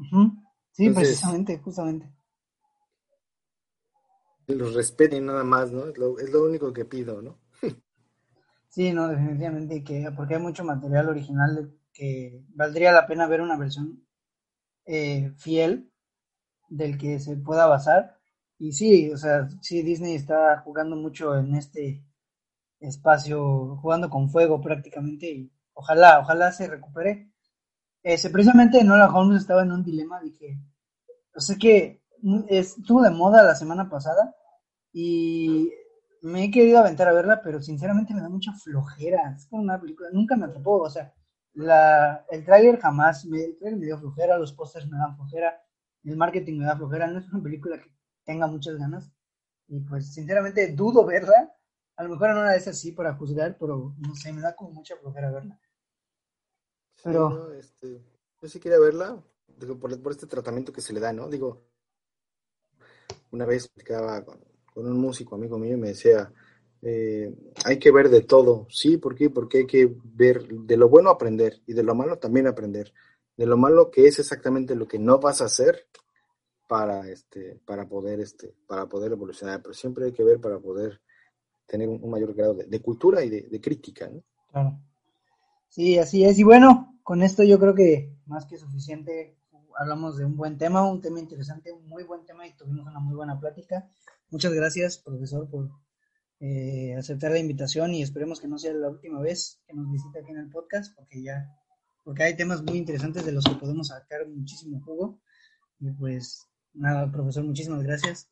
Sí, 0.73 0.89
precisamente, 0.91 1.59
justamente. 1.59 2.11
Los 4.47 4.75
respeten 4.75 5.27
nada 5.27 5.45
más, 5.45 5.71
¿no? 5.71 5.87
Es 5.89 5.99
lo, 6.31 6.45
único 6.45 6.73
que 6.73 6.85
pido, 6.85 7.21
¿no? 7.21 7.39
Sí, 8.71 8.93
no, 8.93 9.09
definitivamente, 9.09 9.85
que, 9.85 10.11
porque 10.17 10.37
hay 10.37 10.41
mucho 10.43 10.65
material 10.65 11.09
original 11.11 11.73
que 11.93 12.43
valdría 12.55 12.93
la 12.93 13.07
pena 13.07 13.27
ver 13.27 13.43
una 13.43 13.57
versión 13.59 14.07
eh, 14.87 15.33
fiel 15.37 15.91
del 16.69 16.99
que 16.99 17.21
se 17.21 17.37
pueda 17.37 17.67
basar. 17.67 18.19
Y 18.59 18.73
sí, 18.73 19.11
o 19.13 19.17
sea, 19.19 19.49
sí, 19.61 19.83
Disney 19.83 20.15
está 20.15 20.61
jugando 20.65 20.97
mucho 20.97 21.37
en 21.39 21.55
este 21.57 22.05
espacio 22.81 23.77
jugando 23.77 24.09
con 24.11 24.31
fuego 24.31 24.61
prácticamente 24.61 25.31
y 25.31 25.53
ojalá, 25.75 26.21
ojalá 26.21 26.53
se 26.53 26.69
recupere. 26.69 27.31
Ese, 28.03 28.31
precisamente 28.31 28.83
Nola 28.85 29.09
Holmes 29.15 29.43
estaba 29.43 29.63
en 29.63 29.73
un 29.73 29.85
dilema, 29.85 30.21
dije, 30.21 30.59
o 31.35 31.41
sea 31.41 31.57
que 31.57 32.03
estuvo 32.49 33.03
de 33.03 33.11
moda 33.11 33.43
la 33.43 33.55
semana 33.55 33.89
pasada 33.91 34.35
y 34.93 35.71
me 36.23 36.45
he 36.45 36.51
querido 36.51 36.79
aventar 36.79 37.09
a 37.09 37.13
verla, 37.13 37.41
pero 37.43 37.61
sinceramente 37.61 38.15
me 38.15 38.21
da 38.21 38.29
mucha 38.29 38.53
flojera. 38.53 39.35
Es 39.37 39.47
como 39.47 39.63
una 39.63 39.81
película, 39.81 40.11
nunca 40.13 40.37
me 40.37 40.47
atrapó, 40.47 40.83
o 40.83 40.91
sea, 40.91 41.13
la, 41.55 42.25
el 42.31 42.45
tráiler 42.45 42.79
jamás, 42.79 43.25
me, 43.27 43.43
el 43.43 43.59
trailer 43.59 43.79
me 43.79 43.87
dio 43.87 43.99
flojera, 43.99 44.39
los 44.39 44.53
pósters 44.53 44.89
me 44.89 44.99
dan 44.99 45.17
flojera, 45.17 45.63
el 46.05 46.17
marketing 46.17 46.59
me 46.59 46.65
da 46.65 46.77
flojera, 46.77 47.07
no 47.07 47.19
es 47.19 47.29
una 47.33 47.43
película 47.43 47.79
que 47.79 47.91
tenga 48.25 48.47
muchas 48.47 48.77
ganas 48.77 49.11
y 49.69 49.81
pues 49.81 50.13
sinceramente 50.13 50.73
dudo 50.73 51.05
verla 51.05 51.53
a 52.01 52.03
lo 52.03 52.09
mejor 52.09 52.31
no 52.31 52.41
una 52.41 52.53
de 52.53 52.57
esas 52.57 52.79
sí 52.79 52.93
para 52.93 53.15
juzgar, 53.15 53.59
pero 53.59 53.95
no 53.99 54.17
sé, 54.17 54.33
me 54.33 54.41
da 54.41 54.57
como 54.57 54.71
mucha 54.71 54.97
flojera 54.97 55.31
verla. 55.31 55.61
Pero. 57.05 57.53
este, 57.53 58.03
yo 58.41 58.49
sí 58.49 58.59
quería 58.59 58.79
verla, 58.79 59.23
digo, 59.59 59.79
por, 59.79 59.93
este 60.11 60.27
tratamiento 60.27 60.73
que 60.73 60.81
se 60.81 60.95
le 60.95 61.01
da, 61.01 61.13
¿no? 61.13 61.29
Digo, 61.29 61.63
una 63.33 63.45
vez 63.45 63.69
platicaba 63.69 64.25
con, 64.25 64.41
un 64.75 64.99
músico 64.99 65.35
amigo 65.35 65.59
mío 65.59 65.77
me 65.77 65.89
decía, 65.89 66.33
eh, 66.83 67.35
hay 67.65 67.79
que 67.79 67.91
ver 67.91 68.09
de 68.09 68.23
todo, 68.23 68.67
¿sí? 68.71 68.97
¿Por 68.97 69.15
qué? 69.15 69.31
Porque 69.31 69.59
hay 69.59 69.67
que 69.67 69.95
ver 70.03 70.49
de 70.49 70.77
lo 70.77 70.89
bueno 70.89 71.11
aprender 71.11 71.61
y 71.67 71.75
de 71.75 71.83
lo 71.83 71.95
malo 71.95 72.19
también 72.19 72.47
aprender. 72.47 72.93
De 73.37 73.47
lo 73.47 73.57
malo 73.57 73.91
que 73.91 74.07
es 74.07 74.19
exactamente 74.19 74.75
lo 74.75 74.87
que 74.87 74.99
no 74.99 75.19
vas 75.19 75.41
a 75.41 75.47
hacer, 75.47 75.87
para, 76.71 77.09
este, 77.09 77.59
para, 77.67 77.89
poder, 77.89 78.21
este, 78.21 78.55
para 78.69 78.87
poder 78.87 79.11
evolucionar, 79.11 79.61
pero 79.61 79.75
siempre 79.75 80.05
hay 80.05 80.13
que 80.13 80.23
ver 80.23 80.41
para 80.41 80.61
poder 80.61 81.01
tener 81.67 81.89
un, 81.89 82.09
mayor 82.09 82.33
grado 82.33 82.55
de, 82.55 82.81
cultura 82.81 83.25
y 83.25 83.29
de, 83.29 83.61
crítica. 83.61 84.09
Claro. 84.53 84.79
Sí, 85.69 85.99
así 85.99 86.25
es. 86.25 86.39
Y 86.39 86.45
bueno, 86.45 86.97
con 87.03 87.25
esto 87.25 87.43
yo 87.43 87.59
creo 87.59 87.75
que 87.75 88.15
más 88.27 88.47
que 88.47 88.57
suficiente 88.57 89.37
hablamos 89.81 90.17
de 90.17 90.25
un 90.25 90.37
buen 90.37 90.59
tema, 90.59 90.89
un 90.89 91.01
tema 91.01 91.19
interesante, 91.19 91.73
un 91.73 91.89
muy 91.89 92.05
buen 92.05 92.25
tema 92.25 92.47
y 92.47 92.55
tuvimos 92.55 92.87
una 92.87 93.01
muy 93.01 93.17
buena 93.17 93.41
plática. 93.41 93.89
Muchas 94.31 94.53
gracias, 94.53 94.99
profesor, 94.99 95.49
por 95.51 95.71
eh, 96.39 96.95
aceptar 96.97 97.33
la 97.33 97.39
invitación 97.39 97.93
y 97.95 98.03
esperemos 98.03 98.41
que 98.41 98.49
no 98.49 98.59
sea 98.59 98.73
la 98.73 98.89
última 98.89 99.21
vez 99.21 99.61
que 99.67 99.75
nos 99.75 99.91
visite 99.91 100.21
aquí 100.21 100.31
en 100.31 100.39
el 100.39 100.51
podcast, 100.51 100.95
porque 100.95 101.23
ya, 101.23 101.55
porque 102.05 102.23
hay 102.23 102.37
temas 102.37 102.63
muy 102.63 102.79
interesantes 102.79 103.27
de 103.27 103.33
los 103.33 103.45
que 103.45 103.57
podemos 103.57 103.89
sacar 103.89 104.27
muchísimo 104.29 104.81
jugo. 104.85 105.21
Y 105.81 105.91
pues 105.91 106.47
nada, 106.73 107.11
profesor, 107.11 107.45
muchísimas 107.45 107.83
gracias. 107.83 108.31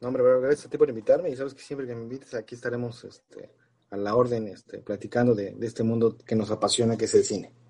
No, 0.00 0.08
hombre, 0.08 0.24
gracias 0.40 0.66
a 0.66 0.68
ti 0.68 0.76
por 0.76 0.88
invitarme 0.88 1.30
y 1.30 1.36
sabes 1.36 1.54
que 1.54 1.62
siempre 1.62 1.86
que 1.86 1.94
me 1.94 2.02
invites 2.02 2.34
aquí 2.34 2.56
estaremos 2.56 3.04
este, 3.04 3.54
a 3.90 3.96
la 3.96 4.16
orden 4.16 4.48
este, 4.48 4.78
platicando 4.78 5.34
de, 5.34 5.54
de 5.54 5.66
este 5.66 5.84
mundo 5.84 6.18
que 6.18 6.34
nos 6.34 6.50
apasiona, 6.50 6.96
que 6.96 7.04
es 7.04 7.14
el 7.14 7.22
cine. 7.22 7.61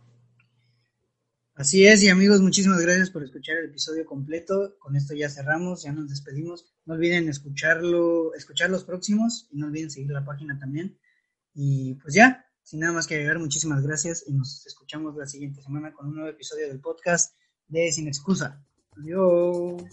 Así 1.63 1.87
es, 1.87 2.03
y 2.03 2.09
amigos, 2.09 2.41
muchísimas 2.41 2.81
gracias 2.81 3.11
por 3.11 3.23
escuchar 3.23 3.57
el 3.59 3.67
episodio 3.67 4.05
completo. 4.05 4.75
Con 4.81 4.97
esto 4.97 5.15
ya 5.15 5.31
cerramos, 5.31 5.85
ya 5.85 5.93
nos 5.93 6.09
despedimos. 6.09 6.67
No 6.87 6.95
olviden 6.95 7.29
escucharlo, 7.29 8.35
escuchar 8.35 8.69
los 8.69 8.83
próximos 8.83 9.47
y 9.53 9.59
no 9.59 9.69
olviden 9.69 9.89
seguir 9.89 10.11
la 10.11 10.25
página 10.25 10.59
también. 10.59 10.99
Y 11.55 11.95
pues 12.03 12.15
ya, 12.15 12.45
sin 12.65 12.81
nada 12.81 12.93
más 12.93 13.07
que 13.07 13.15
agregar, 13.15 13.39
muchísimas 13.39 13.81
gracias 13.81 14.25
y 14.27 14.33
nos 14.33 14.67
escuchamos 14.67 15.15
la 15.15 15.29
siguiente 15.29 15.63
semana 15.63 15.93
con 15.93 16.09
un 16.09 16.17
nuevo 16.17 16.31
episodio 16.31 16.67
del 16.67 16.81
podcast 16.81 17.37
de 17.69 17.93
Sin 17.93 18.09
Excusa. 18.09 18.61
Adiós. 18.97 19.85